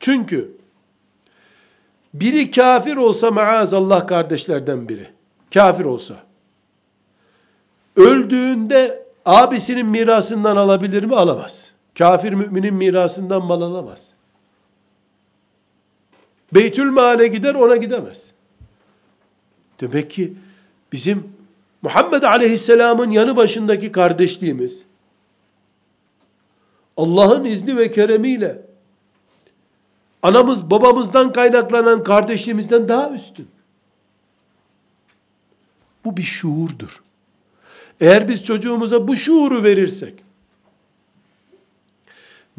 Çünkü 0.00 0.52
biri 2.14 2.50
kafir 2.50 2.96
olsa 2.96 3.30
maazallah 3.30 4.06
kardeşlerden 4.06 4.88
biri. 4.88 5.06
Kafir 5.54 5.84
olsa. 5.84 6.14
Öldüğünde 7.96 9.06
abisinin 9.24 9.86
mirasından 9.86 10.56
alabilir 10.56 11.04
mi? 11.04 11.16
Alamaz. 11.16 11.69
Kafir 11.98 12.32
müminin 12.32 12.74
mirasından 12.74 13.44
mal 13.44 13.62
alamaz. 13.62 14.10
Beytül 16.54 16.90
male 16.90 17.28
gider 17.28 17.54
ona 17.54 17.76
gidemez. 17.76 18.30
Demek 19.80 20.10
ki 20.10 20.34
bizim 20.92 21.32
Muhammed 21.82 22.22
Aleyhisselam'ın 22.22 23.10
yanı 23.10 23.36
başındaki 23.36 23.92
kardeşliğimiz 23.92 24.82
Allah'ın 26.96 27.44
izni 27.44 27.76
ve 27.76 27.90
keremiyle 27.90 28.62
anamız 30.22 30.70
babamızdan 30.70 31.32
kaynaklanan 31.32 32.04
kardeşliğimizden 32.04 32.88
daha 32.88 33.10
üstün. 33.10 33.48
Bu 36.04 36.16
bir 36.16 36.22
şuurdur. 36.22 37.02
Eğer 38.00 38.28
biz 38.28 38.44
çocuğumuza 38.44 39.08
bu 39.08 39.16
şuuru 39.16 39.62
verirsek, 39.62 40.14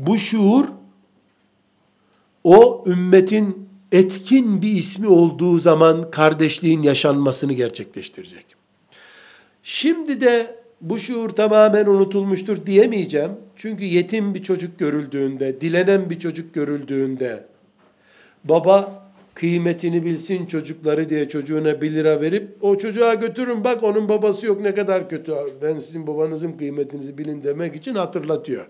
bu 0.07 0.17
şuur, 0.17 0.65
o 2.43 2.83
ümmetin 2.87 3.69
etkin 3.91 4.61
bir 4.61 4.71
ismi 4.71 5.07
olduğu 5.07 5.59
zaman 5.59 6.11
kardeşliğin 6.11 6.81
yaşanmasını 6.81 7.53
gerçekleştirecek. 7.53 8.45
Şimdi 9.63 10.21
de 10.21 10.55
bu 10.81 10.99
şuur 10.99 11.29
tamamen 11.29 11.85
unutulmuştur 11.85 12.65
diyemeyeceğim. 12.65 13.31
Çünkü 13.55 13.83
yetim 13.83 14.33
bir 14.33 14.43
çocuk 14.43 14.79
görüldüğünde, 14.79 15.61
dilenen 15.61 16.09
bir 16.09 16.19
çocuk 16.19 16.53
görüldüğünde, 16.53 17.45
baba 18.43 19.05
kıymetini 19.33 20.05
bilsin 20.05 20.45
çocukları 20.45 21.09
diye 21.09 21.29
çocuğuna 21.29 21.81
bir 21.81 21.91
lira 21.91 22.21
verip 22.21 22.57
o 22.61 22.77
çocuğa 22.77 23.13
götürün 23.13 23.63
bak 23.63 23.83
onun 23.83 24.09
babası 24.09 24.45
yok 24.45 24.61
ne 24.61 24.75
kadar 24.75 25.09
kötü 25.09 25.33
ben 25.61 25.79
sizin 25.79 26.07
babanızın 26.07 26.51
kıymetinizi 26.51 27.17
bilin 27.17 27.43
demek 27.43 27.75
için 27.75 27.95
hatırlatıyor. 27.95 28.67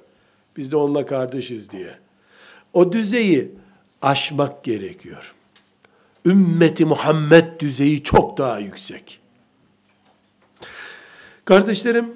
Biz 0.57 0.71
de 0.71 0.75
onunla 0.75 1.05
kardeşiz 1.05 1.69
diye. 1.69 1.97
O 2.73 2.93
düzeyi 2.93 3.51
aşmak 4.01 4.63
gerekiyor. 4.63 5.33
Ümmeti 6.25 6.85
Muhammed 6.85 7.59
düzeyi 7.59 8.03
çok 8.03 8.37
daha 8.37 8.59
yüksek. 8.59 9.19
Kardeşlerim, 11.45 12.11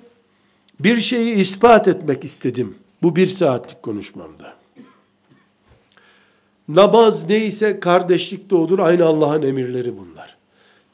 bir 0.80 1.02
şeyi 1.02 1.36
ispat 1.36 1.88
etmek 1.88 2.24
istedim 2.24 2.76
bu 3.04 3.16
bir 3.16 3.28
saatlik 3.28 3.84
konuşmamda. 3.84 4.54
Namaz 6.68 7.30
neyse 7.30 7.80
kardeşlik 7.80 8.50
de 8.50 8.56
olur. 8.56 8.80
Aynı 8.80 9.06
Allah'ın 9.06 9.42
emirleri 9.42 9.98
bunlar. 9.98 10.38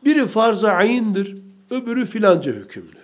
Biri 0.05 0.27
farz-ı 0.27 0.71
ayindir, 0.71 1.37
öbürü 1.69 2.05
filanca 2.05 2.51
hükümdür. 2.51 3.00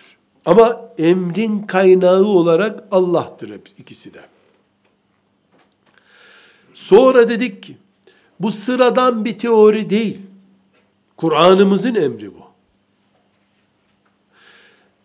Ama 0.48 0.90
emrin 0.98 1.62
kaynağı 1.62 2.24
olarak 2.24 2.84
Allah'tır 2.90 3.50
hep 3.50 3.68
ikisi 3.78 4.14
de. 4.14 4.20
Sonra 6.74 7.28
dedik 7.28 7.62
ki, 7.62 7.76
bu 8.40 8.50
sıradan 8.50 9.24
bir 9.24 9.38
teori 9.38 9.90
değil. 9.90 10.18
Kur'an'ımızın 11.16 11.94
emri 11.94 12.34
bu. 12.34 12.40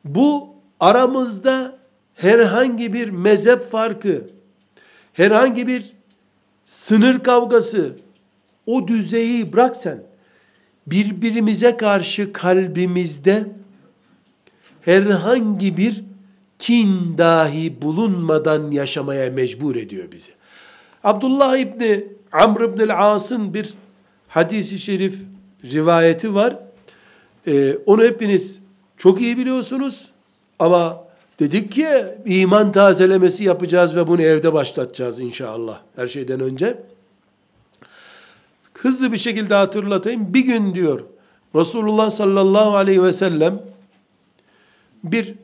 Bu 0.05 0.55
aramızda 0.79 1.75
herhangi 2.15 2.93
bir 2.93 3.09
mezhep 3.09 3.61
farkı, 3.61 4.27
herhangi 5.13 5.67
bir 5.67 5.91
sınır 6.65 7.19
kavgası, 7.19 7.95
o 8.65 8.87
düzeyi 8.87 9.53
bırak 9.53 9.75
sen. 9.75 10.03
Birbirimize 10.87 11.77
karşı 11.77 12.33
kalbimizde 12.33 13.62
herhangi 14.85 15.77
bir 15.77 16.03
kin 16.59 17.17
dahi 17.17 17.81
bulunmadan 17.81 18.71
yaşamaya 18.71 19.31
mecbur 19.31 19.75
ediyor 19.75 20.11
bizi. 20.11 20.31
Abdullah 21.03 21.57
İbni 21.57 22.03
Amr 22.31 22.61
İbni 22.61 22.93
As'ın 22.93 23.53
bir 23.53 23.73
hadisi 24.27 24.79
şerif 24.79 25.15
rivayeti 25.63 26.35
var. 26.35 26.55
Ee, 27.47 27.77
onu 27.85 28.03
hepiniz 28.03 28.59
çok 28.97 29.21
iyi 29.21 29.37
biliyorsunuz 29.37 30.09
ama 30.59 31.03
dedik 31.39 31.71
ki 31.71 31.87
iman 32.25 32.71
tazelemesi 32.71 33.43
yapacağız 33.43 33.95
ve 33.95 34.07
bunu 34.07 34.21
evde 34.21 34.53
başlatacağız 34.53 35.19
inşallah 35.19 35.79
her 35.95 36.07
şeyden 36.07 36.39
önce. 36.39 36.77
Hızlı 38.73 39.11
bir 39.11 39.17
şekilde 39.17 39.55
hatırlatayım. 39.55 40.33
Bir 40.33 40.45
gün 40.45 40.73
diyor 40.73 41.03
Resulullah 41.55 42.09
sallallahu 42.09 42.75
aleyhi 42.75 43.03
ve 43.03 43.13
sellem 43.13 43.61
bir 45.03 45.35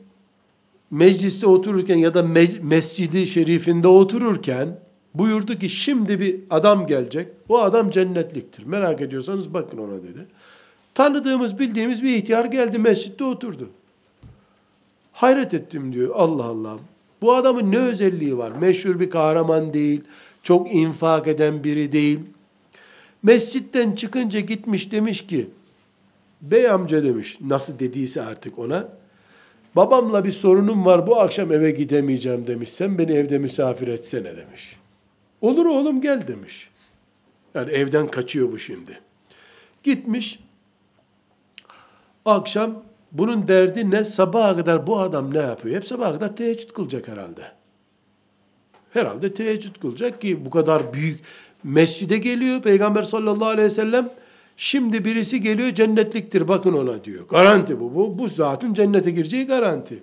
mecliste 0.90 1.46
otururken 1.46 1.96
ya 1.96 2.14
da 2.14 2.22
mescidi 2.62 3.26
şerifinde 3.26 3.88
otururken 3.88 4.78
buyurdu 5.14 5.58
ki 5.58 5.68
şimdi 5.68 6.20
bir 6.20 6.40
adam 6.50 6.86
gelecek. 6.86 7.28
O 7.48 7.58
adam 7.58 7.90
cennetliktir. 7.90 8.66
Merak 8.66 9.00
ediyorsanız 9.00 9.54
bakın 9.54 9.78
ona 9.78 10.02
dedi. 10.02 10.26
Tanıdığımız, 10.94 11.58
bildiğimiz 11.58 12.02
bir 12.02 12.14
ihtiyar 12.14 12.44
geldi 12.44 12.78
mescitte 12.78 13.24
oturdu. 13.24 13.70
Hayret 15.12 15.54
ettim 15.54 15.92
diyor. 15.92 16.14
Allah 16.14 16.44
Allah. 16.44 16.76
Bu 17.22 17.34
adamın 17.34 17.72
ne 17.72 17.78
özelliği 17.78 18.38
var? 18.38 18.50
Meşhur 18.50 19.00
bir 19.00 19.10
kahraman 19.10 19.74
değil. 19.74 20.00
Çok 20.42 20.74
infak 20.74 21.26
eden 21.26 21.64
biri 21.64 21.92
değil. 21.92 22.20
Mescitten 23.22 23.92
çıkınca 23.92 24.40
gitmiş 24.40 24.92
demiş 24.92 25.26
ki, 25.26 25.50
bey 26.42 26.70
amca 26.70 27.04
demiş, 27.04 27.38
nasıl 27.40 27.78
dediyse 27.78 28.22
artık 28.22 28.58
ona, 28.58 28.88
babamla 29.76 30.24
bir 30.24 30.32
sorunum 30.32 30.86
var, 30.86 31.06
bu 31.06 31.20
akşam 31.20 31.52
eve 31.52 31.70
gidemeyeceğim 31.70 32.46
demiş, 32.46 32.68
sen 32.68 32.98
beni 32.98 33.12
evde 33.12 33.38
misafir 33.38 33.88
etsene 33.88 34.36
demiş. 34.36 34.76
Olur 35.40 35.66
oğlum 35.66 36.00
gel 36.00 36.28
demiş. 36.28 36.70
Yani 37.54 37.72
evden 37.72 38.06
kaçıyor 38.06 38.52
bu 38.52 38.58
şimdi. 38.58 39.00
Gitmiş, 39.82 40.38
akşam 42.24 42.82
bunun 43.12 43.48
derdi 43.48 43.90
ne? 43.90 44.04
Sabaha 44.04 44.56
kadar 44.56 44.86
bu 44.86 44.98
adam 44.98 45.34
ne 45.34 45.38
yapıyor? 45.38 45.76
Hep 45.76 45.86
sabaha 45.86 46.12
kadar 46.12 46.36
teheccüd 46.36 46.70
kılacak 46.70 47.08
herhalde. 47.08 47.42
Herhalde 48.92 49.34
teheccüd 49.34 49.80
kılacak 49.80 50.20
ki 50.20 50.44
bu 50.44 50.50
kadar 50.50 50.92
büyük 50.92 51.20
mescide 51.64 52.18
geliyor 52.18 52.62
Peygamber 52.62 53.02
sallallahu 53.02 53.48
aleyhi 53.48 53.66
ve 53.66 53.70
sellem 53.70 54.10
şimdi 54.60 55.04
birisi 55.04 55.40
geliyor 55.40 55.74
cennetliktir 55.74 56.48
bakın 56.48 56.72
ona 56.72 57.04
diyor. 57.04 57.28
Garanti 57.28 57.80
bu. 57.80 57.94
Bu, 57.94 58.18
bu 58.18 58.28
zatın 58.28 58.74
cennete 58.74 59.10
gireceği 59.10 59.46
garanti. 59.46 60.02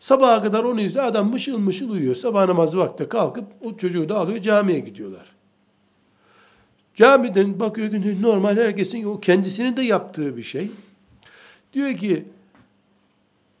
Sabaha 0.00 0.42
kadar 0.42 0.64
onu 0.64 0.80
izliyor. 0.80 1.04
Adam 1.04 1.30
mışıl 1.30 1.58
mışıl 1.58 1.90
uyuyor. 1.90 2.14
Sabah 2.14 2.46
namazı 2.46 2.78
vakti 2.78 3.08
kalkıp 3.08 3.44
o 3.64 3.76
çocuğu 3.76 4.08
da 4.08 4.18
alıyor 4.18 4.42
camiye 4.42 4.80
gidiyorlar. 4.80 5.26
Camiden 6.94 7.60
bakıyor 7.60 7.90
ki 7.90 8.22
normal 8.22 8.56
herkesin 8.56 9.04
o 9.04 9.20
kendisinin 9.20 9.76
de 9.76 9.82
yaptığı 9.82 10.36
bir 10.36 10.42
şey. 10.42 10.70
Diyor 11.72 11.94
ki 11.94 12.24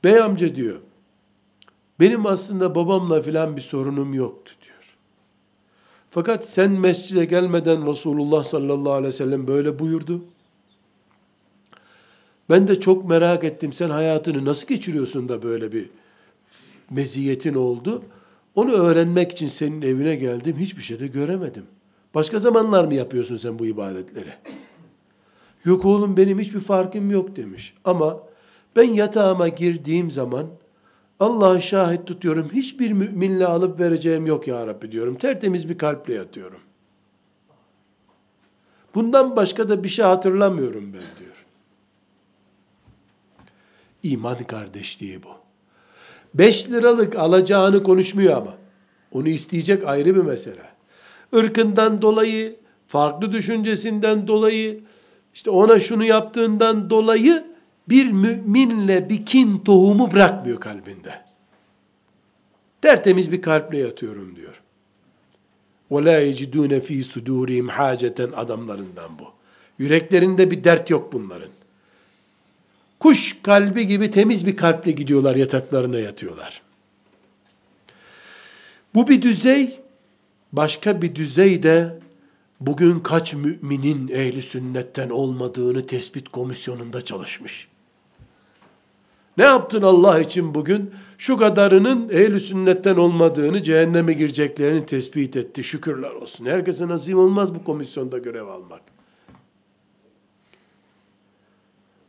bey 0.04 0.20
amca 0.20 0.56
diyor 0.56 0.80
benim 2.00 2.26
aslında 2.26 2.74
babamla 2.74 3.22
filan 3.22 3.56
bir 3.56 3.62
sorunum 3.62 4.14
yoktu. 4.14 4.54
Fakat 6.14 6.46
sen 6.46 6.72
mescide 6.72 7.24
gelmeden 7.24 7.90
Resulullah 7.90 8.44
sallallahu 8.44 8.92
aleyhi 8.92 9.08
ve 9.08 9.12
sellem 9.12 9.46
böyle 9.46 9.78
buyurdu. 9.78 10.22
Ben 12.50 12.68
de 12.68 12.80
çok 12.80 13.08
merak 13.08 13.44
ettim 13.44 13.72
sen 13.72 13.90
hayatını 13.90 14.44
nasıl 14.44 14.66
geçiriyorsun 14.66 15.28
da 15.28 15.42
böyle 15.42 15.72
bir 15.72 15.90
meziyetin 16.90 17.54
oldu. 17.54 18.02
Onu 18.54 18.72
öğrenmek 18.72 19.32
için 19.32 19.46
senin 19.46 19.82
evine 19.82 20.16
geldim. 20.16 20.56
Hiçbir 20.58 20.82
şey 20.82 21.00
de 21.00 21.06
göremedim. 21.06 21.64
Başka 22.14 22.38
zamanlar 22.38 22.84
mı 22.84 22.94
yapıyorsun 22.94 23.36
sen 23.36 23.58
bu 23.58 23.66
ibadetleri? 23.66 24.34
Yok 25.64 25.84
oğlum 25.84 26.16
benim 26.16 26.38
hiçbir 26.38 26.60
farkım 26.60 27.10
yok 27.10 27.36
demiş. 27.36 27.74
Ama 27.84 28.20
ben 28.76 28.94
yatağıma 28.94 29.48
girdiğim 29.48 30.10
zaman 30.10 30.46
Allah'ı 31.24 31.62
şahit 31.62 32.06
tutuyorum. 32.06 32.50
Hiçbir 32.52 32.92
müminle 32.92 33.46
alıp 33.46 33.80
vereceğim 33.80 34.26
yok 34.26 34.48
ya 34.48 34.66
Rabbi 34.66 34.92
diyorum. 34.92 35.14
Tertemiz 35.14 35.68
bir 35.68 35.78
kalple 35.78 36.14
yatıyorum. 36.14 36.60
Bundan 38.94 39.36
başka 39.36 39.68
da 39.68 39.84
bir 39.84 39.88
şey 39.88 40.04
hatırlamıyorum 40.04 40.84
ben 40.84 41.18
diyor. 41.18 41.34
İman 44.02 44.44
kardeşliği 44.44 45.22
bu. 45.22 45.28
5 46.34 46.70
liralık 46.70 47.16
alacağını 47.16 47.82
konuşmuyor 47.82 48.36
ama. 48.36 48.54
Onu 49.12 49.28
isteyecek 49.28 49.88
ayrı 49.88 50.16
bir 50.16 50.20
mesele. 50.20 50.68
Irkından 51.32 52.02
dolayı, 52.02 52.56
farklı 52.86 53.32
düşüncesinden 53.32 54.28
dolayı, 54.28 54.80
işte 55.34 55.50
ona 55.50 55.80
şunu 55.80 56.04
yaptığından 56.04 56.90
dolayı 56.90 57.53
bir 57.89 58.11
müminle 58.11 59.09
bir 59.09 59.25
kin 59.25 59.57
tohumu 59.57 60.11
bırakmıyor 60.11 60.59
kalbinde. 60.59 61.25
Tertemiz 62.81 63.31
bir 63.31 63.41
kalple 63.41 63.77
yatıyorum 63.77 64.35
diyor. 64.35 64.61
وَلَا 65.91 66.31
يَجِدُونَ 66.31 66.79
ف۪ي 66.79 67.03
سُدُورِهِمْ 67.03 67.67
حَاجَةً 67.67 68.35
adamlarından 68.35 69.19
bu. 69.19 69.33
Yüreklerinde 69.79 70.51
bir 70.51 70.63
dert 70.63 70.89
yok 70.89 71.13
bunların. 71.13 71.51
Kuş 72.99 73.41
kalbi 73.43 73.87
gibi 73.87 74.11
temiz 74.11 74.45
bir 74.45 74.57
kalple 74.57 74.91
gidiyorlar 74.91 75.35
yataklarına 75.35 75.99
yatıyorlar. 75.99 76.61
Bu 78.95 79.07
bir 79.07 79.21
düzey, 79.21 79.79
başka 80.53 81.01
bir 81.01 81.15
düzey 81.15 81.63
de 81.63 81.99
bugün 82.59 82.99
kaç 82.99 83.33
müminin 83.33 84.07
ehli 84.07 84.41
sünnetten 84.41 85.09
olmadığını 85.09 85.87
tespit 85.87 86.29
komisyonunda 86.29 87.05
çalışmış. 87.05 87.67
Ne 89.38 89.44
yaptın 89.44 89.82
Allah 89.82 90.20
için 90.20 90.54
bugün? 90.54 90.94
Şu 91.18 91.36
kadarının 91.36 92.08
ehl 92.08 92.38
sünnetten 92.38 92.96
olmadığını, 92.96 93.62
cehenneme 93.62 94.12
gireceklerini 94.12 94.86
tespit 94.86 95.36
etti. 95.36 95.64
Şükürler 95.64 96.10
olsun. 96.10 96.46
Herkese 96.46 96.88
nasip 96.88 97.16
olmaz 97.16 97.54
bu 97.54 97.64
komisyonda 97.64 98.18
görev 98.18 98.46
almak. 98.46 98.80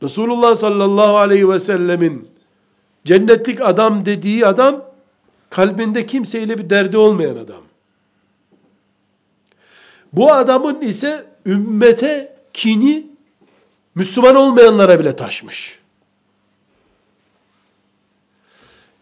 Resulullah 0.03 0.55
sallallahu 0.55 1.17
aleyhi 1.17 1.49
ve 1.49 1.59
sellemin 1.59 2.29
cennetlik 3.05 3.61
adam 3.61 4.05
dediği 4.05 4.45
adam, 4.45 4.85
kalbinde 5.49 6.05
kimseyle 6.05 6.57
bir 6.57 6.69
derdi 6.69 6.97
olmayan 6.97 7.35
adam. 7.35 7.61
Bu 10.13 10.33
adamın 10.33 10.81
ise 10.81 11.25
ümmete 11.45 12.37
kini 12.53 13.07
Müslüman 13.95 14.35
olmayanlara 14.35 14.99
bile 14.99 15.15
taşmış. 15.15 15.84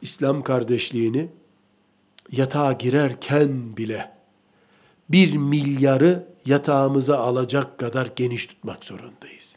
İslam 0.03 0.43
kardeşliğini 0.43 1.27
yatağa 2.31 2.73
girerken 2.73 3.77
bile 3.77 4.11
bir 5.09 5.37
milyarı 5.37 6.27
yatağımıza 6.45 7.17
alacak 7.17 7.77
kadar 7.77 8.09
geniş 8.15 8.47
tutmak 8.47 8.85
zorundayız. 8.85 9.55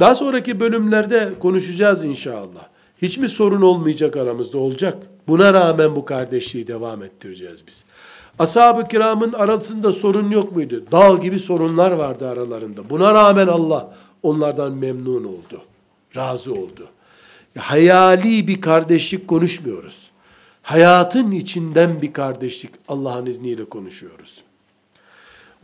Daha 0.00 0.14
sonraki 0.14 0.60
bölümlerde 0.60 1.32
konuşacağız 1.40 2.04
inşallah. 2.04 2.68
Hiç 3.02 3.18
mi 3.18 3.28
sorun 3.28 3.62
olmayacak 3.62 4.16
aramızda 4.16 4.58
olacak? 4.58 5.06
Buna 5.28 5.54
rağmen 5.54 5.96
bu 5.96 6.04
kardeşliği 6.04 6.66
devam 6.66 7.02
ettireceğiz 7.02 7.66
biz. 7.66 7.84
Ashab-ı 8.38 8.88
kiramın 8.88 9.32
arasında 9.32 9.92
sorun 9.92 10.30
yok 10.30 10.56
muydu? 10.56 10.84
Dağ 10.92 11.14
gibi 11.14 11.38
sorunlar 11.38 11.90
vardı 11.90 12.28
aralarında. 12.28 12.90
Buna 12.90 13.14
rağmen 13.14 13.46
Allah 13.46 13.94
onlardan 14.22 14.72
memnun 14.72 15.24
oldu. 15.24 15.62
Razı 16.16 16.52
oldu 16.52 16.88
hayali 17.58 18.48
bir 18.48 18.60
kardeşlik 18.60 19.28
konuşmuyoruz. 19.28 20.10
Hayatın 20.62 21.30
içinden 21.30 22.02
bir 22.02 22.12
kardeşlik 22.12 22.70
Allah'ın 22.88 23.26
izniyle 23.26 23.64
konuşuyoruz. 23.64 24.42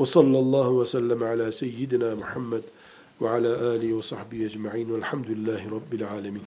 Ve 0.00 0.04
sallallahu 0.04 0.80
ve 0.80 0.86
sellem 0.86 1.22
ala 1.22 1.52
seyyidina 1.52 2.16
Muhammed 2.16 2.62
ve 3.22 3.30
ala 3.30 3.68
alihi 3.68 3.96
ve 3.96 4.02
sahbihi 4.02 4.44
ecma'in 4.44 4.94
velhamdülillahi 4.94 5.70
rabbil 5.70 6.08
alemin. 6.08 6.36